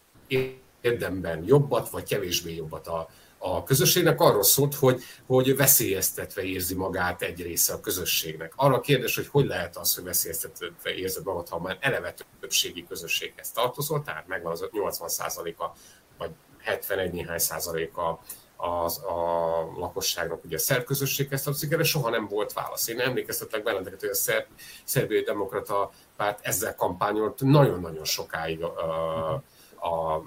érdemben 0.81 1.45
jobbat, 1.47 1.91
vagy 1.91 2.03
kevésbé 2.03 2.55
jobbat 2.55 2.87
a, 2.87 3.09
a 3.39 3.63
közösségnek, 3.63 4.21
arról 4.21 4.43
szólt, 4.43 4.75
hogy, 4.75 5.03
hogy 5.27 5.57
veszélyeztetve 5.57 6.43
érzi 6.43 6.75
magát 6.75 7.23
egy 7.23 7.43
része 7.43 7.73
a 7.73 7.81
közösségnek. 7.81 8.53
Arra 8.57 8.75
a 8.75 8.81
kérdés, 8.81 9.15
hogy 9.15 9.27
hogy 9.27 9.47
lehet 9.47 9.77
az, 9.77 9.95
hogy 9.95 10.05
veszélyeztetve 10.05 10.95
érzed 10.95 11.25
magad, 11.25 11.49
ha 11.49 11.61
már 11.61 11.79
eleve 11.81 12.15
többségi 12.41 12.87
közösséghez 12.89 13.51
tartozol, 13.51 14.03
tehát 14.03 14.27
megvan 14.27 14.53
az 14.53 14.69
80% 14.73 15.57
a 15.57 15.73
vagy 16.19 16.31
71 16.59 17.13
néhány 17.13 17.39
százaléka 17.39 18.21
az, 18.57 18.99
a 18.99 19.73
lakosságnak 19.77 20.45
ugye 20.45 20.57
a 20.57 20.59
szerb 20.59 20.85
közösséghez 20.85 21.43
tartozik, 21.43 21.73
erre 21.73 21.83
soha 21.83 22.11
nem 22.11 22.29
volt 22.29 22.53
válasz. 22.53 22.89
Én 22.89 23.01
emlékeztetek 23.01 23.63
benneteket, 23.63 24.01
hogy 24.01 24.09
a 24.09 24.15
szerb, 24.15 24.47
szerbiai 24.85 25.23
demokrata 25.23 25.91
párt 26.17 26.39
ezzel 26.43 26.75
kampányolt 26.75 27.41
nagyon-nagyon 27.41 28.05
sokáig 28.05 28.63
a, 28.63 28.69
a, 28.69 29.89
a 29.89 30.23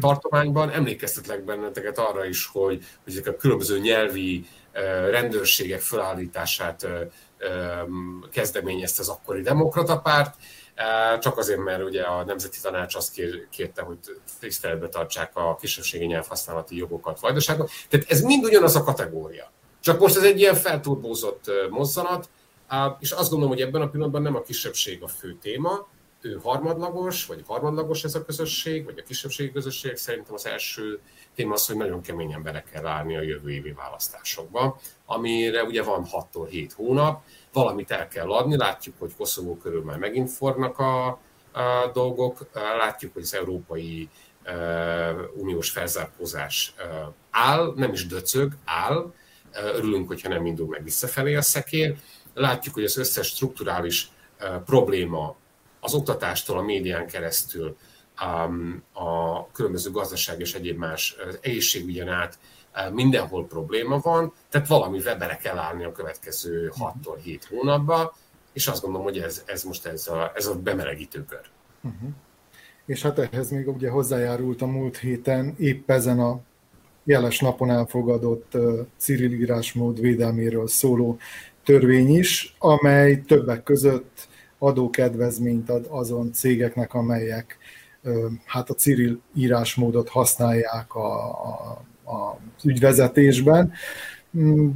tartományban. 0.00 0.70
Emlékeztetlek 0.70 1.44
benneteket 1.44 1.98
arra 1.98 2.24
is, 2.24 2.46
hogy, 2.46 2.84
hogy 3.04 3.12
ezek 3.12 3.26
a 3.26 3.36
különböző 3.36 3.78
nyelvi 3.78 4.46
rendőrségek 5.10 5.80
felállítását 5.80 6.86
kezdeményezte 8.32 9.00
az 9.00 9.08
akkori 9.08 9.42
demokrata 9.42 9.98
párt, 9.98 10.34
csak 11.20 11.38
azért, 11.38 11.64
mert 11.64 11.82
ugye 11.82 12.02
a 12.02 12.24
Nemzeti 12.24 12.58
Tanács 12.62 12.94
azt 12.94 13.20
kérte, 13.50 13.82
hogy 13.82 13.98
tiszteletbe 14.40 14.88
tartsák 14.88 15.30
a 15.36 15.56
kisebbségi 15.60 16.04
nyelvhasználati 16.04 16.76
jogokat, 16.76 17.20
vajdaságot. 17.20 17.70
Tehát 17.88 18.10
ez 18.10 18.20
mind 18.20 18.44
ugyanaz 18.44 18.76
a 18.76 18.82
kategória. 18.82 19.52
Csak 19.80 20.00
most 20.00 20.16
ez 20.16 20.22
egy 20.22 20.38
ilyen 20.38 20.54
felturbózott 20.54 21.50
mozzanat, 21.70 22.28
és 22.98 23.10
azt 23.10 23.30
gondolom, 23.30 23.54
hogy 23.54 23.64
ebben 23.64 23.80
a 23.80 23.88
pillanatban 23.88 24.22
nem 24.22 24.36
a 24.36 24.42
kisebbség 24.42 25.02
a 25.02 25.08
fő 25.08 25.36
téma, 25.42 25.88
ő 26.20 26.40
harmadlagos, 26.42 27.26
vagy 27.26 27.44
harmadlagos 27.46 28.04
ez 28.04 28.14
a 28.14 28.24
közösség, 28.24 28.84
vagy 28.84 28.98
a 28.98 29.02
kisebbségi 29.02 29.52
közösség. 29.52 29.96
Szerintem 29.96 30.34
az 30.34 30.46
első 30.46 31.00
téma 31.34 31.52
az, 31.52 31.66
hogy 31.66 31.76
nagyon 31.76 32.00
keményen 32.00 32.42
bele 32.42 32.62
kell 32.72 32.86
állni 32.86 33.16
a 33.16 33.22
jövő 33.22 33.50
évi 33.50 33.72
választásokba, 33.72 34.80
amire 35.06 35.64
ugye 35.64 35.82
van 35.82 36.06
6-tól 36.12 36.46
7 36.50 36.72
hónap, 36.72 37.22
valamit 37.52 37.90
el 37.90 38.08
kell 38.08 38.32
adni, 38.32 38.56
látjuk, 38.56 38.94
hogy 38.98 39.16
Koszovó 39.16 39.56
körül 39.56 39.82
már 39.82 39.98
megint 39.98 40.30
fornak 40.30 40.78
a, 40.78 41.06
a 41.08 41.90
dolgok, 41.92 42.46
látjuk, 42.52 43.12
hogy 43.12 43.22
az 43.22 43.34
Európai 43.34 44.08
Uniós 45.34 45.70
felzárkózás 45.70 46.74
áll, 47.30 47.72
nem 47.76 47.92
is 47.92 48.06
döcög, 48.06 48.52
áll, 48.64 49.12
örülünk, 49.52 50.08
hogyha 50.08 50.28
nem 50.28 50.46
indul 50.46 50.66
meg 50.66 50.84
visszafelé 50.84 51.34
a 51.34 51.42
szekér, 51.42 51.96
látjuk, 52.34 52.74
hogy 52.74 52.84
az 52.84 52.96
összes 52.96 53.26
strukturális 53.26 54.10
probléma 54.64 55.36
az 55.80 55.94
oktatástól, 55.94 56.58
a 56.58 56.62
médián 56.62 57.06
keresztül, 57.06 57.76
a 58.92 59.46
különböző 59.52 59.90
gazdaság 59.90 60.40
és 60.40 60.54
egyéb 60.54 60.78
más 60.78 61.16
egészségügyen 61.40 62.08
át 62.08 62.38
mindenhol 62.92 63.46
probléma 63.46 63.98
van, 63.98 64.32
tehát 64.48 64.68
valami 64.68 65.00
bele 65.02 65.36
kell 65.36 65.58
állni 65.58 65.84
a 65.84 65.92
következő 65.92 66.72
6-tól 66.78 67.18
7 67.22 67.44
hónapban, 67.44 68.12
és 68.52 68.66
azt 68.66 68.82
gondolom, 68.82 69.06
hogy 69.06 69.18
ez, 69.18 69.42
ez 69.46 69.62
most 69.62 69.86
ez 69.86 70.06
a, 70.06 70.32
ez 70.34 70.46
a 70.46 70.54
bemelegítő 70.54 71.24
kör. 71.24 71.40
Uh-huh. 71.82 72.10
És 72.86 73.02
hát 73.02 73.18
ehhez 73.18 73.50
még 73.50 73.68
ugye 73.68 73.90
hozzájárult 73.90 74.62
a 74.62 74.66
múlt 74.66 74.98
héten 74.98 75.54
épp 75.58 75.90
ezen 75.90 76.20
a 76.20 76.40
jeles 77.04 77.38
napon 77.38 77.70
elfogadott 77.70 78.54
uh, 78.54 78.86
Cyril 78.96 79.32
írásmód 79.32 80.00
védelméről 80.00 80.68
szóló 80.68 81.18
törvény 81.64 82.16
is, 82.16 82.54
amely 82.58 83.20
többek 83.20 83.62
között 83.62 84.28
adókedvezményt 84.62 85.70
ad 85.70 85.86
azon 85.88 86.32
cégeknek, 86.32 86.94
amelyek 86.94 87.58
hát 88.44 88.70
a 88.70 88.74
Cyril 88.74 89.20
írásmódot 89.34 90.08
használják 90.08 90.94
a, 90.94 91.30
a, 91.30 91.82
a 92.10 92.38
ügyvezetésben. 92.64 93.72
Mm, 94.38 94.68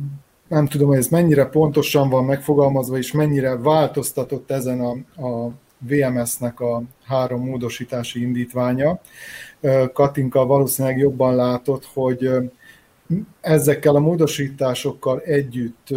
nem 0.49 0.67
tudom, 0.67 0.89
hogy 0.89 0.97
ez 0.97 1.09
mennyire 1.09 1.47
pontosan 1.47 2.09
van 2.09 2.25
megfogalmazva, 2.25 2.97
és 2.97 3.13
mennyire 3.13 3.57
változtatott 3.57 4.51
ezen 4.51 4.81
a, 4.81 5.23
a 5.27 5.51
VMS-nek 5.79 6.61
a 6.61 6.83
három 7.05 7.45
módosítási 7.45 8.21
indítványa. 8.21 9.01
Katinka 9.93 10.47
valószínűleg 10.47 10.99
jobban 10.99 11.35
látott, 11.35 11.85
hogy 11.95 12.31
ezekkel 13.41 13.95
a 13.95 14.01
módosításokkal 14.01 15.21
együtt 15.21 15.89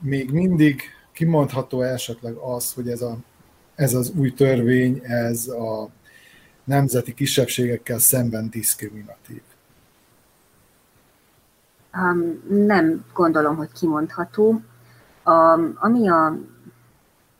még 0.00 0.30
mindig 0.30 0.80
kimondható 1.12 1.82
esetleg 1.82 2.34
az, 2.34 2.72
hogy 2.72 2.88
ez, 2.88 3.02
a, 3.02 3.16
ez 3.76 3.94
az 3.94 4.12
új 4.16 4.32
törvény, 4.32 5.00
ez 5.04 5.48
a 5.48 5.88
nemzeti 6.64 7.14
kisebbségekkel 7.14 7.98
szemben 7.98 8.50
diszkriminatív. 8.50 9.42
Um, 11.92 12.42
nem 12.66 13.04
gondolom, 13.14 13.56
hogy 13.56 13.72
kimondható. 13.72 14.60
Um, 15.24 15.76
ami 15.80 16.08
a, 16.08 16.38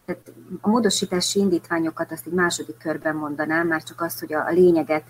tehát 0.04 0.32
a 0.60 0.68
módosítási 0.68 1.38
indítványokat 1.38 2.12
azt 2.12 2.26
egy 2.26 2.32
második 2.32 2.76
körben 2.78 3.14
mondanám, 3.14 3.66
már 3.66 3.82
csak 3.82 4.00
azt, 4.00 4.20
hogy 4.20 4.32
a, 4.32 4.46
a 4.46 4.50
lényeget 4.50 5.04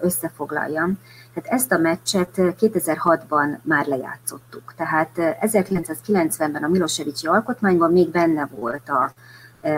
összefoglaljam. 0.00 0.98
Tehát 1.34 1.50
ezt 1.50 1.72
a 1.72 1.78
meccset 1.78 2.30
2006-ban 2.36 3.62
már 3.62 3.86
lejátszottuk. 3.86 4.74
Tehát 4.76 5.10
1990-ben 5.16 6.64
a 6.64 6.68
Milosevicsi 6.68 7.26
alkotmányban 7.26 7.92
még 7.92 8.10
benne 8.10 8.48
volt 8.56 8.88
a, 8.88 9.12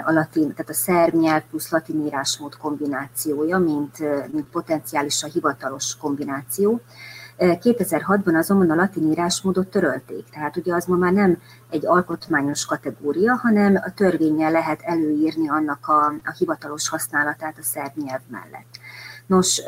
a 0.04 0.12
latin, 0.12 0.50
tehát 0.50 0.68
a 0.68 0.74
szerb 0.74 1.14
nyelv 1.14 1.42
plusz 1.50 1.70
latin 1.70 2.06
írásmód 2.06 2.56
kombinációja, 2.56 3.58
mint, 3.58 3.98
mint 4.32 4.48
potenciálisan 4.50 5.30
hivatalos 5.30 5.96
kombináció. 5.96 6.80
2006-ban 7.38 8.36
azonban 8.36 8.70
a 8.70 8.74
latin 8.74 9.10
írásmódot 9.10 9.66
törölték, 9.66 10.24
tehát 10.30 10.56
ugye 10.56 10.74
az 10.74 10.84
ma 10.84 10.96
már 10.96 11.12
nem 11.12 11.38
egy 11.70 11.86
alkotmányos 11.86 12.64
kategória, 12.64 13.34
hanem 13.34 13.74
a 13.84 13.92
törvényel 13.94 14.50
lehet 14.50 14.80
előírni 14.82 15.48
annak 15.48 15.88
a, 15.88 16.06
a 16.24 16.34
hivatalos 16.38 16.88
használatát 16.88 17.58
a 17.58 17.62
szerb 17.62 17.92
nyelv 17.96 18.20
mellett. 18.30 18.78
Nos, 19.26 19.62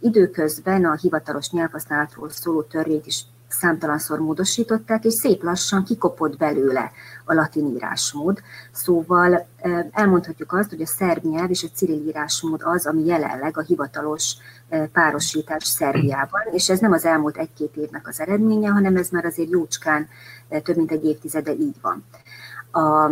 időközben 0.00 0.84
a 0.84 0.94
hivatalos 0.94 1.50
nyelvhasználatról 1.50 2.30
szóló 2.30 2.62
törvényt 2.62 3.06
is 3.06 3.24
számtalanszor 3.48 4.18
módosították, 4.18 5.04
és 5.04 5.12
szép 5.12 5.42
lassan 5.42 5.84
kikopott 5.84 6.36
belőle 6.36 6.90
a 7.24 7.34
latin 7.34 7.66
írásmód. 7.66 8.42
Szóval 8.72 9.46
elmondhatjuk 9.90 10.52
azt, 10.52 10.68
hogy 10.68 10.82
a 10.82 10.86
szerb 10.86 11.24
nyelv 11.24 11.50
és 11.50 11.62
a 11.62 11.74
ciril 11.74 12.06
írásmód 12.06 12.60
az, 12.64 12.86
ami 12.86 13.04
jelenleg 13.04 13.58
a 13.58 13.62
hivatalos 13.62 14.34
párosítás 14.92 15.64
Szerbiában, 15.64 16.42
és 16.50 16.68
ez 16.68 16.78
nem 16.78 16.92
az 16.92 17.04
elmúlt 17.04 17.36
egy-két 17.36 17.76
évnek 17.76 18.08
az 18.08 18.20
eredménye, 18.20 18.68
hanem 18.68 18.96
ez 18.96 19.08
már 19.08 19.24
azért 19.24 19.50
jócskán 19.50 20.08
több 20.62 20.76
mint 20.76 20.90
egy 20.90 21.04
évtizede 21.04 21.52
így 21.52 21.76
van. 21.80 22.04
A, 22.70 23.04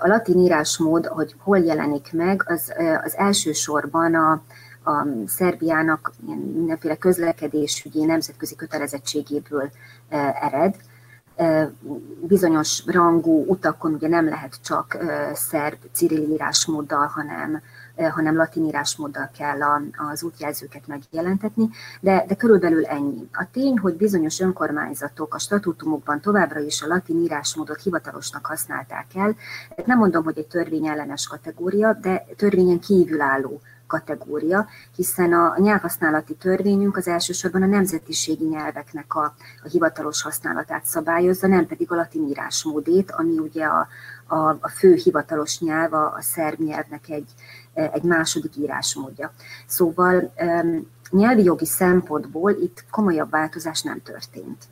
a 0.00 0.06
latin 0.06 0.38
írásmód, 0.38 1.06
hogy 1.06 1.34
hol 1.38 1.58
jelenik 1.58 2.12
meg, 2.12 2.44
az, 2.46 2.72
az 3.04 3.16
elsősorban 3.16 4.14
a, 4.14 4.42
a 4.84 5.06
Szerbiának 5.26 6.12
mindenféle 6.54 6.96
közlekedésügyi 6.96 8.04
nemzetközi 8.04 8.54
kötelezettségéből 8.54 9.70
ered. 10.40 10.76
Bizonyos 12.20 12.82
rangú 12.86 13.44
utakon 13.46 13.92
ugye 13.92 14.08
nem 14.08 14.24
lehet 14.24 14.58
csak 14.62 14.96
szerb 15.34 15.78
ciril 15.92 16.30
írásmóddal, 16.30 17.06
hanem 17.06 17.62
hanem 18.10 18.36
latin 18.36 18.64
írásmóddal 18.64 19.30
kell 19.38 19.58
az 20.10 20.22
útjelzőket 20.22 20.86
megjelentetni, 20.86 21.68
de, 22.00 22.24
de 22.28 22.34
körülbelül 22.34 22.84
ennyi. 22.84 23.28
A 23.32 23.46
tény, 23.52 23.78
hogy 23.78 23.94
bizonyos 23.94 24.40
önkormányzatok 24.40 25.34
a 25.34 25.38
statútumokban 25.38 26.20
továbbra 26.20 26.60
is 26.60 26.82
a 26.82 26.86
latin 26.86 27.16
írásmódot 27.16 27.82
hivatalosnak 27.82 28.46
használták 28.46 29.06
el, 29.14 29.36
nem 29.84 29.98
mondom, 29.98 30.24
hogy 30.24 30.38
egy 30.38 30.46
törvényellenes 30.46 31.26
kategória, 31.26 31.92
de 31.92 32.26
törvényen 32.36 32.78
kívülálló 32.80 33.60
kategória, 33.92 34.66
hiszen 34.96 35.32
a 35.32 35.54
nyelvhasználati 35.58 36.34
törvényünk 36.34 36.96
az 36.96 37.08
elsősorban 37.08 37.62
a 37.62 37.66
nemzetiségi 37.66 38.44
nyelveknek 38.44 39.14
a, 39.14 39.34
a 39.64 39.68
hivatalos 39.68 40.22
használatát 40.22 40.84
szabályozza, 40.84 41.46
nem 41.46 41.66
pedig 41.66 41.92
a 41.92 41.94
latin 41.94 42.28
írásmódét, 42.28 43.10
ami 43.10 43.38
ugye 43.38 43.64
a, 43.64 43.88
a, 44.26 44.48
a 44.48 44.68
fő 44.68 44.94
hivatalos 44.94 45.60
nyelv, 45.60 45.92
a, 45.92 46.14
a 46.14 46.20
szerb 46.20 46.60
nyelvnek 46.60 47.08
egy, 47.08 47.30
egy 47.74 48.02
második 48.02 48.56
írásmódja. 48.56 49.32
Szóval 49.66 50.32
nyelvi 51.10 51.44
jogi 51.44 51.66
szempontból 51.66 52.50
itt 52.50 52.84
komolyabb 52.90 53.30
változás 53.30 53.82
nem 53.82 54.02
történt 54.02 54.64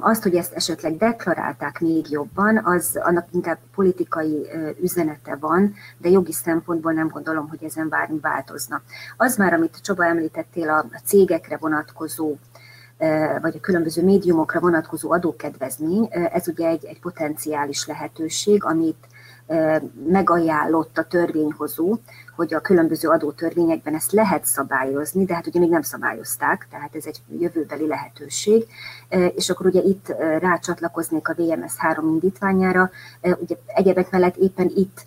azt, 0.00 0.22
hogy 0.22 0.34
ezt 0.34 0.52
esetleg 0.52 0.96
deklarálták 0.96 1.80
még 1.80 2.10
jobban, 2.10 2.60
az 2.64 2.98
annak 3.02 3.26
inkább 3.32 3.58
politikai 3.74 4.46
üzenete 4.82 5.36
van, 5.36 5.74
de 5.98 6.08
jogi 6.08 6.32
szempontból 6.32 6.92
nem 6.92 7.08
gondolom, 7.08 7.48
hogy 7.48 7.64
ezen 7.64 7.88
bármi 7.88 8.18
változna. 8.18 8.82
Az 9.16 9.36
már, 9.36 9.52
amit 9.52 9.80
Csaba 9.82 10.04
említettél, 10.04 10.68
a 10.68 10.86
cégekre 11.04 11.56
vonatkozó 11.56 12.36
vagy 13.40 13.56
a 13.56 13.60
különböző 13.60 14.04
médiumokra 14.04 14.60
vonatkozó 14.60 15.12
adókedvezmény, 15.12 16.08
ez 16.10 16.48
ugye 16.48 16.68
egy, 16.68 16.84
egy 16.84 17.00
potenciális 17.00 17.86
lehetőség, 17.86 18.64
amit 18.64 19.06
megajánlott 20.08 20.98
a 20.98 21.04
törvényhozó, 21.04 21.96
hogy 22.36 22.54
a 22.54 22.60
különböző 22.60 23.08
adótörvényekben 23.08 23.94
ezt 23.94 24.12
lehet 24.12 24.44
szabályozni, 24.44 25.24
de 25.24 25.34
hát 25.34 25.46
ugye 25.46 25.60
még 25.60 25.70
nem 25.70 25.82
szabályozták, 25.82 26.66
tehát 26.70 26.94
ez 26.94 27.06
egy 27.06 27.22
jövőbeli 27.38 27.86
lehetőség. 27.86 28.66
És 29.34 29.50
akkor 29.50 29.66
ugye 29.66 29.80
itt 29.80 30.14
rácsatlakoznék 30.38 31.28
a 31.28 31.34
VMS 31.36 31.76
3 31.76 32.08
indítványára, 32.08 32.90
ugye 33.20 33.56
egyebek 33.66 34.10
mellett 34.10 34.36
éppen 34.36 34.72
itt 34.74 35.04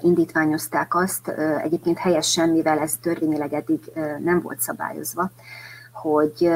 indítványozták 0.00 0.94
azt, 0.94 1.28
egyébként 1.62 1.98
helyesen, 1.98 2.48
mivel 2.48 2.78
ez 2.78 2.96
törvényileg 2.96 3.52
eddig 3.52 3.80
nem 4.24 4.40
volt 4.40 4.60
szabályozva, 4.60 5.30
hogy 5.92 6.50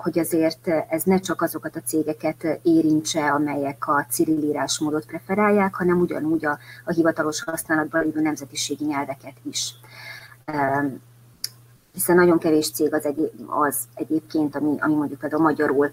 hogy 0.00 0.18
azért 0.18 0.68
ez 0.88 1.02
ne 1.02 1.18
csak 1.18 1.42
azokat 1.42 1.76
a 1.76 1.80
cégeket 1.80 2.60
érintse, 2.62 3.30
amelyek 3.30 3.88
a 3.88 4.06
cirilírásmódot 4.10 5.06
preferálják, 5.06 5.74
hanem 5.74 6.00
ugyanúgy 6.00 6.44
a, 6.44 6.58
a 6.84 6.92
hivatalos 6.92 7.42
használatban 7.42 8.04
lévő 8.04 8.20
nemzetiségi 8.20 8.84
nyelveket 8.84 9.36
is. 9.42 9.74
Hiszen 11.92 12.16
nagyon 12.16 12.38
kevés 12.38 12.70
cég 12.70 12.94
az, 12.94 13.04
egy, 13.04 13.32
az 13.46 13.78
egyébként, 13.94 14.56
ami, 14.56 14.76
ami 14.80 14.94
mondjuk 14.94 15.22
a 15.22 15.38
magyarul 15.38 15.90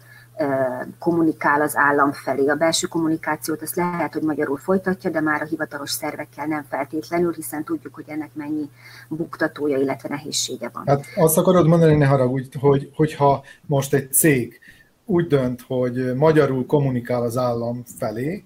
kommunikál 1.00 1.62
az 1.62 1.78
állam 1.78 2.12
felé. 2.12 2.48
A 2.48 2.56
belső 2.56 2.88
kommunikációt 2.88 3.62
azt 3.62 3.76
lehet, 3.76 4.14
hogy 4.14 4.22
magyarul 4.22 4.58
folytatja, 4.58 5.10
de 5.10 5.22
már 5.22 5.42
a 5.42 5.46
hivatalos 5.46 5.92
szervekkel 5.92 6.46
nem 6.46 6.66
feltétlenül, 6.70 7.34
hiszen 7.34 7.64
tudjuk, 7.64 7.96
hogy 7.96 8.04
ennek 8.08 8.30
mennyi 8.34 8.70
buktatója, 9.08 9.78
illetve 9.78 10.10
nehézsége 10.10 10.70
van. 10.74 10.84
Hát 10.88 11.06
azt 11.16 11.38
akarod 11.38 11.68
mondani, 11.68 11.96
ne 11.96 12.06
haragudj, 12.06 12.58
hogy, 12.60 12.92
hogyha 12.96 13.44
most 13.66 13.94
egy 13.94 14.14
cég 14.14 14.60
úgy 15.06 15.28
dönt, 15.28 15.62
hogy 15.62 16.16
magyarul 16.16 16.66
kommunikál 16.66 17.22
az 17.22 17.38
állam 17.38 17.84
felé, 17.98 18.44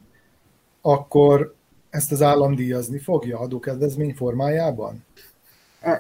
akkor 0.82 1.54
ezt 1.90 2.12
az 2.12 2.22
állam 2.22 2.56
díjazni 2.56 3.00
fogja 3.00 3.40
adókedvezmény 3.40 4.14
formájában? 4.16 5.06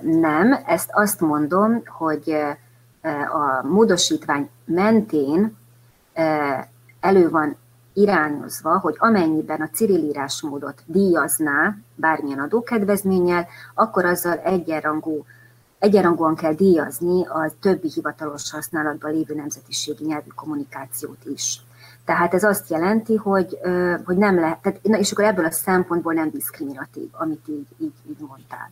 Nem, 0.01 0.59
ezt 0.65 0.89
azt 0.93 1.19
mondom, 1.19 1.81
hogy 1.85 2.35
a 3.31 3.67
módosítvány 3.67 4.49
mentén 4.65 5.57
elő 6.99 7.29
van 7.29 7.57
irányozva, 7.93 8.77
hogy 8.79 8.95
amennyiben 8.97 9.61
a 9.61 9.69
cirilírásmódot 9.69 10.83
díjazná 10.85 11.75
bármilyen 11.95 12.39
adókedvezménnyel, 12.39 13.47
akkor 13.73 14.05
azzal 14.05 14.37
egyenrangú, 14.37 15.25
egyenrangúan 15.79 16.35
kell 16.35 16.53
díjazni 16.53 17.25
a 17.25 17.51
többi 17.61 17.89
hivatalos 17.93 18.51
használatban 18.51 19.11
lévő 19.11 19.35
nemzetiségi 19.35 20.05
nyelvű 20.05 20.29
kommunikációt 20.35 21.25
is. 21.33 21.61
Tehát 22.05 22.33
ez 22.33 22.43
azt 22.43 22.69
jelenti, 22.69 23.15
hogy, 23.15 23.57
hogy 24.05 24.17
nem 24.17 24.39
lehet, 24.39 24.61
tehát, 24.61 24.79
na 24.83 24.97
és 24.97 25.11
akkor 25.11 25.23
ebből 25.23 25.45
a 25.45 25.51
szempontból 25.51 26.13
nem 26.13 26.29
diszkriminatív, 26.29 27.09
amit 27.11 27.47
így, 27.47 27.67
így, 27.77 27.93
így 28.09 28.19
mondtál. 28.27 28.71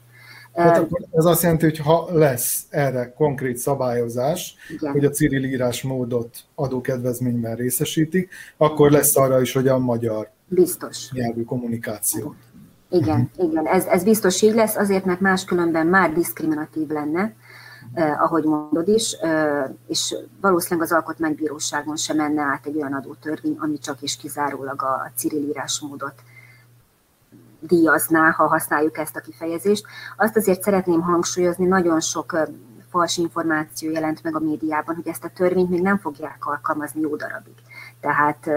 Tehát 0.58 0.78
akkor 0.78 1.06
ez 1.12 1.26
azt 1.26 1.42
jelenti, 1.42 1.66
hogy 1.66 1.78
ha 1.78 2.10
lesz 2.12 2.66
erre 2.70 3.14
konkrét 3.14 3.58
szabályozás, 3.58 4.56
Igen. 4.70 4.92
hogy 4.92 5.06
a 5.06 5.10
Cyril 5.10 5.44
írásmódot 5.44 6.38
adókedvezményben 6.56 7.56
részesítik, 7.56 8.30
akkor 8.58 8.92
lesz 8.92 9.18
arra 9.18 9.42
is, 9.42 9.54
hogy 9.54 9.68
a 9.68 9.78
magyar 9.78 10.30
Biztos. 10.48 11.12
nyelvű 11.12 11.44
kommunikáció. 11.44 12.36
Igen, 12.90 13.30
uh-huh. 13.36 13.50
igen, 13.52 13.68
ez, 13.68 13.86
ez 13.86 14.04
biztos 14.04 14.42
így 14.42 14.54
lesz, 14.54 14.76
azért, 14.76 15.06
mert 15.06 15.20
máskülönben 15.20 15.88
már 15.88 16.14
diszkriminatív 16.14 16.88
lenne, 16.88 17.36
eh, 17.94 18.24
ahogy 18.24 18.44
mondod 18.44 18.88
is, 18.88 19.12
eh, 19.12 19.70
és 19.88 20.16
valószínűleg 20.42 20.86
az 20.86 20.94
alkotmánybíróságon 20.96 21.96
sem 21.96 22.16
menne 22.16 22.42
át 22.42 22.66
egy 22.66 22.76
olyan 22.76 22.94
adótörvény, 22.94 23.56
ami 23.60 23.78
csak 23.78 24.02
és 24.02 24.18
kizárólag 24.18 24.82
a 24.82 25.12
Cyril 25.16 25.48
írásmódot 25.48 26.16
díjazná, 27.60 28.30
ha 28.30 28.48
használjuk 28.48 28.98
ezt 28.98 29.16
a 29.16 29.20
kifejezést. 29.20 29.86
Azt 30.18 30.36
azért 30.36 30.62
szeretném 30.62 31.02
hangsúlyozni, 31.02 31.66
nagyon 31.66 32.00
sok 32.00 32.38
fals 32.90 33.18
információ 33.18 33.92
jelent 33.92 34.24
meg 34.24 34.36
a 34.36 34.40
médiában, 34.40 34.96
hogy 34.96 35.08
ezt 35.08 35.24
a 35.24 35.32
törvényt 35.36 35.70
még 35.70 35.82
nem 35.82 35.98
fogják 35.98 36.46
alkalmazni 36.46 37.02
jó 37.02 37.16
darabig. 37.16 37.56
Tehát 38.02 38.48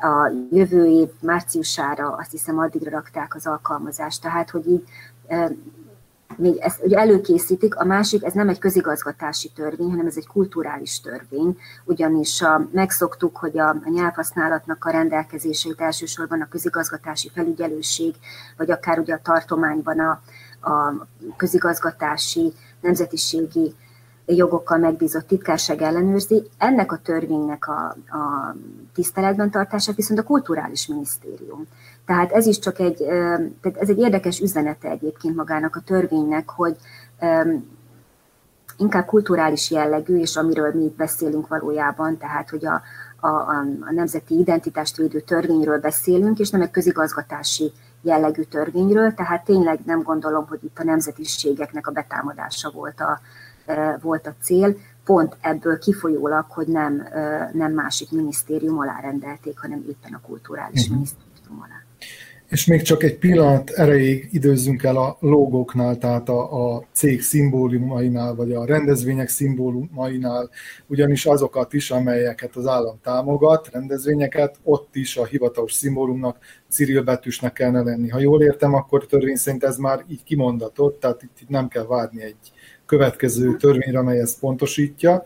a 0.00 0.30
jövő 0.50 0.86
év 0.86 1.08
márciusára 1.20 2.14
azt 2.14 2.30
hiszem 2.30 2.58
addigra 2.58 2.90
rakták 2.90 3.34
az 3.34 3.46
alkalmazást, 3.46 4.22
tehát 4.22 4.50
hogy 4.50 4.66
így 4.66 4.84
még 6.36 6.56
ezt 6.56 6.84
ugye 6.84 6.98
előkészítik, 6.98 7.76
a 7.76 7.84
másik, 7.84 8.24
ez 8.24 8.32
nem 8.32 8.48
egy 8.48 8.58
közigazgatási 8.58 9.50
törvény, 9.54 9.90
hanem 9.90 10.06
ez 10.06 10.16
egy 10.16 10.26
kulturális 10.26 11.00
törvény, 11.00 11.58
ugyanis 11.84 12.42
a, 12.42 12.68
megszoktuk, 12.72 13.36
hogy 13.36 13.58
a, 13.58 13.68
a 13.68 13.90
nyelvhasználatnak 13.90 14.84
a 14.84 14.90
rendelkezéseit 14.90 15.80
elsősorban 15.80 16.40
a 16.40 16.48
közigazgatási 16.48 17.30
felügyelőség, 17.34 18.14
vagy 18.56 18.70
akár 18.70 18.98
ugye 18.98 19.14
a 19.14 19.20
tartományban 19.22 19.98
a, 19.98 20.20
a 20.70 21.06
közigazgatási, 21.36 22.52
nemzetiségi 22.80 23.74
jogokkal 24.26 24.78
megbízott 24.78 25.26
titkárság 25.26 25.82
ellenőrzi. 25.82 26.48
Ennek 26.58 26.92
a 26.92 26.98
törvénynek 26.98 27.68
a, 27.68 27.96
a 28.16 28.54
tiszteletben 28.94 29.50
tartását 29.50 29.96
viszont 29.96 30.20
a 30.20 30.22
kulturális 30.22 30.86
minisztérium. 30.86 31.66
Tehát 32.08 32.32
ez 32.32 32.46
is 32.46 32.58
csak 32.58 32.78
egy, 32.78 32.96
tehát 33.60 33.76
ez 33.78 33.88
egy 33.88 33.98
érdekes 33.98 34.40
üzenete 34.40 34.88
egyébként 34.88 35.36
magának 35.36 35.76
a 35.76 35.80
törvénynek, 35.80 36.50
hogy 36.50 36.76
inkább 38.76 39.06
kulturális 39.06 39.70
jellegű, 39.70 40.18
és 40.18 40.36
amiről 40.36 40.72
mi 40.74 40.84
itt 40.84 40.96
beszélünk 40.96 41.48
valójában, 41.48 42.18
tehát 42.18 42.50
hogy 42.50 42.66
a, 42.66 42.82
a, 43.20 43.28
a 43.80 43.90
nemzeti 43.90 44.38
identitást 44.38 44.96
védő 44.96 45.20
törvényről 45.20 45.80
beszélünk, 45.80 46.38
és 46.38 46.50
nem 46.50 46.60
egy 46.60 46.70
közigazgatási 46.70 47.72
jellegű 48.02 48.42
törvényről, 48.42 49.14
tehát 49.14 49.44
tényleg 49.44 49.80
nem 49.84 50.02
gondolom, 50.02 50.46
hogy 50.46 50.64
itt 50.64 50.78
a 50.78 50.84
nemzetiségeknek 50.84 51.86
a 51.86 51.92
betámadása 51.92 52.70
volt 52.70 53.00
a, 53.00 53.20
volt 54.00 54.26
a 54.26 54.34
cél, 54.42 54.76
pont 55.04 55.36
ebből 55.40 55.78
kifolyólag, 55.78 56.44
hogy 56.48 56.66
nem, 56.66 57.08
nem 57.52 57.72
másik 57.72 58.10
minisztérium 58.10 58.78
alá 58.78 59.00
rendelték, 59.00 59.58
hanem 59.58 59.84
éppen 59.88 60.12
a 60.12 60.20
kulturális 60.26 60.80
uh-huh. 60.80 60.94
minisztérium 60.94 61.62
alá. 61.62 61.87
És 62.48 62.66
még 62.66 62.82
csak 62.82 63.02
egy 63.02 63.18
pillanat 63.18 63.70
erejéig 63.70 64.28
időzzünk 64.32 64.82
el 64.82 64.96
a 64.96 65.16
logóknál, 65.20 65.98
tehát 65.98 66.28
a, 66.28 66.74
a 66.74 66.84
cég 66.92 67.22
szimbólumainál, 67.22 68.34
vagy 68.34 68.52
a 68.52 68.64
rendezvények 68.64 69.28
szimbólumainál, 69.28 70.50
ugyanis 70.86 71.26
azokat 71.26 71.72
is, 71.72 71.90
amelyeket 71.90 72.56
az 72.56 72.66
állam 72.66 72.98
támogat, 73.02 73.68
rendezvényeket, 73.72 74.58
ott 74.62 74.94
is 74.96 75.16
a 75.16 75.24
hivatalos 75.24 75.72
szimbólumnak 75.72 76.38
Cyril 76.68 77.02
betűsnek 77.02 77.52
kellene 77.52 77.82
lenni. 77.82 78.08
Ha 78.08 78.18
jól 78.18 78.42
értem, 78.42 78.74
akkor 78.74 79.06
törvény 79.06 79.36
szerint 79.36 79.64
ez 79.64 79.76
már 79.76 80.04
így 80.08 80.22
kimondatott, 80.22 81.00
tehát 81.00 81.22
itt, 81.22 81.40
itt 81.40 81.48
nem 81.48 81.68
kell 81.68 81.86
várni 81.86 82.22
egy 82.22 82.52
következő 82.86 83.56
törvényre, 83.56 83.98
amely 83.98 84.18
ezt 84.18 84.38
pontosítja, 84.38 85.24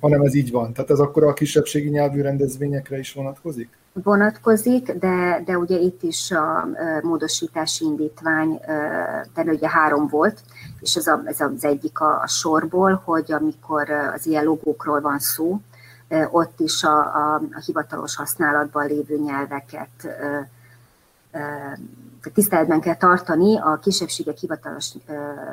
hanem 0.00 0.20
ez 0.20 0.34
így 0.34 0.50
van. 0.50 0.72
Tehát 0.72 0.90
ez 0.90 0.98
akkor 0.98 1.24
a 1.24 1.32
kisebbségi 1.32 1.88
nyelvű 1.88 2.20
rendezvényekre 2.20 2.98
is 2.98 3.12
vonatkozik? 3.12 3.68
Vonatkozik, 4.02 4.92
de, 4.92 5.42
de 5.44 5.58
ugye 5.58 5.78
itt 5.78 6.02
is 6.02 6.30
a 6.30 6.68
módosítási 7.02 7.84
indítvány, 7.84 8.60
de 9.34 9.42
ugye 9.42 9.68
három 9.68 10.06
volt, 10.08 10.40
és 10.80 10.96
ez, 10.96 11.06
a, 11.06 11.22
ez 11.24 11.40
az 11.40 11.64
egyik 11.64 12.00
a, 12.00 12.20
a 12.20 12.26
sorból, 12.26 13.02
hogy 13.04 13.32
amikor 13.32 13.90
az 13.90 14.26
ilyen 14.26 14.44
logókról 14.44 15.00
van 15.00 15.18
szó, 15.18 15.60
ott 16.30 16.60
is 16.60 16.84
a, 16.84 16.98
a, 16.98 17.34
a 17.34 17.62
hivatalos 17.66 18.16
használatban 18.16 18.86
lévő 18.86 19.16
nyelveket 19.16 20.08
tiszteletben 22.34 22.80
kell 22.80 22.96
tartani 22.96 23.58
a 23.58 23.78
kisebbségek 23.82 24.36
hivatalos 24.36 24.94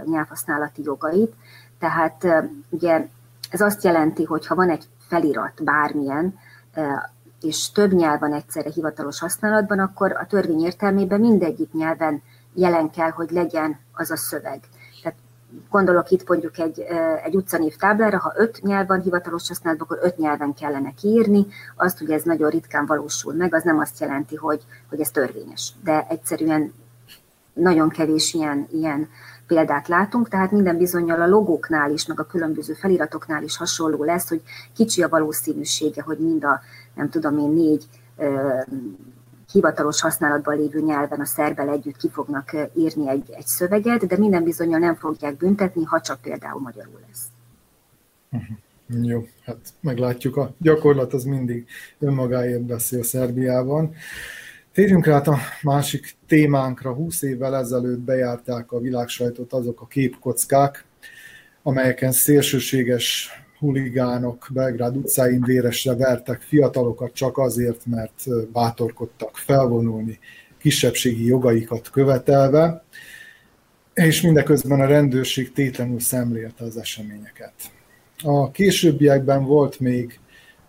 nyelvhasználati 0.05 0.83
jogait. 0.83 1.33
Tehát 1.79 2.25
ugye 2.69 3.07
ez 3.49 3.61
azt 3.61 3.83
jelenti, 3.83 4.23
hogy 4.23 4.47
ha 4.47 4.55
van 4.55 4.69
egy 4.69 4.87
felirat 5.07 5.63
bármilyen, 5.63 6.39
és 7.43 7.71
több 7.71 7.93
nyelv 7.93 8.19
van 8.19 8.33
egyszerre 8.33 8.69
hivatalos 8.69 9.19
használatban, 9.19 9.79
akkor 9.79 10.11
a 10.11 10.25
törvény 10.25 10.63
értelmében 10.63 11.19
mindegyik 11.19 11.71
nyelven 11.71 12.21
jelen 12.53 12.89
kell, 12.89 13.09
hogy 13.09 13.31
legyen 13.31 13.79
az 13.93 14.11
a 14.11 14.17
szöveg. 14.17 14.59
Tehát 15.01 15.17
gondolok 15.69 16.09
itt 16.09 16.27
mondjuk 16.27 16.59
egy, 16.59 16.79
egy 17.23 17.35
utcanév 17.35 17.75
táblára, 17.75 18.19
ha 18.19 18.33
öt 18.35 18.61
nyelv 18.61 18.87
van 18.87 19.01
hivatalos 19.01 19.47
használatban, 19.47 19.87
akkor 19.87 20.07
öt 20.07 20.17
nyelven 20.17 20.53
kellene 20.53 20.93
kiírni. 21.01 21.45
Azt, 21.75 21.97
hogy 21.97 22.11
ez 22.11 22.23
nagyon 22.23 22.49
ritkán 22.49 22.85
valósul 22.85 23.33
meg, 23.33 23.53
az 23.53 23.63
nem 23.63 23.79
azt 23.79 23.99
jelenti, 23.99 24.35
hogy, 24.35 24.61
hogy 24.89 24.99
ez 24.99 25.11
törvényes. 25.11 25.73
De 25.83 26.05
egyszerűen 26.09 26.73
nagyon 27.53 27.89
kevés 27.89 28.33
ilyen, 28.33 28.67
ilyen 28.71 29.09
példát 29.47 29.87
látunk, 29.87 30.29
tehát 30.29 30.51
minden 30.51 30.77
bizonyal 30.77 31.21
a 31.21 31.27
logóknál 31.27 31.91
is, 31.91 32.05
meg 32.05 32.19
a 32.19 32.25
különböző 32.25 32.73
feliratoknál 32.73 33.43
is 33.43 33.57
hasonló 33.57 34.03
lesz, 34.03 34.29
hogy 34.29 34.41
kicsi 34.75 35.03
a 35.03 35.09
valószínűsége, 35.09 36.01
hogy 36.01 36.17
mind 36.17 36.43
a 36.43 36.61
nem 36.95 37.09
tudom 37.09 37.37
én, 37.37 37.49
négy 37.49 37.85
hivatalos 39.51 40.01
használatban 40.01 40.57
lévő 40.57 40.79
nyelven 40.79 41.19
a 41.19 41.25
szerbel 41.25 41.69
együtt 41.69 41.97
ki 41.97 42.09
fognak 42.09 42.55
írni 42.75 43.09
egy, 43.09 43.29
egy 43.31 43.47
szöveget, 43.47 44.07
de 44.07 44.17
minden 44.17 44.43
bizonyal 44.43 44.79
nem 44.79 44.95
fogják 44.95 45.37
büntetni, 45.37 45.83
ha 45.83 46.01
csak 46.01 46.21
például 46.21 46.61
magyarul 46.61 46.99
lesz. 47.07 47.25
Uh-huh. 48.31 48.57
Jó, 49.01 49.27
hát 49.45 49.57
meglátjuk. 49.79 50.37
A 50.37 50.53
gyakorlat 50.57 51.13
az 51.13 51.23
mindig 51.23 51.65
önmagáért 51.99 52.61
beszél 52.61 53.03
Szerbiában. 53.03 53.93
Térjünk 54.73 55.05
rá 55.05 55.17
a 55.17 55.37
másik 55.61 56.15
témánkra. 56.27 56.93
20 56.93 57.21
évvel 57.21 57.55
ezelőtt 57.55 57.99
bejárták 57.99 58.71
a 58.71 58.79
világsajtot 58.79 59.53
azok 59.53 59.81
a 59.81 59.87
képkockák, 59.87 60.85
amelyeken 61.63 62.11
szélsőséges 62.11 63.29
huligánok 63.59 64.47
Belgrád 64.53 64.95
utcáin 64.95 65.41
véresre 65.41 65.95
vertek 65.95 66.41
fiatalokat 66.41 67.13
csak 67.13 67.37
azért, 67.37 67.85
mert 67.85 68.23
bátorkodtak 68.51 69.37
felvonulni 69.37 70.19
kisebbségi 70.57 71.25
jogaikat 71.25 71.89
követelve, 71.89 72.83
és 73.93 74.21
mindeközben 74.21 74.81
a 74.81 74.85
rendőrség 74.85 75.51
tétlenül 75.51 75.99
szemlélte 75.99 76.63
az 76.63 76.77
eseményeket. 76.77 77.53
A 78.23 78.51
későbbiekben 78.51 79.45
volt 79.45 79.79
még 79.79 80.19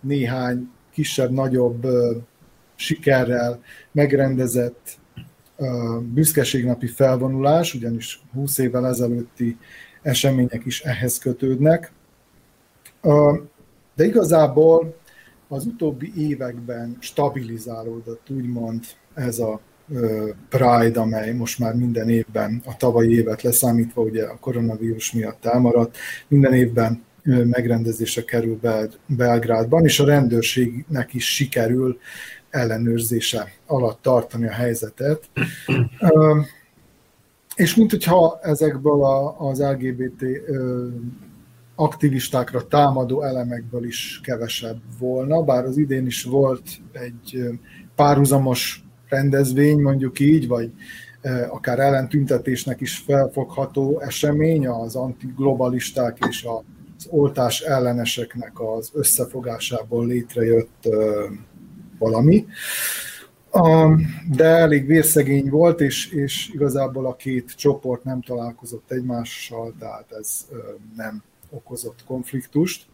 néhány 0.01 0.71
kisebb-nagyobb 0.93 1.87
sikerrel 2.85 3.63
megrendezett 3.93 4.99
büszkeségnapi 6.01 6.87
felvonulás, 6.87 7.75
ugyanis 7.75 8.21
20 8.33 8.59
évvel 8.59 8.87
ezelőtti 8.87 9.57
események 10.03 10.63
is 10.65 10.81
ehhez 10.81 11.19
kötődnek. 11.19 11.93
De 13.95 14.05
igazából 14.05 14.97
az 15.49 15.67
utóbbi 15.67 16.13
években 16.17 16.97
stabilizálódott 17.01 18.31
úgymond 18.31 18.85
ez 19.15 19.39
a 19.39 19.61
Pride, 20.49 21.01
amely 21.01 21.33
most 21.33 21.59
már 21.59 21.75
minden 21.75 22.09
évben, 22.09 22.63
a 22.65 22.77
tavalyi 22.77 23.15
évet 23.15 23.43
leszámítva, 23.43 24.03
ugye 24.03 24.25
a 24.25 24.39
koronavírus 24.41 25.13
miatt 25.13 25.45
elmaradt, 25.45 25.97
minden 26.29 26.55
évben 26.55 27.05
megrendezése 27.25 28.25
kerül 28.25 28.61
Belgrádban, 29.07 29.85
és 29.85 30.01
a 30.01 30.05
rendőrségnek 30.05 31.15
is 31.15 31.35
sikerül 31.35 31.99
ellenőrzése 32.55 33.53
alatt 33.67 34.03
tartani 34.03 34.47
a 34.47 34.53
helyzetet. 34.53 35.31
És 37.55 37.75
mint 37.75 37.91
hogyha 37.91 38.39
ezekből 38.43 39.05
az 39.39 39.63
LGBT 39.63 40.25
aktivistákra 41.75 42.67
támadó 42.67 43.23
elemekből 43.23 43.85
is 43.85 44.21
kevesebb 44.23 44.81
volna, 44.99 45.43
bár 45.43 45.65
az 45.65 45.77
idén 45.77 46.07
is 46.07 46.25
volt 46.25 46.63
egy 46.93 47.49
párhuzamos 47.95 48.85
rendezvény, 49.09 49.81
mondjuk 49.81 50.21
így, 50.21 50.49
vagy 50.49 50.73
akár 51.51 51.79
ellentüntetésnek 51.79 52.81
is 52.81 52.99
felfogható 52.99 54.01
esemény, 54.01 54.67
az 54.69 54.97
antiglobalisták 54.97 56.19
és 56.29 56.45
az 56.45 57.07
oltás 57.11 57.61
elleneseknek 57.61 58.61
az 58.61 58.91
összefogásából 58.95 60.07
létrejött 60.07 60.89
valami. 62.05 62.47
De 64.31 64.45
elég 64.45 64.87
vérszegény 64.87 65.49
volt, 65.49 65.81
és, 65.81 66.11
és 66.13 66.51
igazából 66.53 67.07
a 67.07 67.17
két 67.17 67.53
csoport 67.57 68.05
nem 68.05 68.21
találkozott 68.21 68.91
egymással, 68.91 69.75
tehát 69.79 70.13
ez 70.13 70.47
nem 70.97 71.23
okozott 71.51 72.05
konfliktust. 72.07 72.87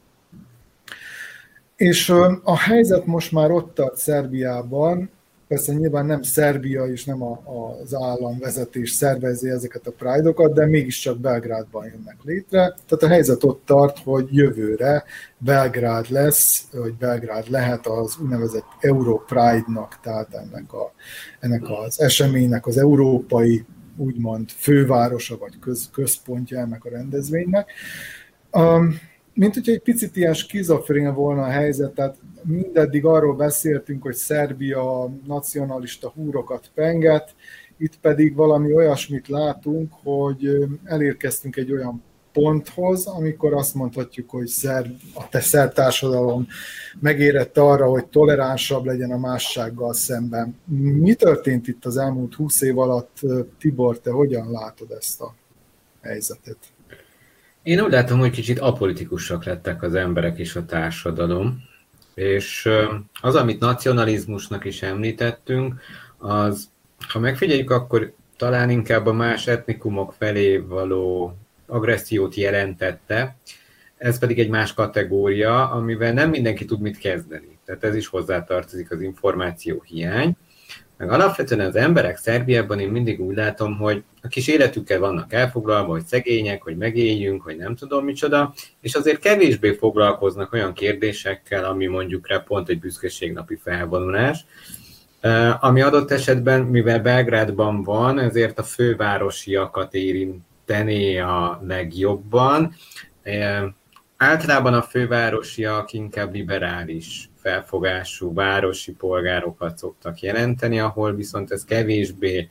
És 1.77 2.09
a 2.43 2.59
helyzet 2.59 3.07
most 3.07 3.33
már 3.33 3.51
ott 3.51 3.75
tart 3.75 3.97
Szerbiában, 3.97 5.11
persze 5.51 5.73
nyilván 5.73 6.07
nem 6.07 6.23
Szerbia 6.23 6.85
és 6.85 7.05
nem 7.05 7.23
a, 7.23 7.41
az 7.83 7.95
államvezetés 7.95 8.91
szervezi 8.91 9.49
ezeket 9.49 9.87
a 9.87 9.93
pride 9.99 10.49
de 10.49 10.67
mégiscsak 10.67 11.21
Belgrádban 11.21 11.85
jönnek 11.85 12.17
létre. 12.23 12.59
Tehát 12.59 13.03
a 13.03 13.07
helyzet 13.07 13.45
ott 13.45 13.63
tart, 13.65 13.99
hogy 13.99 14.29
jövőre 14.31 15.05
Belgrád 15.39 16.11
lesz, 16.11 16.69
vagy 16.73 16.95
Belgrád 16.95 17.51
lehet 17.51 17.87
az 17.87 18.17
úgynevezett 18.23 18.67
Euro 18.81 19.17
Pride-nak, 19.17 19.99
tehát 20.03 20.35
ennek, 20.35 20.73
a, 20.73 20.93
ennek 21.41 21.63
az 21.85 22.01
eseménynek 22.01 22.67
az 22.67 22.79
európai 22.79 23.65
úgymond 23.97 24.51
fővárosa, 24.51 25.39
vagy 25.39 25.59
köz, 25.59 25.91
központja 25.93 26.59
ennek 26.59 26.85
a 26.85 26.91
rendezvénynek. 26.91 27.71
Um, 28.53 28.99
mint 29.35 29.55
hogyha 29.55 29.73
egy 29.73 29.83
picit 29.83 30.17
ilyen 30.17 30.35
skizofrén 30.35 31.15
volna 31.15 31.43
a 31.43 31.51
helyzet, 31.51 31.95
tehát 31.95 32.17
mindeddig 32.43 33.05
arról 33.05 33.35
beszéltünk, 33.35 34.03
hogy 34.03 34.15
Szerbia 34.15 35.11
nacionalista 35.27 36.09
húrokat 36.09 36.71
penget, 36.75 37.35
itt 37.79 37.99
pedig 38.01 38.35
valami 38.35 38.75
olyasmit 38.75 39.29
látunk, 39.29 39.93
hogy 40.03 40.69
elérkeztünk 40.85 41.57
egy 41.57 41.73
olyan 41.73 42.03
ponthoz, 42.33 43.07
amikor 43.07 43.55
azt 43.55 43.75
mondhatjuk, 43.75 44.31
hogy 44.31 44.47
szerb, 44.47 44.97
a 45.15 45.29
te 45.29 45.41
szerb 45.41 45.73
társadalom 45.73 46.47
megérett 47.01 47.59
arra, 47.59 47.87
hogy 47.87 48.07
toleránsabb 48.07 48.85
legyen 48.85 49.11
a 49.11 49.19
mássággal 49.19 49.95
szemben. 49.95 50.59
Mi 51.01 51.15
történt 51.15 51.69
itt 51.69 51.85
az 51.85 51.97
elmúlt 51.97 52.35
húsz 52.35 52.61
év 52.61 52.79
alatt? 52.79 53.21
Tibor, 53.59 53.99
te 53.99 54.11
hogyan 54.11 54.51
látod 54.51 54.91
ezt 54.91 55.21
a 55.21 55.35
helyzetet? 56.01 56.59
Én 57.63 57.81
úgy 57.81 57.91
látom, 57.91 58.19
hogy 58.19 58.31
kicsit 58.31 58.59
apolitikusak 58.59 59.45
lettek 59.45 59.83
az 59.83 59.95
emberek 59.95 60.39
és 60.39 60.57
a 60.57 60.65
társadalom, 60.65 61.63
és 62.15 62.69
az, 63.21 63.35
amit 63.35 63.61
nacionalizmusnak 63.61 64.65
is 64.65 64.83
említettünk, 64.83 65.81
az, 66.19 66.69
ha 67.09 67.19
megfigyeljük, 67.19 67.71
akkor 67.71 68.13
talán 68.37 68.71
inkább 68.71 69.07
a 69.07 69.13
más 69.13 69.47
etnikumok 69.47 70.13
felé 70.19 70.57
való 70.57 71.37
agressziót 71.67 72.35
jelentette, 72.35 73.37
ez 73.97 74.19
pedig 74.19 74.39
egy 74.39 74.49
más 74.49 74.75
kategória, 74.75 75.71
amivel 75.71 76.13
nem 76.13 76.31
mindenki 76.31 76.65
tud 76.65 76.81
mit 76.81 76.99
kezdeni. 76.99 77.59
Tehát 77.65 77.85
ez 77.85 77.95
is 77.95 78.07
hozzátartozik 78.07 78.91
az 78.91 79.01
információ 79.01 79.83
hiány. 79.87 80.37
Meg 81.01 81.11
alapvetően 81.11 81.67
az 81.67 81.77
emberek 81.77 82.17
Szerbiában 82.17 82.81
én 82.81 82.89
mindig 82.89 83.21
úgy 83.21 83.37
látom, 83.37 83.77
hogy 83.77 84.05
a 84.23 84.29
kis 84.29 84.49
életükkel 84.49 84.99
vannak 84.99 85.33
elfoglalva, 85.33 85.91
hogy 85.91 86.05
szegények, 86.05 86.63
hogy 86.63 86.77
megéljünk, 86.77 87.43
hogy 87.43 87.57
nem 87.57 87.75
tudom 87.75 88.05
micsoda, 88.05 88.55
és 88.81 88.95
azért 88.95 89.19
kevésbé 89.19 89.73
foglalkoznak 89.73 90.53
olyan 90.53 90.73
kérdésekkel, 90.73 91.65
ami 91.65 91.87
mondjuk 91.87 92.29
rá 92.29 92.39
pont 92.39 92.69
egy 92.69 92.79
büszkeségnapi 92.79 93.57
felvonulás, 93.63 94.45
ami 95.61 95.81
adott 95.81 96.11
esetben, 96.11 96.63
mivel 96.63 97.01
Belgrádban 97.01 97.83
van, 97.83 98.19
ezért 98.19 98.59
a 98.59 98.63
fővárosiakat 98.63 99.95
érintené 99.95 101.19
a 101.19 101.61
legjobban. 101.67 102.75
Általában 104.17 104.75
a 104.75 104.83
fővárosiak 104.83 105.93
inkább 105.93 106.35
liberális 106.35 107.30
felfogású 107.41 108.35
városi 108.35 108.93
polgárokat 108.93 109.79
szoktak 109.79 110.21
jelenteni, 110.21 110.79
ahol 110.81 111.15
viszont 111.15 111.51
ez 111.51 111.65
kevésbé 111.65 112.49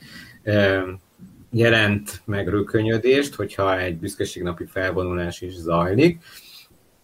jelent 1.52 2.22
meg 2.26 2.48
rökönyödést, 2.48 3.36
hogyha 3.36 3.80
egy 3.80 3.98
büszkeségnapi 3.98 4.66
felvonulás 4.66 5.42
is 5.42 5.54
zajlik. 5.54 6.22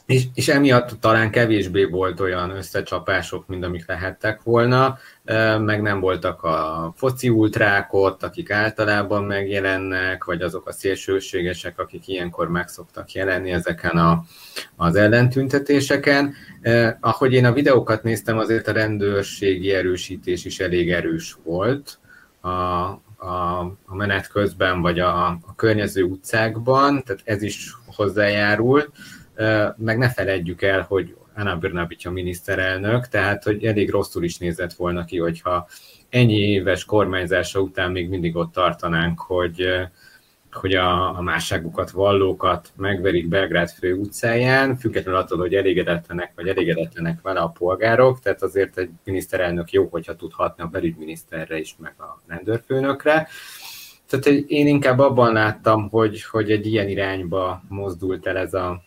És, 0.05 0.23
és 0.33 0.47
emiatt 0.47 0.99
talán 0.99 1.31
kevésbé 1.31 1.83
volt 1.83 2.19
olyan 2.19 2.49
összecsapások, 2.49 3.47
mint 3.47 3.63
amik 3.63 3.87
lehettek 3.87 4.41
volna, 4.43 4.97
meg 5.59 5.81
nem 5.81 5.99
voltak 5.99 6.43
a 6.43 6.93
foci 6.95 7.29
ultrákot, 7.29 8.23
akik 8.23 8.51
általában 8.51 9.23
megjelennek, 9.23 10.23
vagy 10.23 10.41
azok 10.41 10.67
a 10.67 10.71
szélsőségesek, 10.71 11.79
akik 11.79 12.07
ilyenkor 12.07 12.49
meg 12.49 12.67
szoktak 12.67 13.11
jelenni 13.11 13.51
ezeken 13.51 13.97
a, 13.97 14.23
az 14.75 14.95
ellentüntetéseken. 14.95 16.33
Ahogy 16.99 17.33
én 17.33 17.45
a 17.45 17.53
videókat 17.53 18.03
néztem, 18.03 18.37
azért 18.37 18.67
a 18.67 18.71
rendőrségi 18.71 19.71
erősítés 19.71 20.45
is 20.45 20.59
elég 20.59 20.91
erős 20.91 21.35
volt 21.43 21.99
a, 22.41 22.49
a, 22.49 23.59
a 23.85 23.95
menet 23.95 24.27
közben, 24.27 24.81
vagy 24.81 24.99
a, 24.99 25.27
a 25.27 25.55
környező 25.55 26.03
utcákban, 26.03 27.03
tehát 27.03 27.21
ez 27.23 27.41
is 27.41 27.73
hozzájárult 27.95 28.89
meg 29.77 29.97
ne 29.97 30.09
feledjük 30.09 30.61
el, 30.61 30.81
hogy 30.81 31.15
Anna 31.36 31.57
Brnabic 31.57 32.05
a 32.05 32.11
miniszterelnök, 32.11 33.07
tehát 33.07 33.43
hogy 33.43 33.65
elég 33.65 33.89
rosszul 33.89 34.23
is 34.23 34.38
nézett 34.38 34.73
volna 34.73 35.05
ki, 35.05 35.17
hogyha 35.17 35.67
ennyi 36.09 36.38
éves 36.38 36.86
kormányzása 36.86 37.59
után 37.59 37.91
még 37.91 38.09
mindig 38.09 38.36
ott 38.36 38.51
tartanánk, 38.51 39.19
hogy, 39.19 39.67
hogy 40.51 40.73
a, 40.73 41.17
a 41.17 41.21
másságukat, 41.21 41.91
vallókat 41.91 42.71
megverik 42.75 43.27
Belgrád 43.27 43.69
fő 43.69 43.93
utcáján, 43.93 44.77
függetlenül 44.77 45.19
attól, 45.19 45.38
hogy 45.38 45.55
elégedetlenek 45.55 46.31
vagy 46.36 46.47
elégedetlenek 46.47 47.21
vele 47.21 47.39
a 47.39 47.47
polgárok, 47.47 48.19
tehát 48.19 48.41
azért 48.41 48.77
egy 48.77 48.89
miniszterelnök 49.03 49.71
jó, 49.71 49.88
hogyha 49.91 50.15
tudhatni 50.15 50.63
a 50.63 50.67
belügyminiszterre 50.67 51.57
is, 51.57 51.75
meg 51.79 51.93
a 51.97 52.21
rendőrfőnökre. 52.27 53.27
Tehát 54.07 54.25
én 54.47 54.67
inkább 54.67 54.99
abban 54.99 55.33
láttam, 55.33 55.89
hogy, 55.89 56.23
hogy 56.23 56.51
egy 56.51 56.65
ilyen 56.65 56.89
irányba 56.89 57.63
mozdult 57.69 58.27
el 58.27 58.38
ez 58.38 58.53
a, 58.53 58.83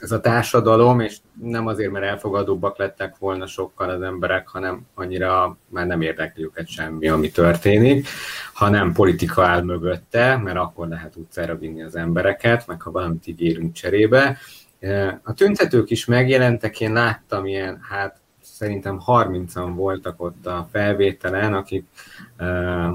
ez 0.00 0.12
a 0.12 0.20
társadalom, 0.20 1.00
és 1.00 1.16
nem 1.42 1.66
azért, 1.66 1.90
mert 1.90 2.04
elfogadóbbak 2.04 2.78
lettek 2.78 3.18
volna 3.18 3.46
sokkal 3.46 3.90
az 3.90 4.02
emberek, 4.02 4.48
hanem 4.48 4.86
annyira 4.94 5.56
már 5.68 5.86
nem 5.86 6.00
érdekli 6.00 6.42
őket 6.42 6.68
semmi, 6.68 7.08
ami 7.08 7.30
történik, 7.30 8.08
hanem 8.52 8.92
politika 8.92 9.44
áll 9.44 9.62
mögötte, 9.62 10.36
mert 10.36 10.56
akkor 10.56 10.88
lehet 10.88 11.16
utcára 11.16 11.56
vinni 11.56 11.82
az 11.82 11.96
embereket, 11.96 12.66
meg 12.66 12.82
ha 12.82 12.90
valamit 12.90 13.26
ígérünk 13.26 13.72
cserébe. 13.72 14.38
A 15.22 15.34
tüntetők 15.34 15.90
is 15.90 16.04
megjelentek, 16.04 16.80
én 16.80 16.92
láttam 16.92 17.46
ilyen, 17.46 17.78
hát 17.90 18.21
szerintem 18.62 19.02
30-an 19.06 19.72
voltak 19.74 20.22
ott 20.22 20.46
a 20.46 20.68
felvételen, 20.72 21.54
akik 21.54 21.84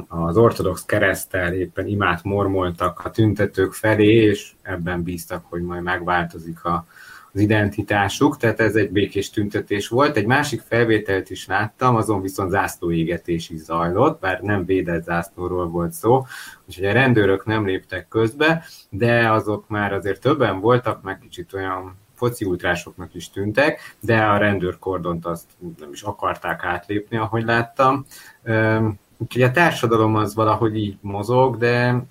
az 0.08 0.38
ortodox 0.38 0.86
keresztel 0.86 1.54
éppen 1.54 1.88
imát 1.88 2.24
mormoltak 2.24 3.02
a 3.06 3.10
tüntetők 3.10 3.74
felé, 3.74 4.14
és 4.14 4.52
ebben 4.62 5.04
bíztak, 5.04 5.46
hogy 5.50 5.62
majd 5.62 5.84
megváltozik 5.84 6.66
a, 6.66 6.86
az 7.34 7.40
identitásuk, 7.40 8.38
tehát 8.38 8.60
ez 8.60 8.76
egy 8.76 8.92
békés 8.92 9.30
tüntetés 9.30 9.88
volt. 9.88 10.18
Egy 10.18 10.26
másik 10.26 10.62
felvételt 10.62 11.30
is 11.30 11.48
láttam, 11.48 11.96
azon 11.96 12.22
viszont 12.22 12.50
zászlóégetés 12.50 13.50
is 13.50 13.60
zajlott, 13.60 14.20
bár 14.20 14.42
nem 14.42 14.66
védett 14.66 15.04
zászlóról 15.04 15.68
volt 15.68 15.92
szó, 15.92 16.26
úgyhogy 16.66 16.86
a 16.86 16.94
rendőrök 16.94 17.46
nem 17.46 17.66
léptek 17.66 18.08
közbe, 18.08 18.64
de 18.90 19.32
azok 19.32 19.68
már 19.68 19.94
azért 19.94 20.22
többen 20.22 20.60
voltak, 20.60 21.02
meg 21.02 21.20
kicsit 21.20 21.54
olyan 21.54 21.96
foci 22.18 22.46
ultrásoknak 22.46 23.14
is 23.14 23.30
tűntek, 23.30 23.96
de 24.00 24.24
a 24.24 24.38
rendőrkordont 24.38 25.26
azt 25.26 25.46
nem 25.80 25.92
is 25.92 26.02
akarták 26.02 26.64
átlépni, 26.64 27.18
ahogy 27.18 27.44
láttam. 27.44 28.06
Úgyhogy 29.18 29.42
a 29.42 29.52
társadalom 29.52 30.16
az 30.16 30.36
valahogy 30.36 30.78
így 30.78 30.98
mozog, 31.02 31.58
de 31.58 32.04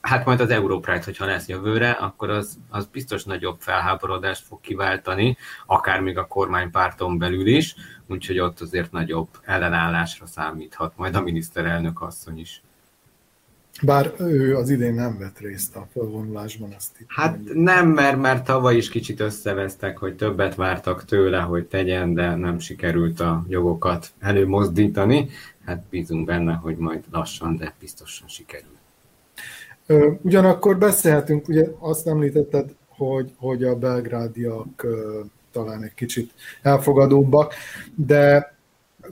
hát 0.00 0.24
majd 0.24 0.40
az 0.40 0.50
Europride, 0.50 1.04
hogyha 1.04 1.26
lesz 1.26 1.48
jövőre, 1.48 1.90
akkor 1.90 2.30
az, 2.30 2.58
az 2.70 2.86
biztos 2.86 3.24
nagyobb 3.24 3.60
felháborodást 3.60 4.46
fog 4.46 4.60
kiváltani, 4.60 5.36
akár 5.66 6.00
még 6.00 6.18
a 6.18 6.26
kormánypárton 6.26 7.18
belül 7.18 7.46
is, 7.46 7.74
úgyhogy 8.06 8.38
ott 8.38 8.60
azért 8.60 8.92
nagyobb 8.92 9.28
ellenállásra 9.42 10.26
számíthat 10.26 10.92
majd 10.96 11.14
a 11.14 11.20
miniszterelnök 11.20 12.02
asszony 12.02 12.38
is. 12.38 12.62
Bár 13.82 14.14
ő 14.18 14.56
az 14.56 14.70
idén 14.70 14.94
nem 14.94 15.18
vett 15.18 15.38
részt 15.38 15.76
a 15.76 15.86
felvonulásban. 15.92 16.72
Azt 16.76 17.00
itt 17.00 17.06
hát 17.08 17.36
mondjuk. 17.36 17.56
nem, 17.56 17.88
mert 17.88 18.20
már 18.20 18.42
tavaly 18.42 18.76
is 18.76 18.88
kicsit 18.88 19.20
összevesztek, 19.20 19.98
hogy 19.98 20.16
többet 20.16 20.54
vártak 20.54 21.04
tőle, 21.04 21.38
hogy 21.38 21.66
tegyen, 21.66 22.14
de 22.14 22.34
nem 22.34 22.58
sikerült 22.58 23.20
a 23.20 23.44
jogokat 23.48 24.12
előmozdítani. 24.20 25.28
Hát 25.64 25.82
bízunk 25.90 26.24
benne, 26.26 26.52
hogy 26.52 26.76
majd 26.76 27.04
lassan, 27.10 27.56
de 27.56 27.74
biztosan 27.80 28.28
sikerül. 28.28 28.74
Ugyanakkor 30.22 30.78
beszélhetünk, 30.78 31.48
ugye 31.48 31.66
azt 31.78 32.06
említetted, 32.06 32.74
hogy, 32.88 33.32
hogy 33.36 33.64
a 33.64 33.76
belgrádiak 33.76 34.86
talán 35.52 35.82
egy 35.82 35.94
kicsit 35.94 36.32
elfogadóbbak, 36.62 37.54
de 37.94 38.55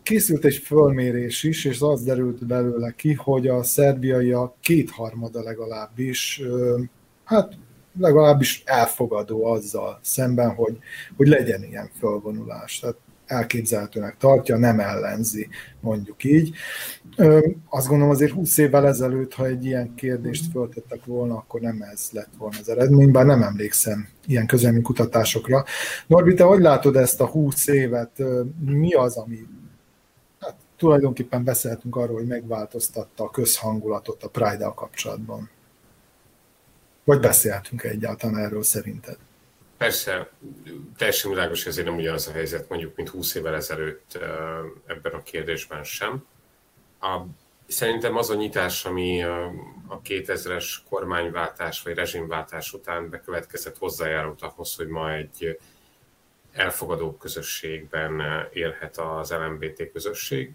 készült 0.02 0.44
egy 0.44 0.56
fölmérés 0.56 1.42
is, 1.42 1.64
és 1.64 1.80
az 1.80 2.04
derült 2.04 2.46
belőle 2.46 2.94
ki, 2.96 3.12
hogy 3.12 3.48
a 3.48 3.62
szerbiaiak 3.62 4.54
kétharmada 4.60 5.42
legalábbis, 5.42 6.42
hát 7.24 7.52
legalábbis 8.00 8.62
elfogadó 8.66 9.44
azzal 9.44 9.98
szemben, 10.02 10.54
hogy, 10.54 10.78
hogy 11.16 11.28
legyen 11.28 11.64
ilyen 11.64 11.90
fölvonulás. 11.98 12.78
Tehát 12.78 12.96
elképzelhetőnek 13.26 14.16
tartja, 14.16 14.56
nem 14.56 14.80
ellenzi, 14.80 15.48
mondjuk 15.80 16.24
így. 16.24 16.54
Azt 17.68 17.86
gondolom 17.86 18.12
azért 18.12 18.32
20 18.32 18.58
évvel 18.58 18.86
ezelőtt, 18.86 19.34
ha 19.34 19.46
egy 19.46 19.64
ilyen 19.64 19.94
kérdést 19.94 20.50
föltettek 20.50 21.04
volna, 21.04 21.34
akkor 21.34 21.60
nem 21.60 21.82
ez 21.92 22.08
lett 22.12 22.30
volna 22.38 22.56
az 22.60 22.68
eredmény, 22.68 23.10
bár 23.10 23.26
nem 23.26 23.42
emlékszem 23.42 24.08
ilyen 24.26 24.46
közelmi 24.46 24.82
kutatásokra. 24.82 25.64
Norbi, 26.06 26.34
te 26.34 26.44
hogy 26.44 26.60
látod 26.60 26.96
ezt 26.96 27.20
a 27.20 27.26
20 27.26 27.66
évet? 27.66 28.22
Mi 28.64 28.92
az, 28.92 29.16
ami 29.16 29.38
tulajdonképpen 30.84 31.44
beszélhetünk 31.44 31.96
arról, 31.96 32.16
hogy 32.16 32.26
megváltoztatta 32.26 33.24
a 33.24 33.30
közhangulatot 33.30 34.22
a 34.22 34.28
Pride-dal 34.28 34.74
kapcsolatban? 34.74 35.50
Vagy 37.04 37.20
beszélhetünk 37.20 37.82
egyáltalán 37.82 38.36
erről 38.36 38.62
szerinted? 38.62 39.16
Persze, 39.76 40.30
teljesen 40.96 41.30
világos, 41.30 41.62
hogy 41.62 41.72
ezért 41.72 41.86
nem 41.86 41.96
ugyanaz 41.96 42.26
a 42.26 42.32
helyzet 42.32 42.68
mondjuk, 42.68 42.96
mint 42.96 43.08
20 43.08 43.34
évvel 43.34 43.54
ezelőtt 43.54 44.18
ebben 44.86 45.12
a 45.12 45.22
kérdésben 45.22 45.84
sem. 45.84 46.24
A, 47.00 47.20
szerintem 47.66 48.16
az 48.16 48.30
a 48.30 48.34
nyitás, 48.34 48.84
ami 48.84 49.22
a 49.88 50.00
2000-es 50.04 50.64
kormányváltás 50.88 51.82
vagy 51.82 51.94
rezsimváltás 51.94 52.72
után 52.72 53.10
bekövetkezett 53.10 53.78
hozzájárult 53.78 54.42
ahhoz, 54.42 54.74
hogy 54.74 54.88
ma 54.88 55.12
egy 55.12 55.58
elfogadó 56.54 57.16
közösségben 57.16 58.22
élhet 58.52 58.98
az 58.98 59.30
LMBT 59.30 59.90
közösség. 59.92 60.52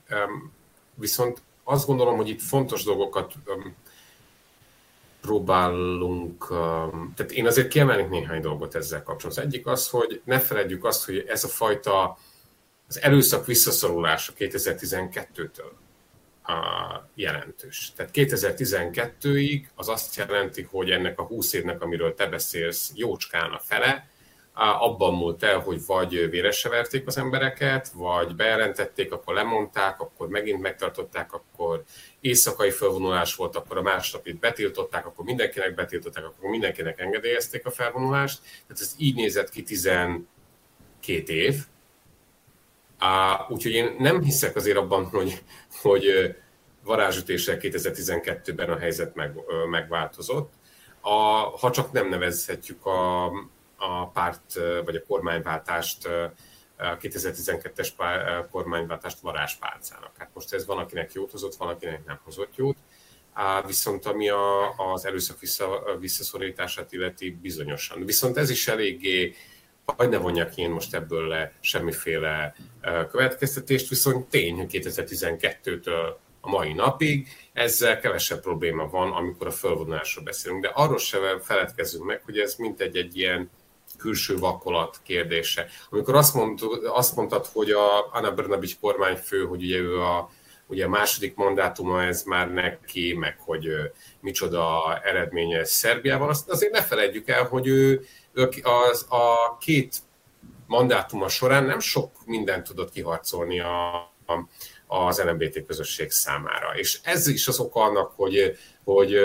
Viszont 0.93 1.41
azt 1.63 1.85
gondolom, 1.85 2.15
hogy 2.15 2.29
itt 2.29 2.41
fontos 2.41 2.83
dolgokat 2.83 3.33
próbálunk, 5.21 6.47
tehát 7.15 7.31
én 7.31 7.47
azért 7.47 7.67
kiemelnék 7.67 8.09
néhány 8.09 8.41
dolgot 8.41 8.75
ezzel 8.75 9.03
kapcsolatban. 9.03 9.45
Az 9.45 9.51
egyik 9.51 9.67
az, 9.67 9.89
hogy 9.89 10.21
ne 10.23 10.39
feledjük 10.39 10.85
azt, 10.85 11.05
hogy 11.05 11.23
ez 11.27 11.43
a 11.43 11.47
fajta 11.47 12.17
az 12.87 13.01
előszak 13.01 13.45
visszaszorulása 13.45 14.33
2012-től 14.37 15.71
jelentős. 17.15 17.91
Tehát 17.95 18.11
2012-ig 18.15 19.63
az 19.75 19.89
azt 19.89 20.15
jelenti, 20.15 20.61
hogy 20.61 20.91
ennek 20.91 21.19
a 21.19 21.23
20 21.23 21.53
évnek, 21.53 21.81
amiről 21.81 22.15
te 22.15 22.27
beszélsz, 22.27 22.91
jócskán 22.95 23.51
a 23.51 23.59
fele, 23.59 24.08
abban 24.59 25.13
múlt 25.13 25.43
el, 25.43 25.59
hogy 25.59 25.85
vagy 25.85 26.29
véresre 26.29 26.69
verték 26.69 27.07
az 27.07 27.17
embereket, 27.17 27.89
vagy 27.93 28.35
bejelentették, 28.35 29.11
akkor 29.11 29.33
lemondták, 29.33 29.99
akkor 29.99 30.27
megint 30.27 30.61
megtartották, 30.61 31.33
akkor 31.33 31.83
éjszakai 32.19 32.69
felvonulás 32.69 33.35
volt, 33.35 33.55
akkor 33.55 33.77
a 33.77 33.81
másnap 33.81 34.27
itt 34.27 34.39
betiltották, 34.39 35.05
akkor 35.05 35.25
mindenkinek 35.25 35.75
betiltották, 35.75 36.25
akkor 36.25 36.49
mindenkinek 36.49 36.99
engedélyezték 36.99 37.65
a 37.65 37.71
felvonulást. 37.71 38.41
Tehát 38.41 38.81
ez 38.81 38.95
így 38.97 39.15
nézett 39.15 39.49
ki 39.49 39.63
12 39.63 40.25
év. 41.25 41.55
Úgyhogy 43.49 43.71
én 43.71 43.95
nem 43.97 44.21
hiszek 44.21 44.55
azért 44.55 44.77
abban, 44.77 45.05
hogy, 45.05 45.43
hogy 45.81 46.35
varázsütéssel 46.83 47.57
2012-ben 47.61 48.69
a 48.69 48.77
helyzet 48.77 49.15
meg, 49.15 49.33
megváltozott. 49.69 50.53
A, 51.01 51.17
ha 51.57 51.71
csak 51.71 51.91
nem 51.91 52.09
nevezhetjük 52.09 52.85
a, 52.85 53.31
a 53.79 54.07
párt 54.07 54.59
vagy 54.85 54.95
a 54.95 55.03
kormányváltást, 55.07 56.05
a 56.77 56.97
2012-es 56.97 57.89
kormányváltást 58.51 59.19
varázspálcának. 59.19 60.11
Hát 60.17 60.29
most 60.33 60.53
ez 60.53 60.65
van, 60.65 60.77
akinek 60.77 61.13
jót 61.13 61.31
hozott, 61.31 61.55
van, 61.55 61.67
akinek 61.67 62.05
nem 62.05 62.19
hozott 62.23 62.55
jót. 62.55 62.77
Viszont 63.65 64.05
ami 64.05 64.29
a, 64.29 64.75
az 64.93 65.05
erőszak 65.05 65.39
vissza, 65.39 65.97
visszaszorítását 65.99 66.91
illeti 66.91 67.31
bizonyosan. 67.41 68.05
Viszont 68.05 68.37
ez 68.37 68.49
is 68.49 68.67
eléggé, 68.67 69.35
hogy 69.85 70.09
ne 70.09 70.17
vonjak 70.17 70.57
én 70.57 70.69
most 70.69 70.93
ebből 70.93 71.27
le 71.27 71.53
semmiféle 71.59 72.55
következtetést, 73.11 73.89
viszont 73.89 74.29
tény, 74.29 74.55
hogy 74.55 74.69
2012-től 74.71 76.13
a 76.41 76.49
mai 76.49 76.73
napig 76.73 77.27
ezzel 77.53 77.99
kevesebb 77.99 78.41
probléma 78.41 78.89
van, 78.89 79.11
amikor 79.11 79.47
a 79.47 79.51
fölvonulásról 79.51 80.23
beszélünk. 80.23 80.61
De 80.61 80.71
arról 80.73 80.97
sem 80.97 81.39
feledkezzünk 81.41 82.05
meg, 82.05 82.21
hogy 82.25 82.37
ez 82.37 82.55
mintegy 82.55 82.97
egy 82.97 83.17
ilyen 83.17 83.49
külső 83.99 84.37
vakolat 84.37 84.99
kérdése. 85.03 85.67
Amikor 85.89 86.15
azt, 86.15 86.33
mond, 86.33 86.59
azt 86.83 87.15
mondtad, 87.15 87.45
hogy 87.53 87.71
a 87.71 88.09
Anna 88.11 88.31
Brnabics 88.31 88.79
kormányfő, 88.79 89.45
hogy 89.45 89.63
ugye 89.63 89.77
ő 89.77 90.01
a, 90.01 90.29
ugye 90.67 90.85
a 90.85 90.89
második 90.89 91.35
mandátuma 91.35 92.03
ez 92.03 92.23
már 92.23 92.51
neki, 92.51 93.13
meg 93.13 93.39
hogy 93.39 93.67
micsoda 94.19 94.99
eredménye 95.03 95.63
Szerbiában, 95.63 96.29
azt 96.29 96.49
azért 96.49 96.71
ne 96.71 96.81
felejtjük 96.81 97.27
el, 97.27 97.43
hogy 97.43 97.67
ő, 97.67 98.05
ő 98.33 98.49
az, 98.61 99.05
a 99.09 99.57
két 99.57 99.97
mandátuma 100.67 101.27
során 101.27 101.63
nem 101.63 101.79
sok 101.79 102.11
mindent 102.25 102.67
tudott 102.67 102.91
kiharcolni 102.91 103.59
a, 103.59 103.95
a, 104.25 104.47
az 104.87 105.21
LMBT 105.23 105.65
közösség 105.65 106.11
számára. 106.11 106.77
És 106.77 106.99
ez 107.03 107.27
is 107.27 107.47
az 107.47 107.59
oka 107.59 107.81
annak, 107.81 108.11
hogy, 108.15 108.57
hogy 108.83 109.15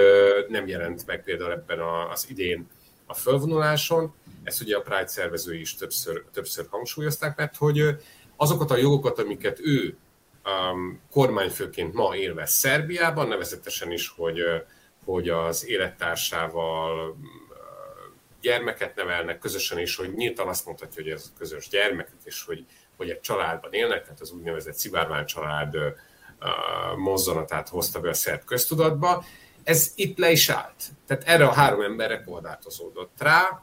nem 0.48 0.66
jelent 0.66 1.06
meg 1.06 1.22
például 1.24 1.52
ebben 1.52 1.80
az 2.10 2.26
idén 2.30 2.66
a 3.06 3.14
fölvonuláson, 3.14 4.14
ezt 4.42 4.60
ugye 4.60 4.76
a 4.76 4.80
Pride 4.80 5.06
szervezői 5.06 5.60
is 5.60 5.74
többször, 5.74 6.24
többször 6.32 6.66
hangsúlyozták, 6.70 7.36
mert 7.36 7.56
hogy 7.56 7.96
azokat 8.36 8.70
a 8.70 8.76
jogokat, 8.76 9.18
amiket 9.18 9.60
ő 9.60 9.96
um, 10.44 11.00
kormányfőként 11.10 11.94
ma 11.94 12.16
élvez 12.16 12.50
Szerbiában, 12.50 13.28
nevezetesen 13.28 13.92
is, 13.92 14.08
hogy, 14.08 14.40
hogy 15.04 15.28
az 15.28 15.66
élettársával 15.66 17.16
gyermeket 18.40 18.94
nevelnek 18.94 19.38
közösen 19.38 19.78
is, 19.78 19.96
hogy 19.96 20.14
nyíltan 20.14 20.48
azt 20.48 20.66
mondhatja, 20.66 21.02
hogy 21.02 21.12
ez 21.12 21.32
közös 21.38 21.68
gyermeket, 21.68 22.14
és 22.24 22.44
hogy, 22.44 22.66
hogy 22.96 23.10
egy 23.10 23.20
családban 23.20 23.72
élnek, 23.72 24.02
tehát 24.02 24.20
az 24.20 24.30
úgynevezett 24.30 24.74
szivárvány 24.74 25.24
család 25.24 25.76
uh, 25.76 26.96
mozzanatát 26.96 27.68
hozta 27.68 28.00
be 28.00 28.08
a 28.08 28.14
szerb 28.14 28.44
köztudatba. 28.44 29.24
Ez 29.64 29.92
itt 29.94 30.18
le 30.18 30.30
is 30.30 30.48
állt. 30.48 30.82
Tehát 31.06 31.24
erre 31.24 31.46
a 31.46 31.52
három 31.52 31.80
emberre 31.80 32.22
korlátozódott 32.22 33.12
rá, 33.18 33.62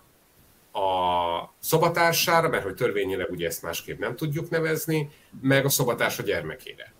a 0.73 1.53
szobatársára, 1.59 2.49
mert 2.49 2.63
hogy 2.63 2.75
törvényileg 2.75 3.29
ugye 3.29 3.47
ezt 3.47 3.61
másképp 3.61 3.99
nem 3.99 4.15
tudjuk 4.15 4.49
nevezni, 4.49 5.09
meg 5.41 5.65
a 5.65 5.69
szobatársa 5.69 6.23
gyermekére. 6.23 6.93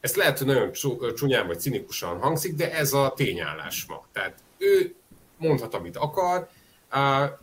Ezt 0.00 0.16
lehet, 0.16 0.38
hogy 0.38 0.46
nagyon 0.46 0.72
csúnyán 1.14 1.46
vagy 1.46 1.60
cinikusan 1.60 2.18
hangzik, 2.20 2.54
de 2.54 2.72
ez 2.72 2.92
a 2.92 3.12
tényállás 3.16 3.84
ma. 3.88 4.06
Tehát 4.12 4.38
ő 4.58 4.94
mondhat, 5.36 5.74
amit 5.74 5.96
akar, 5.96 6.48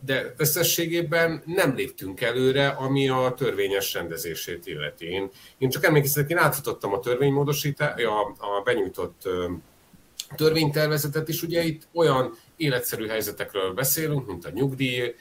de 0.00 0.34
összességében 0.36 1.42
nem 1.46 1.74
léptünk 1.74 2.20
előre, 2.20 2.68
ami 2.68 3.08
a 3.08 3.34
törvényes 3.36 3.94
rendezését 3.94 4.66
illeti. 4.66 5.06
Én, 5.06 5.30
én 5.58 5.68
csak 5.68 5.84
emlékeztetek, 5.84 6.30
én 6.30 6.36
átfutottam 6.36 6.92
a 6.92 7.00
törvénymódosítást, 7.00 8.04
a, 8.04 8.20
a 8.20 8.62
benyújtott 8.64 9.28
törvénytervezetet 10.36 11.28
is, 11.28 11.42
ugye 11.42 11.62
itt 11.62 11.88
olyan 11.94 12.38
életszerű 12.56 13.06
helyzetekről 13.06 13.72
beszélünk, 13.72 14.26
mint 14.26 14.44
a 14.44 14.50
nyugdíj 14.50 15.14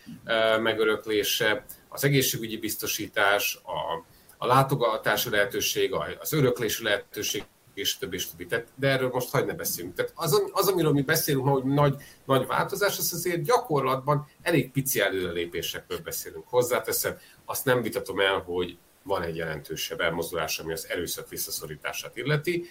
megöröklése, 0.61 1.65
az 1.89 2.03
egészségügyi 2.03 2.57
biztosítás, 2.57 3.59
a, 3.63 4.05
a 4.37 4.45
látogatási 4.45 5.29
lehetőség, 5.29 5.93
az 6.19 6.33
öröklési 6.33 6.83
lehetőség, 6.83 7.43
és 7.73 7.97
több 7.97 8.13
és 8.13 8.29
többi. 8.29 8.45
Tehát, 8.45 8.67
de 8.75 8.87
erről 8.87 9.09
most 9.09 9.29
hagyd 9.29 9.45
ne 9.45 9.53
beszélünk. 9.53 9.93
Tehát 9.93 10.11
az, 10.15 10.43
az, 10.51 10.67
amiről 10.67 10.91
mi 10.91 11.01
beszélünk, 11.01 11.47
hogy 11.47 11.63
nagy, 11.63 11.95
nagy 12.25 12.47
változás, 12.47 12.97
az 12.97 13.13
azért 13.13 13.43
gyakorlatban 13.43 14.27
elég 14.41 14.71
pici 14.71 14.99
előrelépésekről 14.99 15.99
beszélünk. 15.99 16.47
Hozzáteszem, 16.47 17.17
azt 17.45 17.65
nem 17.65 17.81
vitatom 17.81 18.19
el, 18.19 18.39
hogy 18.39 18.77
van 19.03 19.21
egy 19.21 19.35
jelentősebb 19.35 19.99
elmozdulás, 19.99 20.59
ami 20.59 20.73
az 20.73 20.87
erőszak 20.89 21.29
visszaszorítását 21.29 22.17
illeti. 22.17 22.65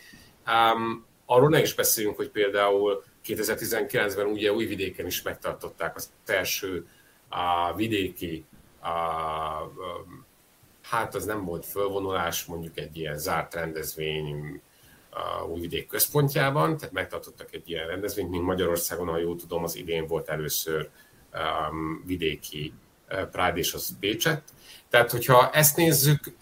Um, 0.47 1.07
arról 1.31 1.49
ne 1.49 1.61
is 1.61 1.75
beszéljünk, 1.75 2.17
hogy 2.17 2.31
például 2.31 3.05
2019-ben 3.27 4.27
ugye 4.27 4.53
Újvidéken 4.53 5.07
is 5.07 5.23
megtartották 5.23 5.97
az 5.97 6.11
első 6.27 6.87
a 7.29 7.75
vidéki, 7.75 8.45
a, 8.83 8.89
hát 10.83 11.15
az 11.15 11.25
nem 11.25 11.45
volt 11.45 11.67
fölvonulás, 11.67 12.45
mondjuk 12.45 12.79
egy 12.79 12.97
ilyen 12.97 13.19
zárt 13.19 13.55
rendezvény 13.55 14.61
a 15.11 15.45
Újvidék 15.45 15.87
központjában, 15.87 16.77
tehát 16.77 16.95
megtartottak 16.95 17.55
egy 17.55 17.71
ilyen 17.71 17.87
rendezvényt, 17.87 18.31
mint 18.31 18.45
Magyarországon, 18.45 19.09
ha 19.09 19.19
jól 19.19 19.37
tudom, 19.37 19.65
az 19.65 19.77
idén 19.77 20.07
volt 20.07 20.29
először 20.29 20.89
um, 21.33 22.03
vidéki 22.07 22.73
Pride 23.09 23.57
és 23.57 23.75
az 23.75 23.97
Pécset. 24.01 24.43
Tehát, 24.91 25.11
hogyha 25.11 25.51
ezt 25.51 25.77
nézzük, 25.77 26.37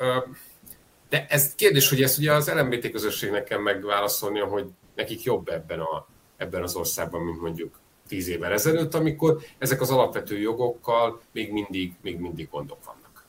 de 1.09 1.27
ez 1.29 1.55
kérdés, 1.55 1.89
hogy 1.89 2.03
ezt 2.03 2.19
ugye 2.19 2.33
az 2.33 2.53
LMBT 2.53 2.91
közösségnek 2.91 3.45
kell 3.45 3.59
megválaszolnia, 3.59 4.45
hogy 4.45 4.65
nekik 4.95 5.23
jobb 5.23 5.49
ebben 5.49 5.79
a 5.79 6.07
ebben 6.37 6.63
az 6.63 6.75
országban, 6.75 7.23
mint 7.23 7.41
mondjuk 7.41 7.79
tíz 8.09 8.29
évvel 8.29 8.53
ezelőtt, 8.53 8.95
amikor 8.95 9.39
ezek 9.59 9.81
az 9.81 9.91
alapvető 9.91 10.39
jogokkal 10.39 11.21
még 11.33 11.53
mindig, 11.53 11.93
még 12.03 12.19
mindig 12.19 12.49
gondok 12.51 12.79
vannak. 12.85 13.25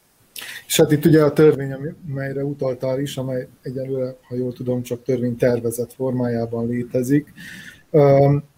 És 0.67 0.77
hát 0.77 0.91
itt 0.91 1.05
ugye 1.05 1.23
a 1.23 1.33
törvény, 1.33 1.73
amelyre 2.09 2.43
utaltál 2.43 2.99
is, 2.99 3.17
amely 3.17 3.47
egyelőre, 3.61 4.15
ha 4.27 4.35
jól 4.35 4.53
tudom, 4.53 4.81
csak 4.81 5.03
törvénytervezet 5.03 5.93
formájában 5.93 6.67
létezik, 6.67 7.33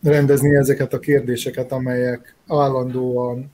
rendezni 0.03 0.55
ezeket 0.55 0.93
a 0.93 0.99
kérdéseket, 0.99 1.72
amelyek 1.72 2.36
állandóan 2.47 3.51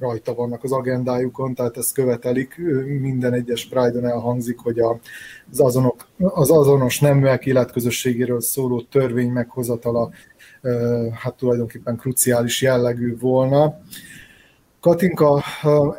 rajta 0.00 0.34
vannak 0.34 0.64
az 0.64 0.72
agendájukon, 0.72 1.54
tehát 1.54 1.76
ezt 1.76 1.94
követelik, 1.94 2.56
minden 3.00 3.32
egyes 3.32 3.66
Pride-on 3.66 4.06
elhangzik, 4.06 4.58
hogy 4.58 4.78
az, 4.78 5.60
azonok, 5.60 6.08
az 6.18 6.50
azonos 6.50 7.00
neműek 7.00 7.46
életközösségéről 7.46 8.40
szóló 8.40 8.80
törvény 8.80 9.30
meghozatala 9.30 10.10
hát 11.12 11.34
tulajdonképpen 11.34 11.96
kruciális 11.96 12.62
jellegű 12.62 13.16
volna. 13.18 13.78
Katinka, 14.80 15.42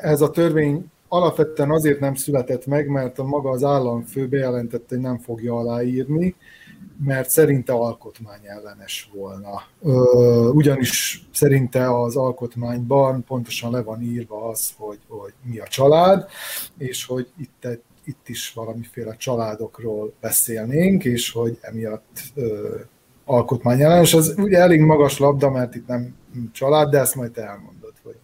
ez 0.01 0.21
a 0.21 0.29
törvény 0.29 0.91
alapvetően 1.07 1.71
azért 1.71 1.99
nem 1.99 2.15
született 2.15 2.65
meg, 2.65 2.87
mert 2.87 3.19
a 3.19 3.23
maga 3.23 3.49
az 3.49 3.63
államfő 3.63 4.27
bejelentette, 4.27 4.95
hogy 4.95 4.99
nem 4.99 5.17
fogja 5.17 5.55
aláírni, 5.55 6.35
mert 7.05 7.29
szerinte 7.29 7.73
alkotmány 7.73 8.41
ellenes 8.43 9.09
volna. 9.13 9.63
Ugyanis 10.51 11.23
szerinte 11.33 12.01
az 12.01 12.15
alkotmányban 12.15 13.23
pontosan 13.23 13.71
le 13.71 13.81
van 13.81 14.01
írva 14.01 14.49
az, 14.49 14.73
hogy, 14.77 14.99
hogy 15.07 15.33
mi 15.43 15.59
a 15.59 15.67
család, 15.67 16.29
és 16.77 17.05
hogy 17.05 17.27
itt, 17.37 17.67
itt 18.03 18.27
is 18.27 18.53
valamiféle 18.53 19.15
családokról 19.15 20.13
beszélnénk, 20.19 21.05
és 21.05 21.31
hogy 21.31 21.57
emiatt 21.61 22.21
alkotmány 23.25 23.81
ellenes. 23.81 24.13
Ez 24.13 24.33
ugye 24.37 24.57
elég 24.57 24.81
magas 24.81 25.19
labda, 25.19 25.49
mert 25.49 25.75
itt 25.75 25.87
nem 25.87 26.15
család, 26.51 26.89
de 26.89 26.99
ezt 26.99 27.15
majd 27.15 27.31
te 27.31 27.41
elmondod, 27.41 27.93
hogy 28.03 28.15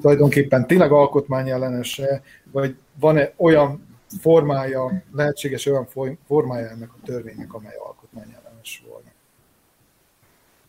tulajdonképpen 0.00 0.66
tényleg 0.66 0.92
alkotmány 0.92 1.48
ellenese, 1.48 2.22
vagy 2.52 2.76
van-e 3.00 3.32
olyan 3.36 3.88
formája, 4.20 5.02
lehetséges 5.12 5.66
olyan 5.66 5.88
formája 6.26 6.68
ennek 6.68 6.90
a 6.92 6.98
törvénynek, 7.04 7.54
amely 7.54 7.74
alkotmány 7.74 7.88
ellenes. 7.88 7.99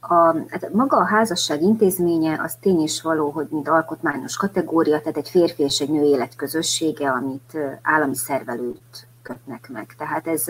A, 0.03 0.35
hát 0.47 0.73
maga 0.73 0.97
a 0.97 1.05
házasság 1.05 1.61
intézménye 1.61 2.41
az 2.43 2.55
tény 2.59 2.81
is 2.81 3.01
való, 3.01 3.29
hogy 3.29 3.47
mint 3.49 3.67
alkotmányos 3.67 4.37
kategória, 4.37 4.99
tehát 4.99 5.17
egy 5.17 5.29
férfi 5.29 5.63
és 5.63 5.79
egy 5.79 5.89
nő 5.89 6.03
életközössége, 6.03 7.09
amit 7.09 7.57
állami 7.81 8.15
szervelőt 8.15 9.07
kötnek 9.21 9.69
meg. 9.69 9.95
Tehát 9.97 10.27
ez 10.27 10.45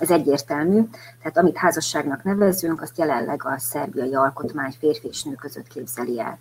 ez 0.00 0.10
egyértelmű, 0.10 0.82
tehát 1.18 1.38
amit 1.38 1.56
házasságnak 1.56 2.22
nevezünk, 2.24 2.82
azt 2.82 2.98
jelenleg 2.98 3.44
a 3.44 3.58
szerbiai 3.58 4.14
alkotmány 4.14 4.74
férfi 4.78 5.08
és 5.08 5.22
nő 5.22 5.34
között 5.34 5.66
képzeli 5.66 6.20
el. 6.20 6.38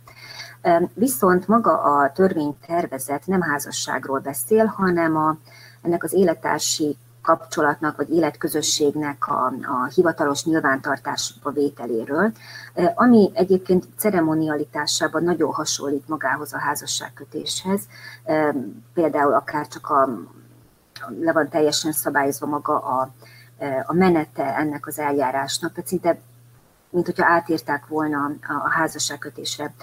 Viszont 0.94 1.48
maga 1.48 1.82
a 1.82 2.12
törvénytervezet 2.12 3.28
nem 3.28 3.42
házasságról 3.42 4.20
beszél, 4.20 4.66
hanem 4.66 5.18
a, 5.18 5.38
ennek 5.82 6.04
az 6.04 6.14
élettársi 6.14 6.98
kapcsolatnak 7.22 7.98
vagy 7.98 8.10
életközösségnek 8.10 9.28
a, 9.28 9.46
a 9.46 9.86
hivatalos 9.96 10.44
nyilvántartásba 10.44 11.52
vételéről, 11.52 12.32
ami 12.96 13.32
egyébként 13.34 13.88
ceremonialitásában 13.98 15.24
nagyon 15.24 15.54
hasonlít 15.54 16.08
magához 16.08 16.54
a 16.54 16.60
házasságkötéshez, 16.60 17.82
például 18.94 19.34
akár 19.34 19.68
csak 19.68 19.90
a, 19.90 20.10
le 21.20 21.32
van 21.32 21.50
teljesen 21.50 21.92
szabályozva 21.92 22.46
maga 22.46 22.80
a, 22.80 23.14
a 23.86 23.94
menete 23.94 24.56
ennek 24.58 24.88
az 24.88 25.00
eljárásnak, 25.00 25.74
tehát 25.74 25.90
szinte 25.90 26.20
mint 26.92 27.06
hogyha 27.06 27.26
átírták 27.26 27.88
volna 27.88 28.32
a 28.64 28.70
házasságkötésre 28.70 29.74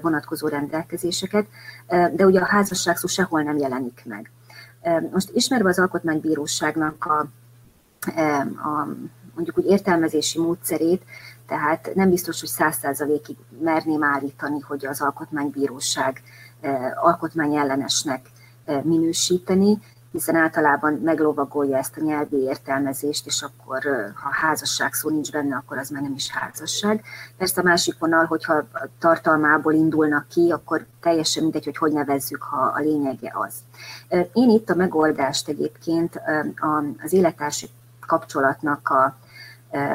vonatkozó 0.00 0.48
rendelkezéseket, 0.48 1.46
de 1.86 2.26
ugye 2.26 2.40
a 2.40 2.46
házasság 2.46 2.96
szó 2.96 3.06
sehol 3.06 3.42
nem 3.42 3.56
jelenik 3.56 4.02
meg. 4.04 4.30
Most 5.12 5.30
ismerve 5.32 5.68
az 5.68 5.78
Alkotmánybíróságnak 5.78 7.04
a, 7.04 7.18
a 8.68 8.88
mondjuk 9.34 9.58
úgy 9.58 9.64
értelmezési 9.66 10.38
módszerét, 10.38 11.02
tehát 11.46 11.90
nem 11.94 12.10
biztos, 12.10 12.40
hogy 12.40 12.48
száz 12.48 12.76
százalékig 12.76 13.36
merném 13.60 14.02
állítani, 14.02 14.60
hogy 14.60 14.86
az 14.86 15.00
Alkotmánybíróság 15.00 16.22
alkotmányellenesnek 17.02 18.30
minősíteni, 18.82 19.78
hiszen 20.14 20.36
általában 20.36 20.92
meglovagolja 20.92 21.76
ezt 21.76 21.96
a 21.96 22.00
nyelvi 22.00 22.36
értelmezést, 22.36 23.26
és 23.26 23.42
akkor, 23.42 23.82
ha 24.14 24.28
házasság 24.32 24.92
szó 24.92 25.10
nincs 25.10 25.32
benne, 25.32 25.56
akkor 25.56 25.78
az 25.78 25.88
már 25.88 26.02
nem 26.02 26.14
is 26.14 26.30
házasság. 26.30 27.04
Persze 27.36 27.60
a 27.60 27.64
másik 27.64 27.98
vonal, 27.98 28.24
hogyha 28.24 28.64
tartalmából 28.98 29.72
indulnak 29.72 30.28
ki, 30.28 30.50
akkor 30.50 30.86
teljesen 31.00 31.42
mindegy, 31.42 31.64
hogy 31.64 31.76
hogy 31.76 31.92
nevezzük, 31.92 32.42
ha 32.42 32.72
a 32.74 32.80
lényege 32.80 33.32
az. 33.34 33.54
Én 34.32 34.50
itt 34.50 34.70
a 34.70 34.74
megoldást 34.74 35.48
egyébként 35.48 36.20
az 37.04 37.12
élettársi 37.12 37.68
kapcsolatnak 38.06 38.88
a, 38.88 39.16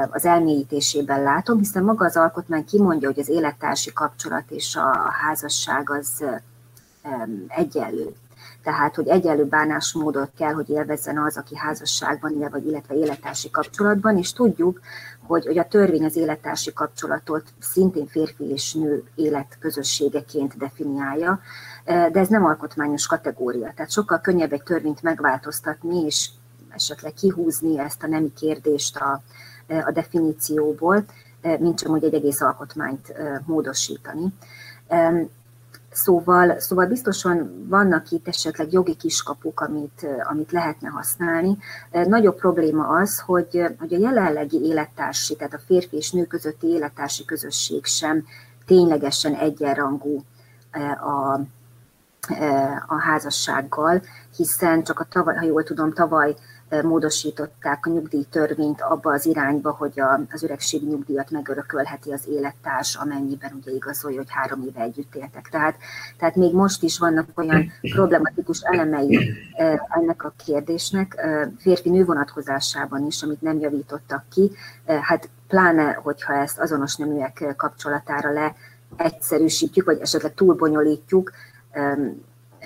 az 0.10 0.26
elmélyítésében 0.26 1.24
látom, 1.24 1.58
hiszen 1.58 1.84
maga 1.84 2.06
az 2.06 2.18
alkotmány 2.18 2.66
kimondja, 2.66 3.08
hogy 3.08 3.20
az 3.20 3.30
élettársi 3.30 3.94
kapcsolat 3.94 4.50
és 4.50 4.76
a 4.76 5.12
házasság 5.12 5.90
az 5.90 6.24
egyenlő 7.48 8.16
tehát 8.64 8.96
hogy 8.96 9.08
egyenlő 9.08 9.46
bánásmódot 9.46 10.32
kell, 10.38 10.54
hogy 10.54 10.70
élvezzen 10.70 11.18
az, 11.18 11.38
aki 11.38 11.58
házasságban 11.58 12.42
él, 12.42 12.50
vagy 12.50 12.66
illetve 12.66 12.96
élettársi 12.96 13.50
kapcsolatban, 13.50 14.18
és 14.18 14.34
tudjuk, 14.34 14.80
hogy, 15.28 15.46
hogy 15.46 15.58
a 15.58 15.68
törvény 15.68 16.04
az 16.04 16.16
élettársi 16.16 16.74
kapcsolatot 16.74 17.44
szintén 17.60 18.08
férfi 18.08 18.44
és 18.44 18.74
nő 18.74 19.04
életközösségeként 19.16 20.58
definiálja, 20.58 21.40
de 21.86 22.20
ez 22.20 22.28
nem 22.28 22.46
alkotmányos 22.46 23.08
kategória, 23.08 23.72
tehát 23.76 23.92
sokkal 23.92 24.20
könnyebb 24.20 24.54
egy 24.54 24.64
törvényt 24.64 25.02
megváltoztatni, 25.02 26.06
és 26.06 26.30
esetleg 26.70 27.14
kihúzni 27.14 27.80
ezt 27.80 28.04
a 28.04 28.08
nemi 28.08 28.34
kérdést 28.34 28.98
a, 28.98 29.22
a 29.68 29.92
definícióból, 29.92 31.06
mint 31.60 31.80
sem, 31.80 31.92
hogy 31.92 32.04
egy 32.04 32.14
egész 32.14 32.42
alkotmányt 32.42 33.14
módosítani. 33.46 34.34
Szóval, 35.92 36.60
szóval 36.60 36.86
biztosan 36.86 37.66
vannak 37.68 38.12
itt 38.12 38.28
esetleg 38.28 38.74
jogi 38.74 38.96
kiskapuk, 38.96 39.60
amit, 39.60 40.08
amit 40.24 40.52
lehetne 40.52 40.90
használni. 40.90 41.58
Nagyobb 41.92 42.36
probléma 42.36 42.88
az, 42.88 43.20
hogy, 43.20 43.62
hogy 43.80 43.94
a 43.94 44.00
jelenlegi 44.00 44.62
élettársi, 44.62 45.36
tehát 45.36 45.54
a 45.54 45.60
férfi 45.66 45.96
és 45.96 46.12
nő 46.12 46.26
közötti 46.26 46.68
élettársi 46.68 47.26
közösség 47.26 47.86
sem 47.86 48.26
ténylegesen 48.66 49.34
egyenrangú 49.34 50.24
a, 51.02 51.40
a 52.88 53.00
házassággal, 53.00 54.02
hiszen 54.36 54.84
csak 54.84 55.00
a 55.00 55.08
tavaly, 55.10 55.36
ha 55.36 55.46
jól 55.46 55.64
tudom, 55.64 55.94
tavaly 55.94 56.36
módosították 56.84 57.86
a 57.86 57.90
nyugdíjtörvényt 57.90 58.82
abba 58.82 59.14
az 59.14 59.26
irányba, 59.26 59.72
hogy 59.72 60.00
a, 60.00 60.20
az 60.32 60.44
öregségi 60.44 60.86
nyugdíjat 60.86 61.32
megörökölheti 61.32 62.12
az 62.12 62.28
élettárs, 62.28 62.96
amennyiben 62.96 63.52
ugye 63.62 63.72
igazolja, 63.72 64.18
hogy 64.18 64.30
három 64.30 64.64
éve 64.68 64.82
együtt 64.82 65.16
éltek. 65.16 65.48
Tehát, 65.52 65.76
tehát 66.18 66.36
még 66.36 66.54
most 66.54 66.84
is 66.84 67.00
vannak 67.00 67.28
olyan 67.36 67.72
problematikus 67.92 68.62
elemei 68.62 69.34
ennek 69.90 70.24
a 70.24 70.34
kérdésnek, 70.46 71.28
férfi-nő 71.58 72.06
vonatkozásában 72.06 73.06
is, 73.06 73.24
amit 73.24 73.42
nem 73.42 73.60
javítottak 73.60 74.24
ki, 74.30 74.52
hát 75.02 75.30
pláne, 75.48 75.94
hogyha 75.94 76.34
ezt 76.34 76.60
azonos 76.60 76.96
neműek 76.96 77.54
kapcsolatára 77.58 78.32
le 78.32 78.56
egyszerűsítjük, 78.96 79.86
vagy 79.86 80.00
esetleg 80.00 80.34
túlbonyolítjuk, 80.34 81.32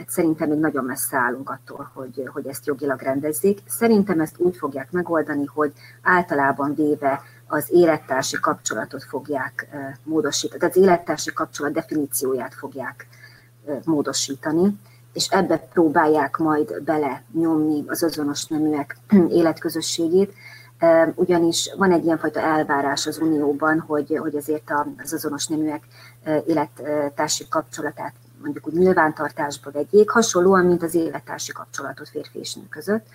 szerintem 0.08 0.50
még 0.50 0.60
nagyon 0.60 0.86
messze 0.86 1.18
állunk 1.18 1.50
attól, 1.50 1.92
hogy, 1.94 2.30
hogy 2.34 2.48
ezt 2.48 2.66
jogilag 2.66 3.02
rendezzék. 3.02 3.60
Szerintem 3.68 4.20
ezt 4.20 4.36
úgy 4.38 4.58
fogják 4.58 4.92
megoldani, 4.92 5.46
hogy 5.46 5.74
általában 6.02 6.76
véve 6.76 7.22
az 7.48 7.66
élettársi 7.72 8.38
kapcsolatot 8.40 9.04
fogják 9.04 9.68
módosítani, 10.04 10.60
tehát 10.60 10.76
az 10.76 10.82
élettársi 10.82 11.34
kapcsolat 11.34 11.74
definícióját 11.74 12.54
fogják 12.54 13.08
módosítani, 13.84 14.80
és 15.14 15.28
ebbe 15.28 15.58
próbálják 15.58 16.38
majd 16.38 16.84
bele 16.84 17.24
nyomni 17.34 17.84
az 17.88 18.04
azonos 18.04 18.46
neműek 18.46 18.98
életközösségét, 19.40 20.34
ugyanis 21.16 21.74
van 21.78 21.92
egy 21.92 22.06
ilyenfajta 22.06 22.40
elvárás 22.40 23.08
az 23.08 23.18
Unióban, 23.18 23.80
hogy, 23.80 24.18
hogy 24.22 24.36
azért 24.36 24.72
az 25.04 25.14
azonos 25.14 25.48
neműek 25.48 25.84
élettársi 26.46 27.48
kapcsolatát 27.50 28.14
mondjuk 28.44 28.68
úgy 28.68 28.74
nyilvántartásba 28.74 29.72
vegyék, 29.72 30.10
hasonlóan, 30.10 30.66
mint 30.66 30.84
az 30.84 30.96
élettársi 30.96 31.52
kapcsolatot 31.52 32.10
férfi 32.10 32.40
és 32.40 32.54
nő 32.54 32.68
között. 32.70 33.06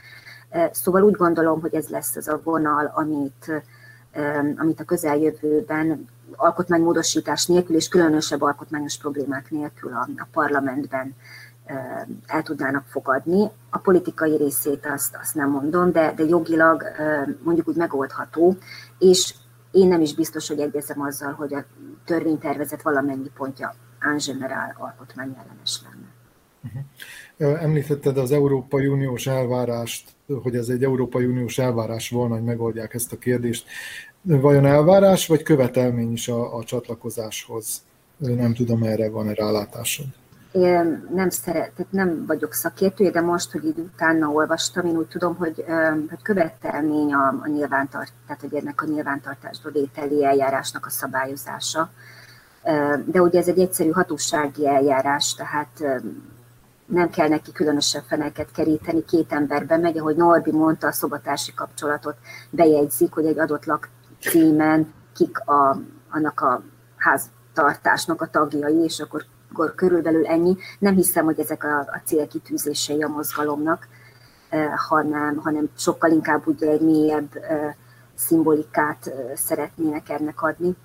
Szóval 0.73 1.03
úgy 1.03 1.15
gondolom, 1.15 1.61
hogy 1.61 1.75
ez 1.75 1.89
lesz 1.89 2.17
az 2.17 2.29
a 2.29 2.41
vonal, 2.45 2.93
amit, 2.95 3.63
amit 4.57 4.81
a 4.81 4.85
közeljövőben 4.85 6.09
alkotmánymódosítás 6.37 7.47
nélkül 7.47 7.77
és 7.77 7.89
különösebb 7.89 8.43
alkotmányos 8.43 8.99
problémák 8.99 9.51
nélkül 9.51 9.93
a, 9.93 10.09
a 10.17 10.27
parlamentben 10.33 11.15
el 12.27 12.43
tudnának 12.43 12.85
fogadni. 12.87 13.51
A 13.71 13.79
politikai 13.79 14.37
részét 14.37 14.87
azt, 14.87 15.17
azt 15.21 15.35
nem 15.35 15.51
mondom, 15.51 15.93
de, 15.93 16.13
de 16.17 16.25
jogilag 16.25 16.83
mondjuk 17.43 17.69
úgy 17.69 17.77
megoldható, 17.77 18.57
és 18.99 19.35
én 19.71 19.89
nem 19.89 20.01
is 20.01 20.15
biztos, 20.15 20.49
hogy 20.49 20.61
egyezem 20.61 21.01
azzal, 21.01 21.33
hogy 21.33 21.55
a 21.55 21.65
törvénytervezet 22.05 22.83
valamennyi 22.83 23.31
pontja 23.37 23.75
en 24.01 24.17
general 24.27 24.75
alkotmányellenes 24.79 25.81
lenne. 25.83 26.07
Uh-huh. 26.65 27.63
Említetted 27.63 28.19
az 28.19 28.33
Európai 28.33 28.87
Uniós 28.87 29.27
elvárást, 29.27 30.11
hogy 30.43 30.57
ez 30.57 30.69
egy 30.69 30.85
Európai 30.85 31.25
Uniós 31.25 31.59
elvárás 31.59 32.11
volna, 32.11 32.35
hogy 32.35 32.45
megoldják 32.45 32.95
ezt 32.95 33.13
a 33.13 33.19
kérdést. 33.19 33.67
Vajon 34.23 34.67
elvárás, 34.67 35.27
vagy 35.27 35.43
követelmény 35.43 36.13
is 36.13 36.29
a, 36.29 36.57
a 36.57 36.65
csatlakozáshoz? 36.65 37.83
Nem 38.17 38.55
tudom, 38.55 38.83
erre 38.83 39.11
van-e 39.11 39.35
rálátásod? 39.35 40.07
én 40.53 41.09
nem 41.15 41.29
tehát 41.45 41.87
nem 41.91 42.27
vagyok 42.27 42.53
szakértője, 42.53 43.11
de 43.11 43.21
most, 43.21 43.51
hogy 43.51 43.65
így 43.65 43.79
utána 43.79 44.29
olvastam, 44.29 44.87
én 44.87 44.97
úgy 44.97 45.07
tudom, 45.07 45.37
hogy, 45.37 45.65
hogy 46.09 46.23
követelmény 46.23 47.13
a, 47.13 47.27
a 47.43 47.49
nyilvántart, 47.49 48.13
tehát 48.27 48.41
hogy 48.41 48.55
ennek 48.55 48.83
a 48.83 48.87
nyilvántartásba 48.87 49.71
vételi 49.71 50.25
eljárásnak 50.25 50.87
a 50.87 50.91
szabályozása. 50.91 51.91
De 53.05 53.23
ugye 53.23 53.39
ez 53.39 53.49
egy 53.49 53.59
egyszerű 53.59 53.91
hatósági 53.91 54.67
eljárás, 54.67 55.35
tehát 55.35 56.03
nem 56.87 57.11
kell 57.11 57.29
neki 57.29 57.53
különösen 57.53 58.03
feneket 58.03 58.51
keríteni, 58.51 59.05
két 59.05 59.33
ember 59.33 59.67
bemegy, 59.67 59.99
ahogy 59.99 60.17
Norbi 60.17 60.53
mondta, 60.53 60.87
a 60.87 60.93
szobatársi 60.93 61.55
kapcsolatot 61.55 62.17
bejegyzik, 62.51 63.13
hogy 63.13 63.27
egy 63.27 63.39
adott 63.39 63.65
lakcímen 63.65 64.93
kik 65.15 65.39
a, 65.39 65.81
annak 66.11 66.41
a 66.41 66.63
háztartásnak 66.97 68.23
a 68.23 68.31
tagjai, 68.31 68.77
és 68.77 69.01
akkor, 69.01 69.25
akkor 69.53 69.75
körülbelül 69.75 70.27
ennyi. 70.27 70.57
Nem 70.79 70.95
hiszem, 70.95 71.25
hogy 71.25 71.41
ezek 71.41 71.65
a, 71.65 71.79
a 71.79 72.01
célkitűzései 72.05 73.03
a 73.03 73.09
mozgalomnak, 73.09 73.89
hanem, 74.89 75.37
hanem 75.37 75.69
sokkal 75.77 76.11
inkább 76.11 76.47
ugye 76.47 76.71
egy 76.71 76.81
mélyebb 76.81 77.31
szimbolikát 78.15 79.13
szeretnének 79.35 80.09
ennek 80.09 80.43
adni 80.43 80.77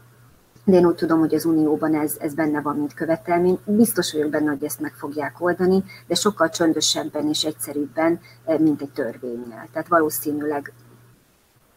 de 0.64 0.78
én 0.78 0.86
úgy 0.86 0.96
tudom, 0.96 1.20
hogy 1.20 1.34
az 1.34 1.46
Unióban 1.46 1.96
ez, 1.96 2.16
ez 2.20 2.34
benne 2.34 2.62
van, 2.62 2.78
mint 2.78 2.94
követelmény. 2.94 3.60
Biztos 3.66 4.14
vagyok 4.14 4.30
benne, 4.30 4.50
hogy 4.50 4.64
ezt 4.64 4.80
meg 4.80 4.94
fogják 4.94 5.36
oldani, 5.40 5.84
de 6.08 6.16
sokkal 6.16 6.50
csöndösebben 6.50 7.28
és 7.30 7.44
egyszerűbben, 7.44 8.20
eh, 8.46 8.60
mint 8.60 8.82
egy 8.82 8.90
törvényel. 8.90 9.68
Tehát 9.72 9.88
valószínűleg 9.88 10.74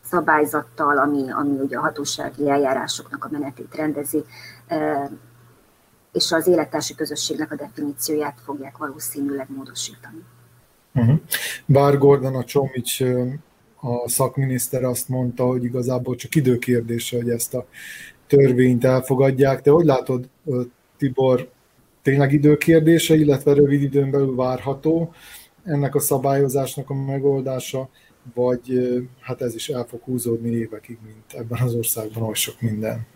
szabályzattal, 0.04 0.98
ami, 0.98 1.30
ami 1.30 1.58
ugye 1.58 1.76
a 1.76 1.80
hatósági 1.80 2.50
eljárásoknak 2.50 3.24
a 3.24 3.28
menetét 3.30 3.74
rendezi, 3.74 4.24
eh, 4.66 5.08
és 6.12 6.32
az 6.32 6.46
élettársi 6.46 6.94
közösségnek 6.94 7.52
a 7.52 7.56
definícióját 7.56 8.38
fogják 8.44 8.76
valószínűleg 8.76 9.46
módosítani. 9.48 10.24
Uh-huh. 10.94 11.18
Bár 11.66 11.98
Gordon 11.98 12.34
a 12.34 12.44
Csomics 12.44 13.02
eh, 13.02 13.32
a 13.80 14.08
szakminiszter 14.08 14.84
azt 14.84 15.08
mondta, 15.08 15.46
hogy 15.46 15.64
igazából 15.64 16.14
csak 16.14 16.34
időkérdése, 16.34 17.16
hogy 17.16 17.30
ezt 17.30 17.54
a 17.54 17.66
törvényt 18.26 18.84
elfogadják. 18.84 19.62
Te 19.62 19.70
hogy 19.70 19.84
látod, 19.84 20.28
Tibor, 20.96 21.48
tényleg 22.02 22.32
időkérdése, 22.32 23.14
illetve 23.14 23.52
rövid 23.52 23.82
időn 23.82 24.10
belül 24.10 24.34
várható 24.34 25.12
ennek 25.64 25.94
a 25.94 26.00
szabályozásnak 26.00 26.90
a 26.90 26.94
megoldása, 26.94 27.88
vagy 28.34 28.88
hát 29.20 29.42
ez 29.42 29.54
is 29.54 29.68
el 29.68 29.84
fog 29.84 30.00
húzódni 30.04 30.50
évekig, 30.50 30.98
mint 31.04 31.32
ebben 31.42 31.60
az 31.62 31.74
országban 31.74 32.22
oly 32.22 32.34
sok 32.34 32.60
minden. 32.60 33.06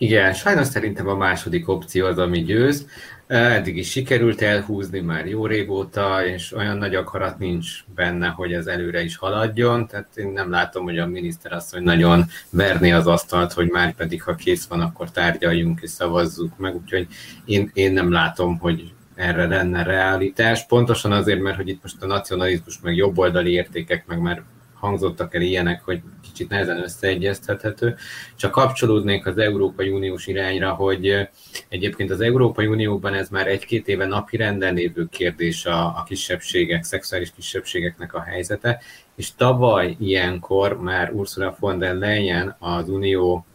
Igen, 0.00 0.32
sajnos 0.32 0.66
szerintem 0.66 1.08
a 1.08 1.14
második 1.14 1.68
opció 1.68 2.06
az, 2.06 2.18
ami 2.18 2.42
győz. 2.42 2.86
Eddig 3.26 3.76
is 3.76 3.90
sikerült 3.90 4.42
elhúzni 4.42 5.00
már 5.00 5.26
jó 5.26 5.46
régóta, 5.46 6.26
és 6.26 6.52
olyan 6.52 6.76
nagy 6.76 6.94
akarat 6.94 7.38
nincs 7.38 7.84
benne, 7.94 8.26
hogy 8.26 8.52
ez 8.52 8.66
előre 8.66 9.02
is 9.02 9.16
haladjon, 9.16 9.86
tehát 9.86 10.16
én 10.16 10.28
nem 10.28 10.50
látom, 10.50 10.84
hogy 10.84 10.98
a 10.98 11.06
miniszter 11.06 11.52
azt, 11.52 11.72
hogy 11.72 11.82
nagyon 11.82 12.24
verni 12.50 12.92
az 12.92 13.06
asztalt, 13.06 13.52
hogy 13.52 13.68
már 13.68 13.94
pedig, 13.94 14.22
ha 14.22 14.34
kész 14.34 14.66
van, 14.66 14.80
akkor 14.80 15.10
tárgyaljunk 15.10 15.80
és 15.82 15.90
szavazzuk 15.90 16.58
meg, 16.58 16.74
úgyhogy 16.74 17.06
én, 17.44 17.70
én 17.74 17.92
nem 17.92 18.12
látom, 18.12 18.58
hogy 18.58 18.92
erre 19.14 19.46
lenne 19.46 19.82
realitás. 19.82 20.66
Pontosan 20.66 21.12
azért, 21.12 21.40
mert 21.40 21.56
hogy 21.56 21.68
itt 21.68 21.82
most 21.82 22.02
a 22.02 22.06
nacionalizmus, 22.06 22.80
meg 22.82 22.96
jobboldali 22.96 23.52
értékek, 23.52 24.06
meg 24.06 24.20
már 24.20 24.42
hangzottak 24.80 25.34
el 25.34 25.42
ilyenek, 25.42 25.84
hogy 25.84 26.00
kicsit 26.22 26.48
nehezen 26.48 26.82
összeegyeztethető. 26.82 27.96
Csak 28.36 28.50
kapcsolódnék 28.50 29.26
az 29.26 29.38
Európai 29.38 29.88
Uniós 29.88 30.26
irányra, 30.26 30.72
hogy 30.72 31.28
egyébként 31.68 32.10
az 32.10 32.20
Európai 32.20 32.66
Unióban 32.66 33.14
ez 33.14 33.28
már 33.28 33.46
egy-két 33.46 33.88
éve 33.88 34.06
napi 34.06 34.36
renden 34.36 34.74
lévő 34.74 35.06
kérdés 35.10 35.66
a, 35.66 35.84
a 35.86 36.04
kisebbségek, 36.06 36.84
szexuális 36.84 37.32
kisebbségeknek 37.36 38.14
a 38.14 38.20
helyzete, 38.20 38.80
és 39.14 39.34
tavaly 39.34 39.96
ilyenkor 40.00 40.80
már 40.80 41.12
Ursula 41.12 41.56
von 41.60 41.78
der 41.78 41.94
Leyen 41.94 42.56
az 42.58 42.88
Unió 42.88 43.46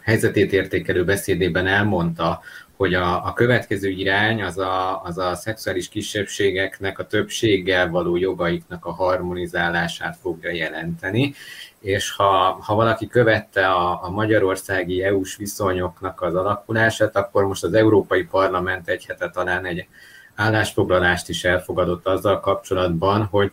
helyzetét 0.00 0.52
értékelő 0.52 1.04
beszédében 1.04 1.66
elmondta, 1.66 2.40
hogy 2.76 2.94
a, 2.94 3.26
a 3.26 3.32
következő 3.32 3.88
irány 3.88 4.42
az 4.42 4.58
a, 4.58 5.02
az 5.02 5.18
a 5.18 5.34
szexuális 5.34 5.88
kisebbségeknek 5.88 6.98
a 6.98 7.06
többséggel 7.06 7.90
való 7.90 8.16
jogaiknak 8.16 8.86
a 8.86 8.92
harmonizálását 8.92 10.18
fogja 10.22 10.50
jelenteni, 10.50 11.34
és 11.80 12.10
ha, 12.10 12.58
ha 12.62 12.74
valaki 12.74 13.06
követte 13.06 13.66
a, 13.66 14.04
a 14.04 14.10
magyarországi 14.10 15.02
EU-s 15.02 15.36
viszonyoknak 15.36 16.22
az 16.22 16.34
alakulását, 16.34 17.16
akkor 17.16 17.44
most 17.44 17.64
az 17.64 17.74
Európai 17.74 18.22
Parlament 18.22 18.88
egy 18.88 19.06
hete 19.06 19.30
talán 19.30 19.64
egy 19.64 19.86
állásfoglalást 20.34 21.28
is 21.28 21.44
elfogadott 21.44 22.06
azzal 22.06 22.40
kapcsolatban, 22.40 23.24
hogy 23.24 23.52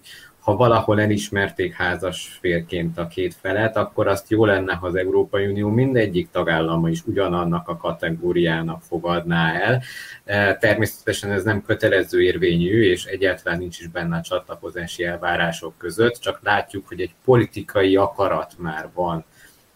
ha 0.49 0.55
valahol 0.55 1.01
elismerték 1.01 1.73
házas 1.73 2.37
félként 2.39 2.97
a 2.97 3.07
két 3.07 3.33
felet, 3.41 3.77
akkor 3.77 4.07
azt 4.07 4.29
jó 4.29 4.45
lenne, 4.45 4.73
ha 4.73 4.87
az 4.87 4.95
Európai 4.95 5.47
Unió 5.47 5.69
mindegyik 5.69 6.29
tagállama 6.31 6.89
is 6.89 7.05
ugyanannak 7.05 7.67
a 7.67 7.77
kategóriának 7.77 8.81
fogadná 8.81 9.53
el. 9.53 9.81
E, 10.25 10.55
természetesen 10.55 11.31
ez 11.31 11.43
nem 11.43 11.61
kötelező 11.61 12.21
érvényű, 12.21 12.81
és 12.81 13.05
egyáltalán 13.05 13.59
nincs 13.59 13.79
is 13.79 13.87
benne 13.87 14.17
a 14.17 14.21
csatlakozási 14.21 15.03
elvárások 15.03 15.73
között, 15.77 16.15
csak 16.15 16.39
látjuk, 16.43 16.87
hogy 16.87 17.01
egy 17.01 17.15
politikai 17.25 17.95
akarat 17.95 18.53
már 18.57 18.89
van 18.93 19.25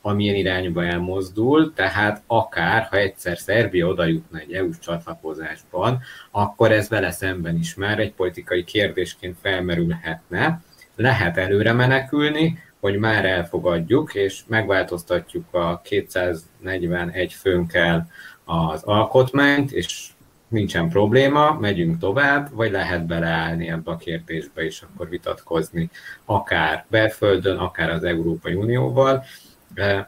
amilyen 0.06 0.36
irányba 0.36 0.86
elmozdul, 0.86 1.74
tehát 1.74 2.22
akár, 2.28 2.88
ha 2.90 2.98
egyszer 2.98 3.38
Szerbia 3.38 3.88
oda 3.88 4.06
jutna 4.06 4.40
egy 4.40 4.54
EU-s 4.54 4.80
csatlakozásban, 4.80 6.02
akkor 6.32 6.72
ez 6.72 6.90
vele 6.90 7.12
szemben 7.12 7.58
is 7.58 7.76
már 7.76 8.00
egy 8.00 8.14
politikai 8.14 8.64
kérdésként 8.64 9.38
felmerülhetne. 9.42 10.62
Lehet 10.96 11.38
előre 11.38 11.74
menekülni, 11.74 12.64
hogy 12.80 12.98
már 12.98 13.26
elfogadjuk, 13.26 14.16
és 14.16 14.42
megváltoztatjuk 14.48 15.54
a 15.54 15.82
241 15.84 17.34
főnkkel 17.34 18.10
az 18.46 18.84
alkotmányt, 18.84 19.72
és 19.72 20.08
nincsen 20.48 20.90
probléma, 20.90 21.58
megyünk 21.60 22.00
tovább, 22.00 22.50
vagy 22.54 22.72
lehet 22.72 23.06
beleállni 23.06 23.70
ebbe 23.70 23.92
a 23.92 23.98
kérdésbe, 23.98 24.64
és 24.64 24.82
akkor 24.82 25.10
vitatkozni 25.10 25.90
akár 26.26 26.86
belföldön, 26.90 27.58
akár 27.58 27.90
az 27.90 28.04
Európai 28.04 28.54
Unióval 28.54 29.24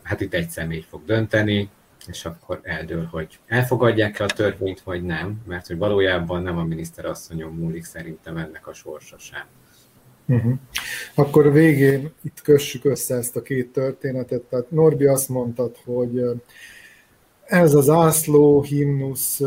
hát 0.03 0.22
itt 0.22 0.34
egy 0.34 0.49
személy 0.49 0.86
fog 0.89 1.05
dönteni, 1.05 1.70
és 2.07 2.26
akkor 2.26 2.59
eldől, 2.63 3.05
hogy 3.11 3.39
elfogadják-e 3.47 4.24
a 4.24 4.28
törvényt, 4.28 4.82
vagy 4.82 5.03
nem, 5.03 5.41
mert 5.47 5.68
hogy 5.68 5.78
valójában 5.78 6.43
nem 6.43 6.57
a 6.57 6.63
miniszterasszonyon 6.63 7.53
múlik 7.53 7.84
szerintem 7.84 8.38
ennek 8.38 8.68
a 8.68 8.74
sorsa 8.74 9.18
sem. 9.18 9.45
Uh-huh. 10.26 10.53
Akkor 11.16 11.51
végén 11.51 12.11
itt 12.22 12.41
kössük 12.41 12.86
össze 12.86 13.16
ezt 13.16 13.36
a 13.36 13.41
két 13.41 13.72
történetet. 13.72 14.41
Tehát 14.41 14.72
Norbi 14.72 15.05
azt 15.05 15.30
mondtad, 15.30 15.76
hogy 15.86 16.24
ez 17.45 17.74
az 17.74 17.89
ászló, 17.89 18.61
himnusz, 18.61 19.41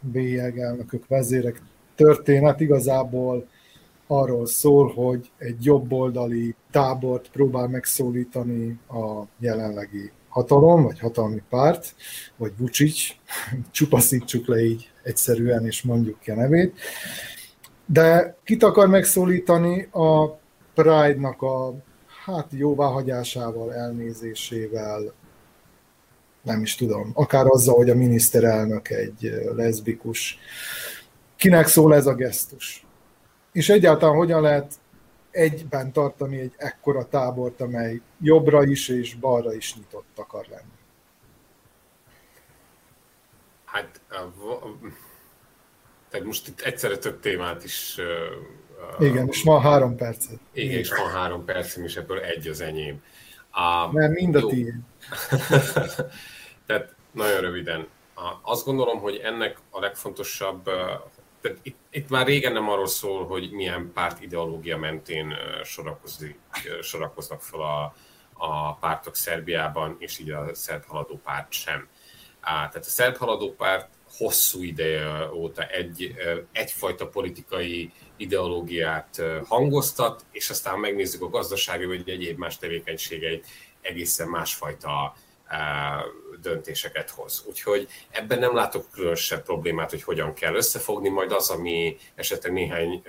bélyegelnökök, 0.00 1.06
vezérek 1.06 1.60
történet 1.94 2.60
igazából 2.60 3.48
arról 4.08 4.46
szól, 4.46 4.92
hogy 4.92 5.30
egy 5.38 5.64
jobboldali 5.64 6.54
tábort 6.70 7.30
próbál 7.30 7.68
megszólítani 7.68 8.78
a 8.88 9.22
jelenlegi 9.38 10.10
hatalom, 10.28 10.82
vagy 10.82 10.98
hatalmi 10.98 11.42
párt, 11.48 11.94
vagy 12.36 12.52
Vucic, 12.56 12.96
csupaszítsuk 13.70 14.46
le 14.46 14.60
így 14.62 14.90
egyszerűen, 15.02 15.66
és 15.66 15.82
mondjuk 15.82 16.18
ki 16.20 16.30
a 16.30 16.34
nevét. 16.34 16.78
De 17.86 18.36
kit 18.44 18.62
akar 18.62 18.88
megszólítani 18.88 19.88
a 19.90 20.38
Pride-nak 20.74 21.42
a 21.42 21.74
hát 22.24 22.46
jóváhagyásával, 22.50 23.74
elnézésével, 23.74 25.14
nem 26.42 26.62
is 26.62 26.74
tudom, 26.74 27.10
akár 27.14 27.46
azzal, 27.46 27.74
hogy 27.74 27.90
a 27.90 27.94
miniszterelnök 27.94 28.90
egy 28.90 29.30
leszbikus. 29.54 30.38
Kinek 31.36 31.66
szól 31.66 31.94
ez 31.94 32.06
a 32.06 32.14
gesztus? 32.14 32.86
És 33.52 33.68
egyáltalán 33.68 34.16
hogyan 34.16 34.42
lehet 34.42 34.74
egyben 35.30 35.92
tartani 35.92 36.38
egy 36.38 36.54
ekkora 36.56 37.08
tábort, 37.08 37.60
amely 37.60 38.00
jobbra 38.20 38.64
is 38.64 38.88
és 38.88 39.14
balra 39.14 39.54
is 39.54 39.76
nyitott 39.76 40.18
akar 40.18 40.46
lenni? 40.50 40.76
Hát, 43.64 44.00
tehát 46.08 46.26
most 46.26 46.48
itt 46.48 46.60
egyszerre 46.60 46.96
több 46.96 47.20
témát 47.20 47.64
is... 47.64 47.96
Igen, 48.98 49.28
és 49.28 49.42
van 49.42 49.60
három 49.60 49.96
percet. 49.96 50.38
Igen, 50.52 50.78
és 50.78 50.90
van 50.90 51.10
három 51.10 51.44
percem, 51.44 51.84
és 51.84 51.96
ebből 51.96 52.18
egy 52.18 52.48
az 52.48 52.60
enyém. 52.60 53.02
Mert 53.92 54.12
mind 54.12 54.34
a 54.34 54.46
tiéd. 54.46 54.74
tehát 56.66 56.94
nagyon 57.10 57.40
röviden. 57.40 57.88
Azt 58.42 58.64
gondolom, 58.64 58.98
hogy 58.98 59.16
ennek 59.16 59.58
a 59.70 59.80
legfontosabb 59.80 60.70
itt, 61.62 61.76
itt 61.90 62.08
már 62.08 62.26
régen 62.26 62.52
nem 62.52 62.68
arról 62.68 62.86
szól, 62.86 63.26
hogy 63.26 63.50
milyen 63.50 63.90
párt 63.94 64.22
ideológia 64.22 64.76
mentén 64.76 65.34
sorakozik, 65.64 66.38
sorakoznak 66.82 67.42
fel 67.42 67.60
a, 67.60 67.94
a 68.32 68.74
pártok 68.74 69.16
Szerbiában, 69.16 69.96
és 69.98 70.18
így 70.18 70.30
a 70.30 70.54
szerb 70.54 70.84
haladó 70.84 71.20
párt 71.24 71.52
sem. 71.52 71.88
Tehát 72.40 72.76
a 72.76 72.82
szerb 72.82 73.16
haladó 73.16 73.54
párt 73.54 73.88
hosszú 74.16 74.62
ideje 74.62 75.32
óta 75.32 75.66
egy, 75.66 76.14
egyfajta 76.52 77.08
politikai 77.08 77.92
ideológiát 78.16 79.22
hangoztat, 79.46 80.24
és 80.30 80.50
aztán 80.50 80.78
megnézzük 80.78 81.22
a 81.22 81.28
gazdasági 81.28 81.84
vagy 81.84 82.08
egyéb 82.08 82.38
más 82.38 82.58
tevékenységeit, 82.58 83.46
egészen 83.80 84.28
másfajta 84.28 85.14
döntéseket 86.40 87.10
hoz. 87.10 87.44
Úgyhogy 87.48 87.88
ebben 88.10 88.38
nem 88.38 88.54
látok 88.54 88.90
különösebb 88.90 89.42
problémát, 89.42 89.90
hogy 89.90 90.02
hogyan 90.02 90.34
kell 90.34 90.54
összefogni, 90.54 91.08
majd 91.08 91.32
az, 91.32 91.50
ami 91.50 91.96
esetleg 92.14 92.52
néhány 92.52 93.02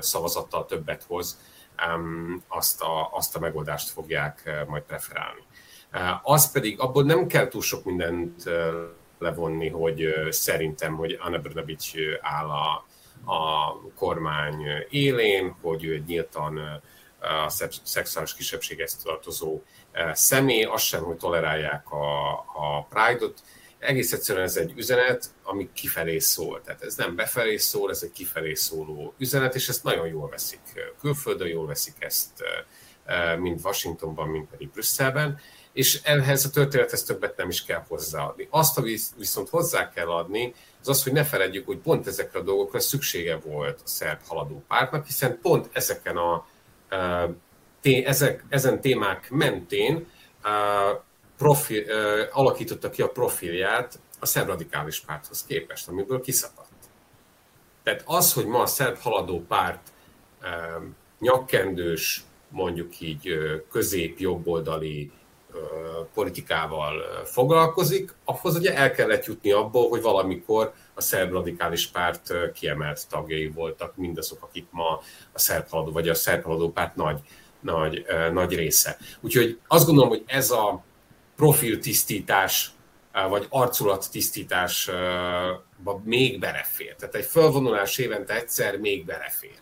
szavazattal 0.00 0.66
többet 0.66 1.02
hoz, 1.02 1.38
azt 2.48 2.82
a, 2.82 3.08
azt 3.12 3.36
a 3.36 3.38
megoldást 3.38 3.90
fogják 3.90 4.64
majd 4.66 4.82
preferálni. 4.82 5.42
Az 6.22 6.52
pedig, 6.52 6.80
abból 6.80 7.04
nem 7.04 7.26
kell 7.26 7.48
túl 7.48 7.62
sok 7.62 7.84
mindent 7.84 8.44
levonni, 9.18 9.68
hogy 9.68 10.14
szerintem, 10.30 10.96
hogy 10.96 11.18
Anna 11.20 11.38
Brnabic 11.38 11.92
áll 12.20 12.48
a, 12.50 12.86
a 13.32 13.72
kormány 13.94 14.62
élén, 14.90 15.56
hogy 15.60 15.84
ő 15.84 16.02
nyíltan 16.06 16.82
a 17.20 17.48
szexuális 17.82 18.34
kisebbséghez 18.34 18.96
tartozó 18.96 19.62
személy, 20.12 20.62
azt 20.62 20.84
sem, 20.84 21.02
hogy 21.02 21.16
tolerálják 21.16 21.90
a, 21.90 22.30
a 22.32 22.86
Pride-ot. 22.88 23.42
Egész 23.78 24.12
egyszerűen 24.12 24.44
ez 24.44 24.56
egy 24.56 24.72
üzenet, 24.76 25.30
ami 25.42 25.68
kifelé 25.72 26.18
szól. 26.18 26.60
Tehát 26.62 26.82
ez 26.82 26.96
nem 26.96 27.14
befelé 27.14 27.56
szól, 27.56 27.90
ez 27.90 28.02
egy 28.02 28.12
kifelé 28.12 28.54
szóló 28.54 29.14
üzenet, 29.18 29.54
és 29.54 29.68
ezt 29.68 29.84
nagyon 29.84 30.06
jól 30.06 30.28
veszik 30.28 30.60
külföldön, 31.00 31.48
jól 31.48 31.66
veszik 31.66 31.94
ezt 31.98 32.44
mind 33.38 33.60
Washingtonban, 33.64 34.28
mind 34.28 34.46
pedig 34.46 34.70
Brüsszelben, 34.70 35.40
és 35.72 36.00
ehhez 36.02 36.44
a 36.44 36.50
történethez 36.50 37.02
többet 37.02 37.36
nem 37.36 37.48
is 37.48 37.64
kell 37.64 37.84
hozzáadni. 37.88 38.48
Azt, 38.50 38.78
ami 38.78 38.96
viszont 39.16 39.48
hozzá 39.48 39.90
kell 39.90 40.08
adni, 40.08 40.54
az 40.80 40.88
az, 40.88 41.02
hogy 41.02 41.12
ne 41.12 41.24
feledjük, 41.24 41.66
hogy 41.66 41.78
pont 41.78 42.06
ezekre 42.06 42.38
a 42.38 42.42
dolgokra 42.42 42.80
szüksége 42.80 43.36
volt 43.36 43.80
a 43.84 43.88
szerb 43.88 44.20
haladó 44.26 44.64
pártnak, 44.68 45.06
hiszen 45.06 45.38
pont 45.42 45.68
ezeken 45.72 46.16
a 46.16 46.46
ezek, 47.94 48.44
ezen 48.48 48.80
témák 48.80 49.30
mentén 49.30 50.06
profil, 51.36 51.84
alakította 52.32 52.90
ki 52.90 53.02
a 53.02 53.08
profilját 53.08 53.98
a 54.20 54.26
szerb 54.26 54.48
radikális 54.48 55.00
párthoz 55.00 55.44
képest, 55.44 55.88
amiből 55.88 56.20
kiszakadt. 56.20 56.68
Tehát 57.82 58.02
az, 58.06 58.32
hogy 58.32 58.46
ma 58.46 58.60
a 58.60 58.66
szerb 58.66 58.98
haladó 58.98 59.44
párt 59.48 59.92
nyakkendős, 61.18 62.22
mondjuk 62.48 63.00
így 63.00 63.28
közép-jobboldali 63.70 65.12
politikával 66.14 67.24
foglalkozik, 67.24 68.14
ahhoz 68.24 68.54
ugye 68.56 68.74
el 68.74 68.90
kellett 68.90 69.24
jutni 69.24 69.50
abból, 69.50 69.88
hogy 69.88 70.02
valamikor 70.02 70.72
a 70.94 71.00
szerb 71.00 71.32
radikális 71.32 71.86
párt 71.86 72.52
kiemelt 72.52 73.08
tagjai 73.08 73.48
voltak 73.48 73.96
mindazok, 73.96 74.42
akik 74.42 74.66
ma 74.70 75.00
a 75.32 75.38
szerb 75.38 75.68
haladó, 75.68 75.92
vagy 75.92 76.08
a 76.08 76.14
szerb 76.14 76.44
haladó 76.44 76.70
párt 76.70 76.96
nagy, 76.96 77.20
nagy, 77.66 78.04
nagy 78.32 78.54
része. 78.54 78.96
Úgyhogy 79.20 79.58
azt 79.66 79.86
gondolom, 79.86 80.10
hogy 80.10 80.22
ez 80.26 80.50
a 80.50 80.84
profiltisztítás, 81.36 82.70
vagy 83.28 83.46
arculattisztítás 83.48 84.90
még 86.02 86.38
belefér. 86.38 86.94
Tehát 86.94 87.14
egy 87.14 87.24
felvonulás 87.24 87.98
évente 87.98 88.34
egyszer 88.34 88.78
még 88.78 89.04
belefér. 89.04 89.58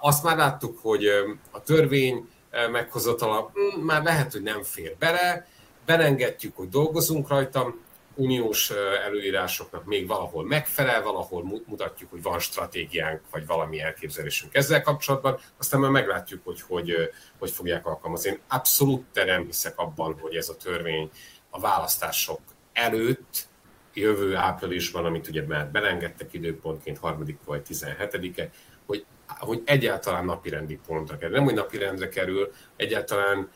Azt 0.00 0.22
már 0.22 0.36
láttuk, 0.36 0.78
hogy 0.78 1.06
a 1.50 1.62
törvény 1.62 2.28
meghozatala 2.70 3.52
hm, 3.54 3.80
már 3.80 4.02
lehet, 4.02 4.32
hogy 4.32 4.42
nem 4.42 4.62
fér 4.62 4.96
bele, 4.98 5.46
belengedjük, 5.86 6.56
hogy 6.56 6.68
dolgozunk 6.68 7.28
rajta, 7.28 7.74
uniós 8.14 8.70
előírásoknak 9.06 9.84
még 9.84 10.06
valahol 10.06 10.44
megfelel, 10.44 11.02
valahol 11.02 11.62
mutatjuk, 11.66 12.10
hogy 12.10 12.22
van 12.22 12.38
stratégiánk, 12.38 13.20
vagy 13.30 13.46
valami 13.46 13.80
elképzelésünk 13.80 14.54
ezzel 14.54 14.82
kapcsolatban, 14.82 15.38
aztán 15.58 15.80
már 15.80 15.90
meglátjuk, 15.90 16.40
hogy 16.44 16.60
hogy, 16.60 16.94
hogy 17.38 17.50
fogják 17.50 17.86
alkalmazni. 17.86 18.30
Én 18.30 18.38
abszolút 18.48 19.04
nem 19.14 19.44
hiszek 19.44 19.78
abban, 19.78 20.18
hogy 20.20 20.34
ez 20.34 20.48
a 20.48 20.56
törvény 20.56 21.10
a 21.50 21.60
választások 21.60 22.40
előtt, 22.72 23.50
jövő 23.94 24.36
áprilisban, 24.36 25.04
amit 25.04 25.28
ugye 25.28 25.46
már 25.46 25.70
belengedtek 25.70 26.32
időpontként, 26.32 26.98
harmadik 26.98 27.38
vagy 27.44 27.62
17-e, 27.68 28.50
hogy, 28.86 29.04
hogy 29.26 29.62
egyáltalán 29.64 30.24
napirendi 30.24 30.78
pontra 30.86 31.18
kerül. 31.18 31.34
Nem, 31.36 31.44
hogy 31.44 31.54
napirendre 31.54 32.08
kerül, 32.08 32.52
egyáltalán 32.76 33.50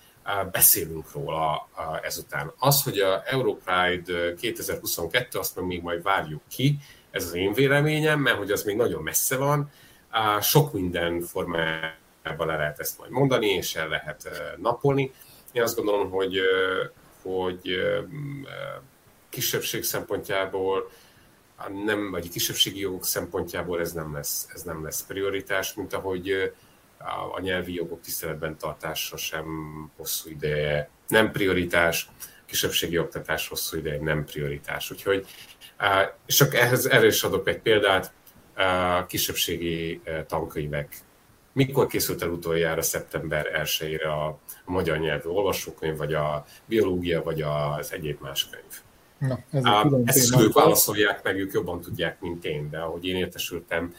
beszélünk 0.53 1.12
róla 1.12 1.68
ezután. 2.03 2.53
Az, 2.59 2.83
hogy 2.83 2.99
a 2.99 3.22
Europride 3.27 4.35
2022, 4.35 5.39
azt 5.39 5.57
meg 5.57 5.64
még 5.64 5.83
majd 5.83 6.03
várjuk 6.03 6.43
ki, 6.49 6.79
ez 7.11 7.24
az 7.24 7.35
én 7.35 7.53
véleményem, 7.53 8.20
mert 8.20 8.37
hogy 8.37 8.51
az 8.51 8.62
még 8.62 8.77
nagyon 8.77 9.03
messze 9.03 9.37
van, 9.37 9.70
sok 10.41 10.72
minden 10.72 11.20
formában 11.20 12.47
le 12.47 12.57
lehet 12.57 12.81
ezt 12.81 12.99
majd 12.99 13.11
mondani, 13.11 13.49
és 13.49 13.74
el 13.74 13.89
lehet 13.89 14.31
napolni. 14.57 15.12
Én 15.53 15.62
azt 15.62 15.77
gondolom, 15.77 16.11
hogy, 16.11 16.41
hogy 17.22 17.77
kisebbség 19.29 19.83
szempontjából, 19.83 20.91
nem, 21.85 22.11
vagy 22.11 22.29
kisebbségi 22.29 22.81
jogok 22.81 23.05
szempontjából 23.05 23.81
ez 23.81 23.93
nem 23.93 24.14
lesz, 24.14 24.49
ez 24.55 24.62
nem 24.62 24.85
lesz 24.85 25.07
prioritás, 25.07 25.74
mint 25.74 25.93
ahogy 25.93 26.53
a 27.34 27.40
nyelvi 27.40 27.74
jogok 27.74 28.01
tiszteletben 28.01 28.59
tartása 28.59 29.16
sem 29.16 29.47
hosszú 29.97 30.30
ideje 30.30 30.88
nem 31.09 31.32
prioritás, 31.32 32.09
kisebbségi 32.47 32.99
oktatás 32.99 33.49
hosszú 33.49 33.76
ideje 33.76 34.01
nem 34.01 34.24
prioritás. 34.24 34.90
Úgyhogy, 34.90 35.26
és 36.26 36.34
csak 36.34 36.55
ehhez 36.55 36.86
erre 36.86 37.07
is 37.07 37.22
adok 37.22 37.49
egy 37.49 37.59
példát, 37.59 38.12
kisebbségi 39.07 40.01
tankönyvek. 40.26 40.97
Mikor 41.53 41.86
készült 41.86 42.22
el 42.22 42.28
utoljára 42.28 42.82
szeptember 42.82 43.64
1-ére 43.64 44.05
a, 44.05 44.26
a 44.64 44.70
magyar 44.70 44.99
nyelvű 44.99 45.28
olvasókönyv, 45.28 45.97
vagy 45.97 46.14
a 46.14 46.44
biológia, 46.64 47.22
vagy 47.22 47.42
az 47.42 47.92
egyéb 47.92 48.20
más 48.20 48.49
könyv? 48.49 48.84
Na, 49.18 49.38
ez 49.51 49.64
a 49.64 50.01
Ezt 50.05 50.40
ők 50.40 50.53
válaszolják 50.53 51.22
meg, 51.22 51.38
ők 51.38 51.53
jobban 51.53 51.80
tudják, 51.80 52.20
mint 52.20 52.44
én, 52.44 52.70
de 52.70 52.78
ahogy 52.78 53.07
én 53.07 53.16
értesültem, 53.16 53.94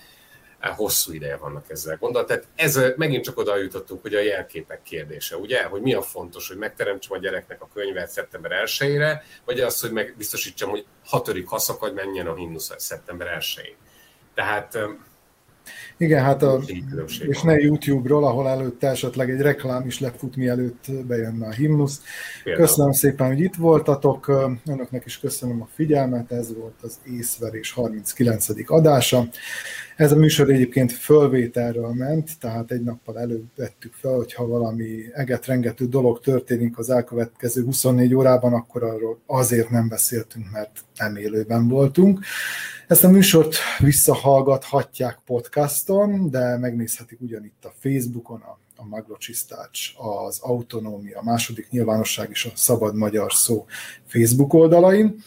hosszú 0.60 1.14
ideje 1.14 1.38
vannak 1.38 1.70
ezzel 1.70 1.98
gondol. 2.00 2.26
Tehát 2.26 2.48
ez 2.56 2.80
megint 2.96 3.24
csak 3.24 3.38
oda 3.38 3.58
jutottunk, 3.58 4.02
hogy 4.02 4.14
a 4.14 4.20
jelképek 4.20 4.82
kérdése, 4.84 5.38
ugye? 5.38 5.64
Hogy 5.64 5.82
mi 5.82 5.94
a 5.94 6.02
fontos, 6.02 6.48
hogy 6.48 6.58
megteremtsem 6.58 7.18
a 7.18 7.20
gyereknek 7.20 7.62
a 7.62 7.70
könyvet 7.74 8.10
szeptember 8.10 8.52
1-ére, 8.66 9.22
vagy 9.46 9.60
az, 9.60 9.82
hogy 9.82 9.92
meg 9.92 10.14
biztosítsam, 10.18 10.70
hogy 10.70 10.86
hatodik 11.06 11.48
haszakad 11.48 11.94
menjen 11.94 12.28
a 12.28 12.36
himnusz 12.36 12.72
szeptember 12.78 13.38
1-én. 13.40 13.76
Tehát 14.34 14.78
igen, 15.98 16.24
hát 16.24 16.44
a, 16.44 16.62
és 17.28 17.42
ne 17.42 17.56
YouTube-ról, 17.60 18.26
ahol 18.26 18.48
előtte 18.48 18.88
esetleg 18.88 19.30
egy 19.30 19.42
reklám 19.42 19.86
is 19.86 20.00
lefut, 20.00 20.36
mielőtt 20.36 20.86
bejönne 21.08 21.48
a 21.48 21.52
himnusz. 21.52 22.02
Köszönöm 22.44 22.92
szépen, 22.92 23.28
hogy 23.28 23.40
itt 23.40 23.56
voltatok, 23.56 24.28
önöknek 24.66 25.06
is 25.06 25.20
köszönöm 25.20 25.62
a 25.62 25.68
figyelmet, 25.76 26.32
ez 26.32 26.56
volt 26.56 26.82
az 26.82 27.00
észverés 27.04 27.72
39. 27.72 28.48
adása. 28.66 29.28
Ez 29.98 30.12
a 30.12 30.16
műsor 30.16 30.50
egyébként 30.50 30.92
fölvételről 30.92 31.94
ment, 31.94 32.40
tehát 32.40 32.72
egy 32.72 32.82
nappal 32.82 33.20
előbb 33.20 33.46
vettük 33.56 33.94
fel, 33.94 34.16
hogyha 34.16 34.48
valami 34.48 34.88
egetrengető 35.14 35.88
dolog 35.88 36.20
történik 36.20 36.78
az 36.78 36.90
elkövetkező 36.90 37.64
24 37.64 38.14
órában, 38.14 38.54
akkor 38.54 38.84
arról 38.84 39.20
azért 39.26 39.70
nem 39.70 39.88
beszéltünk, 39.88 40.52
mert 40.52 40.84
nem 40.98 41.16
élőben 41.16 41.68
voltunk. 41.68 42.20
Ezt 42.88 43.04
a 43.04 43.10
műsort 43.10 43.56
visszahallgathatják 43.80 45.20
podcaston, 45.26 46.30
de 46.30 46.58
megnézhetik 46.58 47.22
ugyanitt 47.22 47.66
a 47.66 47.74
Facebookon, 47.80 48.42
a, 48.42 48.60
a 48.76 48.86
Maglocsisztács, 48.86 49.90
az 50.26 50.40
Autonómia, 50.42 51.20
a 51.20 51.24
második 51.24 51.70
nyilvánosság 51.70 52.30
és 52.30 52.46
a 52.46 52.52
Szabad 52.56 52.96
Magyar 52.96 53.34
Szó 53.34 53.66
Facebook 54.06 54.54
oldalain, 54.54 55.24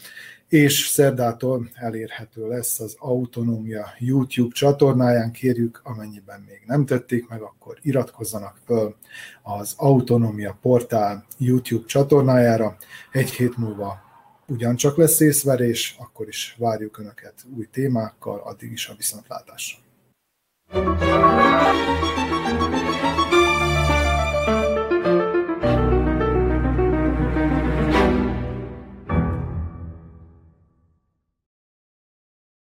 és 0.51 0.87
szerdától 0.87 1.69
elérhető 1.75 2.49
lesz 2.49 2.81
az 2.81 2.97
Autonómia 2.99 3.87
YouTube 3.99 4.55
csatornáján. 4.55 5.33
Kérjük, 5.33 5.81
amennyiben 5.85 6.45
még 6.49 6.63
nem 6.67 6.87
tették 6.87 7.29
meg, 7.29 7.41
akkor 7.41 7.79
iratkozzanak 7.83 8.57
föl 8.65 8.97
az 9.43 9.75
Autonómia 9.77 10.59
portál 10.63 11.25
YouTube 11.39 11.87
csatornájára. 11.87 12.77
Egy 13.13 13.31
hét 13.31 13.57
múlva 13.57 14.01
ugyancsak 14.47 14.97
lesz 14.97 15.21
észverés, 15.21 15.97
akkor 15.99 16.29
is 16.29 16.57
várjuk 16.59 16.99
Önöket 16.99 17.35
új 17.57 17.69
témákkal, 17.73 18.41
addig 18.45 18.73
is 18.73 18.89
a 18.89 18.95
viszontlátásra. 18.97 19.79
thank 20.73 22.05
you 22.05 22.10